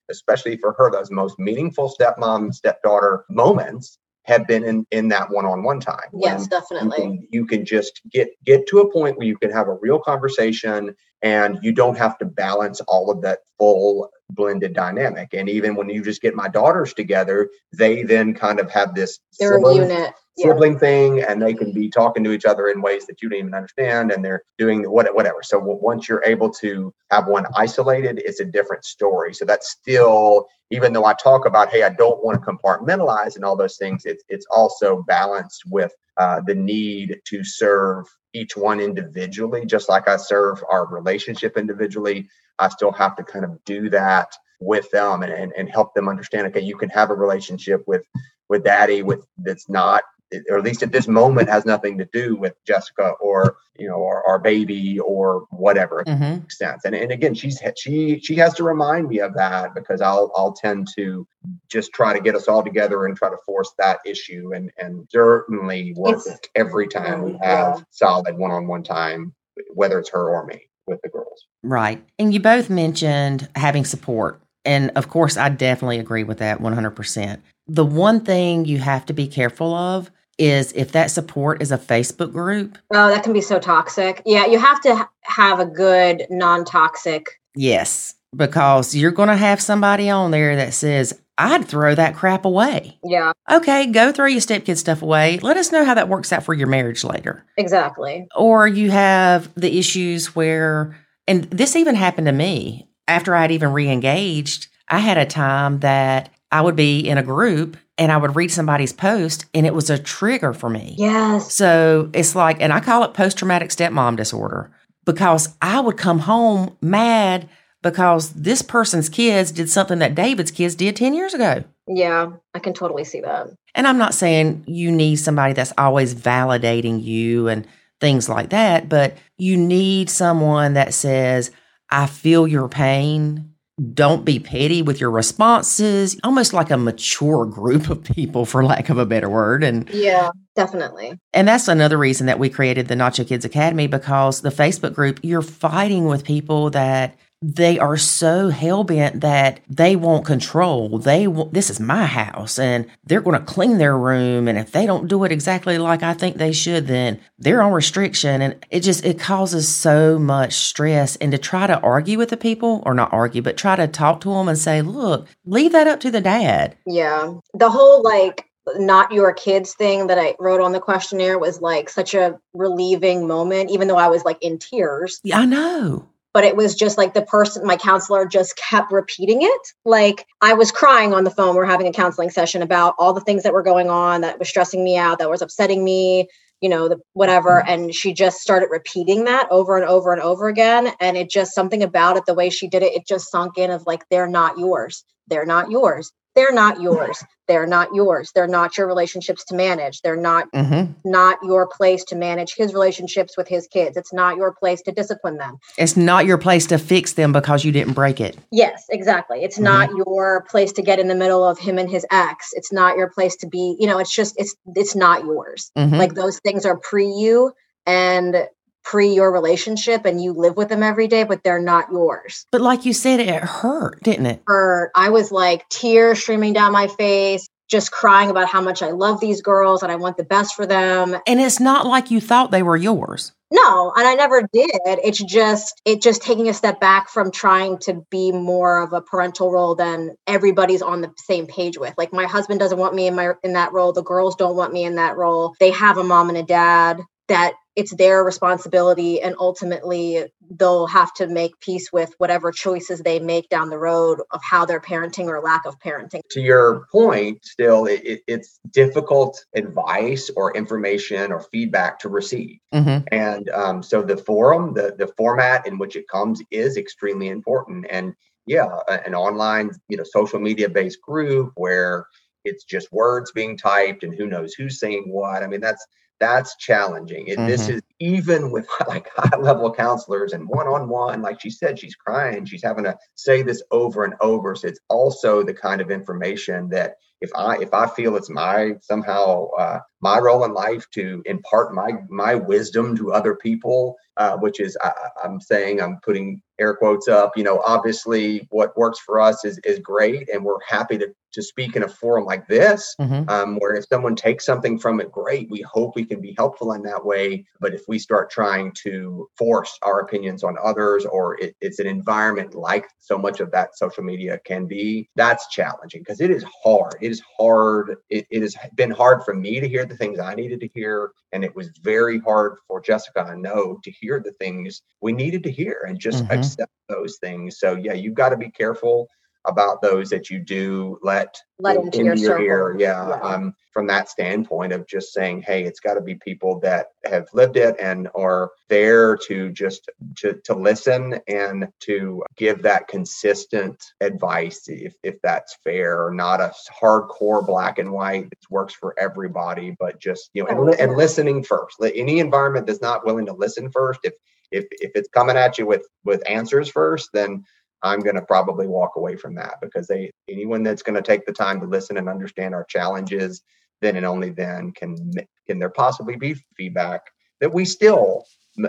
[0.10, 5.80] especially for her, those most meaningful stepmom, stepdaughter moments have been in in that one-on-one
[5.80, 6.10] time.
[6.14, 6.98] Yes definitely.
[6.98, 9.76] you can, you can, just get get to a point where you can have a
[9.76, 15.34] real conversation and you don't have to balance all of that full blended dynamic.
[15.34, 19.19] And even when you just get my daughters together they then kind of have this
[19.39, 23.07] they're sibling, unit sibling thing and they can be talking to each other in ways
[23.07, 25.41] that you don't even understand and they're doing whatever.
[25.41, 29.34] So once you're able to have one isolated it's a different story.
[29.34, 33.45] So that's still even though i talk about hey i don't want to compartmentalize and
[33.45, 38.80] all those things it's, it's also balanced with uh, the need to serve each one
[38.80, 42.30] individually, just like I serve our relationship individually.
[42.60, 46.10] I still have to kind of do that with them and, and, and help them
[46.10, 48.03] understand okay you can have a relationship with
[48.49, 50.03] with daddy with that's not
[50.49, 54.04] or at least at this moment has nothing to do with Jessica or you know
[54.04, 56.48] our, our baby or whatever mm-hmm.
[56.49, 56.86] sense.
[56.86, 60.54] And and again, she's she she has to remind me of that because I'll I'll
[60.54, 61.28] tend to
[61.70, 65.08] just try to get us all together and try to force that issue and and
[65.12, 66.22] certainly work
[66.56, 69.34] every time we have solid one on one time,
[69.74, 71.45] whether it's her or me with the girls.
[71.64, 72.04] Right.
[72.18, 74.41] And you both mentioned having support.
[74.66, 77.40] And of course, I definitely agree with that 100%.
[77.68, 81.77] The one thing you have to be careful of is if that support is a
[81.77, 82.77] Facebook group.
[82.93, 84.22] Oh, that can be so toxic.
[84.26, 87.39] Yeah, you have to have a good non toxic.
[87.55, 92.45] Yes, because you're going to have somebody on there that says, I'd throw that crap
[92.45, 92.97] away.
[93.03, 93.31] Yeah.
[93.49, 95.38] Okay, go throw your stepkid stuff away.
[95.39, 97.45] Let us know how that works out for your marriage later.
[97.57, 98.27] Exactly.
[98.35, 100.97] Or you have the issues where,
[101.27, 104.68] and this even happened to me after I'd even re engaged.
[104.89, 108.52] I had a time that I would be in a group and I would read
[108.52, 110.95] somebody's post and it was a trigger for me.
[110.98, 111.53] Yes.
[111.56, 114.72] So it's like, and I call it post traumatic stepmom disorder
[115.06, 117.49] because I would come home mad
[117.82, 121.64] because this person's kids did something that David's kids did 10 years ago.
[121.88, 123.48] Yeah, I can totally see that.
[123.74, 127.65] And I'm not saying you need somebody that's always validating you and
[127.99, 131.52] things like that, but you need someone that says,
[131.90, 133.53] I feel your pain
[133.94, 138.90] don't be petty with your responses, almost like a mature group of people, for lack
[138.90, 139.64] of a better word.
[139.64, 141.20] And yeah, definitely.
[141.34, 145.20] And that's another reason that we created the Nacho Kids Academy because the Facebook group,
[145.22, 150.97] you're fighting with people that they are so hell bent that they want control.
[150.97, 154.47] They want, this is my house and they're going to clean their room.
[154.47, 157.73] And if they don't do it exactly like I think they should, then they're on
[157.73, 158.41] restriction.
[158.41, 161.15] And it just, it causes so much stress.
[161.18, 164.22] And to try to argue with the people or not argue, but try to talk
[164.22, 166.76] to them and say, look, leave that up to the dad.
[166.88, 167.34] Yeah.
[167.53, 168.45] The whole like,
[168.76, 173.26] not your kids thing that I wrote on the questionnaire was like such a relieving
[173.26, 175.22] moment, even though I was like in tears.
[175.23, 179.41] Yeah, I know but it was just like the person my counselor just kept repeating
[179.41, 179.61] it.
[179.85, 181.55] Like i was crying on the phone.
[181.55, 184.47] We're having a counseling session about all the things that were going on that was
[184.47, 186.27] stressing me out that was upsetting me
[186.61, 187.64] you know the whatever.
[187.64, 187.72] Mm-hmm.
[187.72, 190.91] and she just started repeating that over and over and over again.
[190.99, 193.72] And it just something about it the way she did it it just sunk in
[193.72, 195.03] of like they're not yours.
[195.26, 197.23] They're not yours they're not yours.
[197.47, 198.31] They're not yours.
[198.35, 200.01] They're not your relationships to manage.
[200.01, 200.91] They're not mm-hmm.
[201.03, 203.97] not your place to manage his relationships with his kids.
[203.97, 205.57] It's not your place to discipline them.
[205.80, 208.38] It's not your place to fix them because you didn't break it.
[208.51, 209.43] Yes exactly.
[209.43, 209.64] It's mm-hmm.
[209.64, 212.49] not your place to get in the middle of him and his ex.
[212.53, 215.72] It's not your place to be you know it's just it's it's not yours.
[215.76, 215.95] Mm-hmm.
[215.95, 217.51] like those things are pre you
[217.88, 218.47] and
[218.88, 222.45] pre your relationship and you live with them every day, but they're not yours.
[222.51, 224.41] But like you said, it hurt, didn't it?
[224.47, 224.91] Hurt.
[224.95, 229.19] I was like tears streaming down my face, just crying about how much I love
[229.19, 231.18] these girls and I want the best for them.
[231.27, 233.34] And it's not like you thought they were yours.
[233.51, 234.69] No, and I never did.
[234.85, 239.01] It's just it just taking a step back from trying to be more of a
[239.01, 241.93] parental role than everybody's on the same page with.
[241.97, 244.73] Like my husband doesn't want me in my in that role, the girls don't want
[244.73, 245.55] me in that role.
[245.59, 251.14] They have a mom and a dad that it's their responsibility and ultimately they'll have
[251.14, 255.28] to make peace with whatever choices they make down the road of how they're parenting
[255.28, 256.22] or lack of parenting.
[256.32, 262.58] To your point still it, it's difficult advice or information or feedback to receive.
[262.74, 263.06] Mm-hmm.
[263.12, 267.86] and um, so the forum the, the format in which it comes is extremely important.
[267.90, 268.16] And
[268.48, 272.08] yeah an online you know social media based group where
[272.44, 275.44] it's just words being typed and who knows who's saying what.
[275.44, 275.86] I mean that's
[276.19, 277.27] that's challenging.
[277.27, 277.48] It, mm-hmm.
[277.48, 281.80] This is even with like high level counselors and one on one, like she said,
[281.80, 282.45] she's crying.
[282.45, 284.56] She's having to say this over and over.
[284.56, 288.73] So it's also the kind of information that if I if I feel it's my
[288.81, 294.38] somehow uh, my role in life to impart my my wisdom to other people, uh,
[294.38, 294.91] which is I,
[295.23, 297.35] I'm saying I'm putting air quotes up.
[297.35, 301.41] You know, obviously what works for us is is great, and we're happy to to
[301.41, 303.30] speak in a forum like this, mm-hmm.
[303.30, 305.49] um, where if someone takes something from it, great.
[305.49, 307.45] We hope we can be helpful in that way.
[307.60, 311.88] But if we start trying to force our opinions on others, or it, it's an
[311.88, 316.45] environment like so much of that social media can be, that's challenging because it is
[316.64, 316.95] hard.
[317.02, 317.98] It is hard.
[318.10, 321.12] It, it has been hard for me to hear the things I needed to hear,
[321.32, 325.44] and it was very hard for Jessica, I know, to hear the things we needed
[325.44, 326.40] to hear and just mm-hmm.
[326.40, 327.60] accept those things.
[327.60, 329.08] So yeah, you've got to be careful
[329.48, 332.45] about those that you do let Let into your circle.
[332.45, 332.76] ear.
[332.80, 333.15] Yeah, Yeah.
[333.22, 337.28] Um, from that standpoint of just saying, hey, it's got to be people that have
[337.34, 343.84] lived it and are there to just to to listen and to give that consistent
[344.02, 348.26] advice, if if that's fair, not a hardcore black and white.
[348.32, 351.78] It works for everybody, but just you know, and, li- and listening first.
[351.84, 354.14] Any environment that's not willing to listen first, if
[354.52, 357.44] if if it's coming at you with with answers first, then
[357.84, 361.26] I'm going to probably walk away from that because they anyone that's going to take
[361.26, 363.44] the time to listen and understand our challenges,
[363.82, 365.12] then and only then can
[365.45, 367.02] can there possibly be feedback
[367.40, 368.26] that we still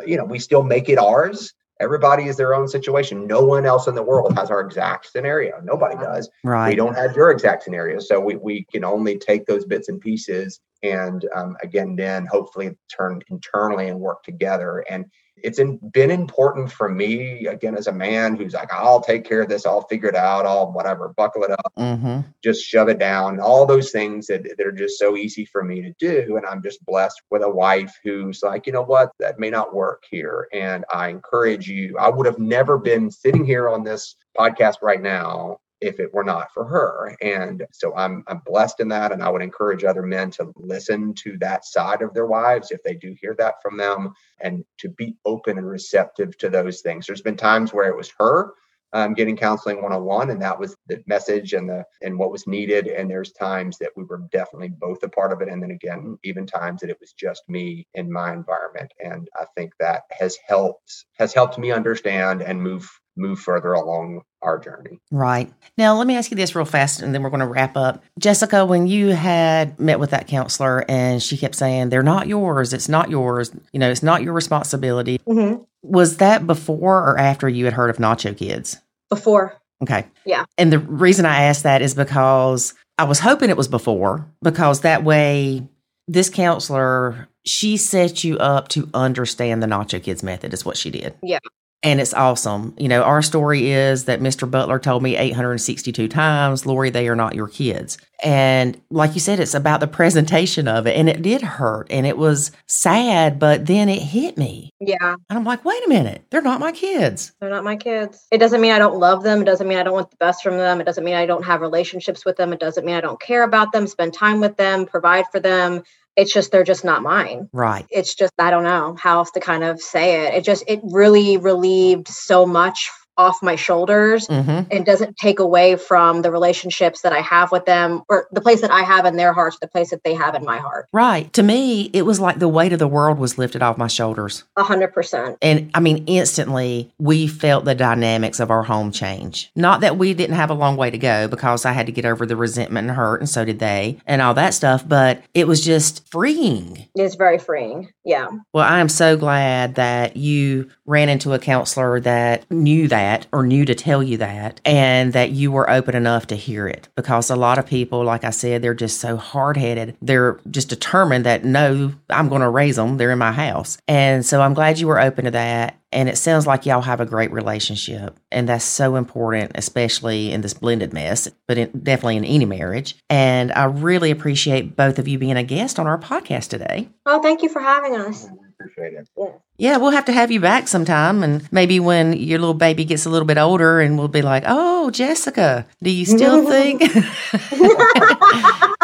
[0.07, 1.55] you know we still make it ours.
[1.81, 3.29] Everybody is their own situation.
[3.29, 5.61] No one else in the world has our exact scenario.
[5.63, 6.71] Nobody does Right.
[6.71, 10.01] we don't have your exact scenario so we, we can only take those bits and
[10.01, 15.07] pieces and um, again then hopefully turn internally and work together and
[15.43, 19.43] it's in, been important for me again as a man who's like i'll take care
[19.43, 22.21] of this i'll figure it out i'll whatever buckle it up Mm-hmm.
[22.43, 23.41] just shove it down.
[23.41, 26.63] All those things that, that are just so easy for me to do and i'm
[26.63, 29.13] just blessed with a wife who's like you know what?
[29.21, 30.49] That may not work here.
[30.53, 35.01] And i encourage you i would have never been sitting here on this podcast right
[35.01, 37.17] now if it were not for her.
[37.21, 41.15] And so i'm i'm blessed in that and i would encourage other men to listen
[41.15, 44.89] to that side of their wives if they do hear that from them and to
[44.89, 47.07] be open and receptive to those things.
[47.07, 48.53] There's been times where it was her
[48.93, 52.87] um, getting counseling one-on-one and that was the message and the and what was needed
[52.87, 56.19] and there's times that we were definitely both a part of it and then again
[56.25, 58.93] even times that it was just me in my environment.
[59.05, 62.89] And i think that has helped has helped me understand and move
[63.19, 65.53] move further along our journey Right.
[65.77, 68.03] Now, let me ask you this real fast and then we're going to wrap up.
[68.19, 72.73] Jessica, when you had met with that counselor and she kept saying, they're not yours,
[72.73, 75.19] it's not yours, you know, it's not your responsibility.
[75.29, 75.65] Mhm.
[75.83, 78.79] Was that before or after you had heard of Nacho Kids?
[79.09, 79.57] Before.
[79.83, 80.07] Okay.
[80.25, 80.45] Yeah.
[80.57, 84.81] And the reason I asked that is because I was hoping it was before, because
[84.81, 85.67] that way,
[86.09, 90.91] this counselor, she set you up to understand the Nacho Kids method, is what she
[90.91, 91.15] did.
[91.23, 91.39] Yeah.
[91.85, 92.75] And it's awesome.
[92.77, 94.51] You know, our story is that Mr.
[94.51, 97.99] Butler told me 862 times, Lori, they are not your kids.
[98.21, 100.97] And like you said, it's about the presentation of it.
[100.97, 104.71] And it did hurt and it was sad, but then it hit me.
[104.81, 105.15] Yeah.
[105.31, 107.31] And I'm like, wait a minute, they're not my kids.
[107.41, 108.27] They're not my kids.
[108.33, 109.43] It doesn't mean I don't love them.
[109.43, 110.81] It doesn't mean I don't want the best from them.
[110.81, 112.53] It doesn't mean I don't have relationships with them.
[112.53, 115.85] It doesn't mean I don't care about them, spend time with them, provide for them.
[116.19, 117.49] It's just they're just not mine.
[117.53, 117.87] Right.
[117.91, 120.35] It's just I don't know how else to kind of say it.
[120.35, 124.71] It just it really relieved so much off my shoulders Mm-hmm.
[124.71, 128.61] and doesn't take away from the relationships that I have with them or the place
[128.61, 130.87] that I have in their hearts, the place that they have in my heart.
[130.93, 131.33] Right.
[131.33, 134.45] To me, it was like the weight of the world was lifted off my shoulders.
[134.57, 135.39] A hundred percent.
[135.43, 139.51] And I mean, instantly we felt the dynamics of our home change.
[139.57, 142.05] Not that we didn't have a long way to go because I had to get
[142.05, 145.47] over the resentment and hurt, and so did they, and all that stuff, but it
[145.47, 146.89] was just freeing.
[146.95, 147.93] It's very freeing.
[148.09, 148.29] Yeah.
[148.55, 153.47] Well, I am so glad that you ran into a counselor that knew that or
[153.47, 157.29] knew to tell you that and that you were open enough to hear it because
[157.29, 159.95] a lot of people, like I said, they're just so hard headed.
[160.01, 162.97] They're just determined that no, I'm going to raise them.
[162.97, 163.77] They're in my house.
[163.87, 165.79] And so I'm glad you were open to that.
[165.93, 168.19] And it sounds like y'all have a great relationship.
[168.31, 172.97] And that's so important, especially in this blended mess, but in, definitely in any marriage.
[173.09, 176.91] And I really appreciate both of you being a guest on our podcast today.
[177.07, 178.29] Oh, thank you for having us.
[178.61, 179.27] Appreciate it Yeah.
[179.57, 181.23] Yeah, we'll have to have you back sometime.
[181.23, 184.45] And maybe when your little baby gets a little bit older and we'll be like,
[184.47, 186.81] oh, Jessica, do you still think,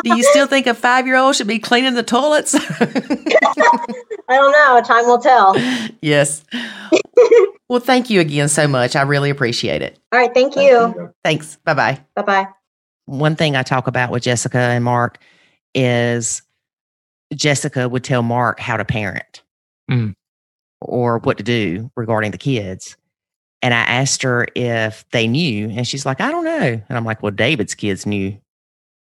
[0.03, 2.55] do you still think a five year old should be cleaning the toilets?
[4.29, 4.81] I don't know.
[4.85, 5.55] Time will tell.
[6.03, 6.45] yes.
[7.69, 8.97] Well, thank you again so much.
[8.97, 9.99] I really appreciate it.
[10.13, 10.33] All right.
[10.35, 11.13] Thank Thank you.
[11.23, 11.57] Thanks.
[11.65, 12.01] Bye bye.
[12.15, 12.49] Bye bye.
[13.07, 15.19] One thing I talk about with Jessica and Mark
[15.75, 16.43] is
[17.35, 19.43] Jessica would tell Mark how to parent
[19.91, 20.15] Mm.
[20.81, 22.97] or what to do regarding the kids.
[23.61, 26.83] And I asked her if they knew, and she's like, I don't know.
[26.89, 28.39] And I'm like, well, David's kids knew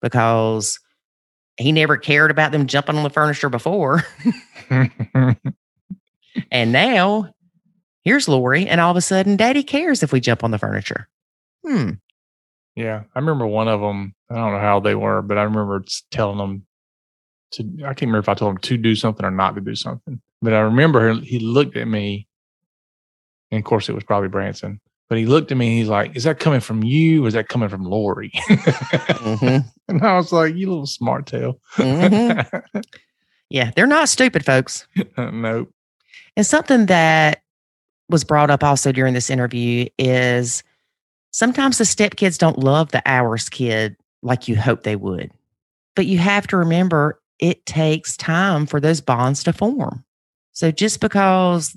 [0.02, 0.78] because
[1.59, 4.05] he never cared about them jumping on the furniture before.
[6.51, 7.32] and now
[8.02, 11.09] here's Lori, and all of a sudden, daddy cares if we jump on the furniture.
[11.66, 11.93] Hmm.
[12.77, 14.15] Yeah, I remember one of them.
[14.31, 16.66] I don't know how they were, but I remember telling them
[17.52, 17.62] to.
[17.85, 20.20] I can't remember if I told them to do something or not to do something.
[20.43, 22.27] But I remember he looked at me,
[23.51, 24.81] and of course it was probably Branson.
[25.09, 27.35] But he looked at me and he's like, "Is that coming from you, or is
[27.35, 29.65] that coming from Lori?" Mhm.
[29.89, 32.62] and I was like, "You little smart tail." Mhm.
[33.51, 34.87] Yeah, they're not stupid, folks.
[35.19, 35.71] nope.
[36.37, 37.43] And something that
[38.09, 40.62] was brought up also during this interview is
[41.33, 45.31] Sometimes the stepkids don't love the ours kid like you hope they would.
[45.97, 50.05] But you have to remember it takes time for those bonds to form.
[50.61, 51.74] So just because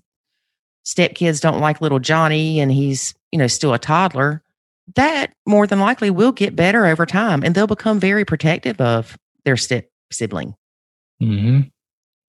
[0.85, 4.43] stepkids don't like little Johnny and he's, you know, still a toddler,
[4.95, 9.18] that more than likely will get better over time and they'll become very protective of
[9.45, 10.53] their step sibling.
[11.22, 11.61] Mm-hmm.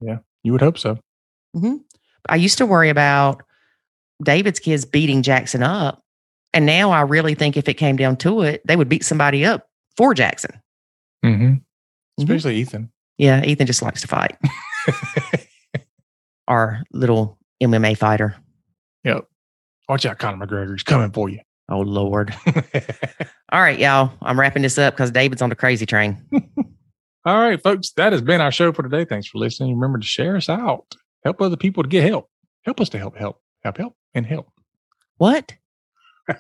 [0.01, 0.97] Yeah, you would hope so.
[1.55, 1.78] hmm
[2.28, 3.43] I used to worry about
[4.22, 6.05] David's kids beating Jackson up.
[6.52, 9.44] And now I really think if it came down to it, they would beat somebody
[9.44, 9.66] up
[9.97, 10.52] for Jackson.
[11.24, 11.55] Mm-hmm.
[12.20, 12.93] Especially Ethan.
[13.18, 14.36] Yeah, Ethan just likes to fight.
[16.49, 18.37] Our little MMA fighter.
[19.05, 19.25] yep.
[19.89, 20.73] Watch out, Conor McGregor.
[20.73, 21.41] He's coming for you.
[21.71, 22.35] Oh, Lord.
[23.53, 24.12] All right, y'all.
[24.23, 26.23] I'm wrapping this up because David's on the crazy train.
[27.27, 27.91] All right, folks.
[27.93, 29.05] That has been our show for today.
[29.05, 29.75] Thanks for listening.
[29.75, 30.95] Remember to share us out.
[31.23, 32.31] Help other people to get help.
[32.65, 34.49] Help us to help, help, help, help, and help.
[35.16, 35.53] What?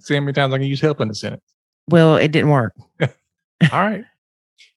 [0.00, 1.42] See how many times I can use help in a sentence.
[1.88, 2.74] Well, it didn't work.
[3.00, 3.08] All
[3.72, 4.04] right.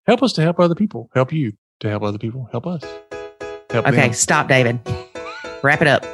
[0.07, 1.09] Help us to help other people.
[1.13, 2.47] Help you to help other people.
[2.51, 2.83] Help us.
[3.75, 4.13] Help Okay, them.
[4.13, 4.79] stop, David.
[5.63, 6.05] Wrap it up.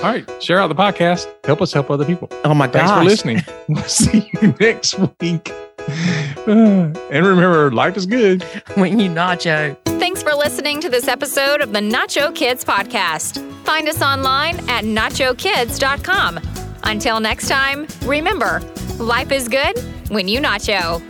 [0.00, 0.42] All right.
[0.42, 1.26] Share out the podcast.
[1.46, 2.28] Help us help other people.
[2.44, 2.98] Oh, my Thanks gosh.
[2.98, 3.42] for listening.
[3.68, 5.50] We'll see you next week.
[6.46, 8.42] and remember, life is good.
[8.74, 9.76] When you nacho.
[9.98, 13.40] Thanks for listening to this episode of the Nacho Kids Podcast.
[13.64, 16.40] Find us online at nachokids.com.
[16.82, 18.60] Until next time, remember,
[18.98, 19.78] life is good
[20.10, 21.00] when you nacho.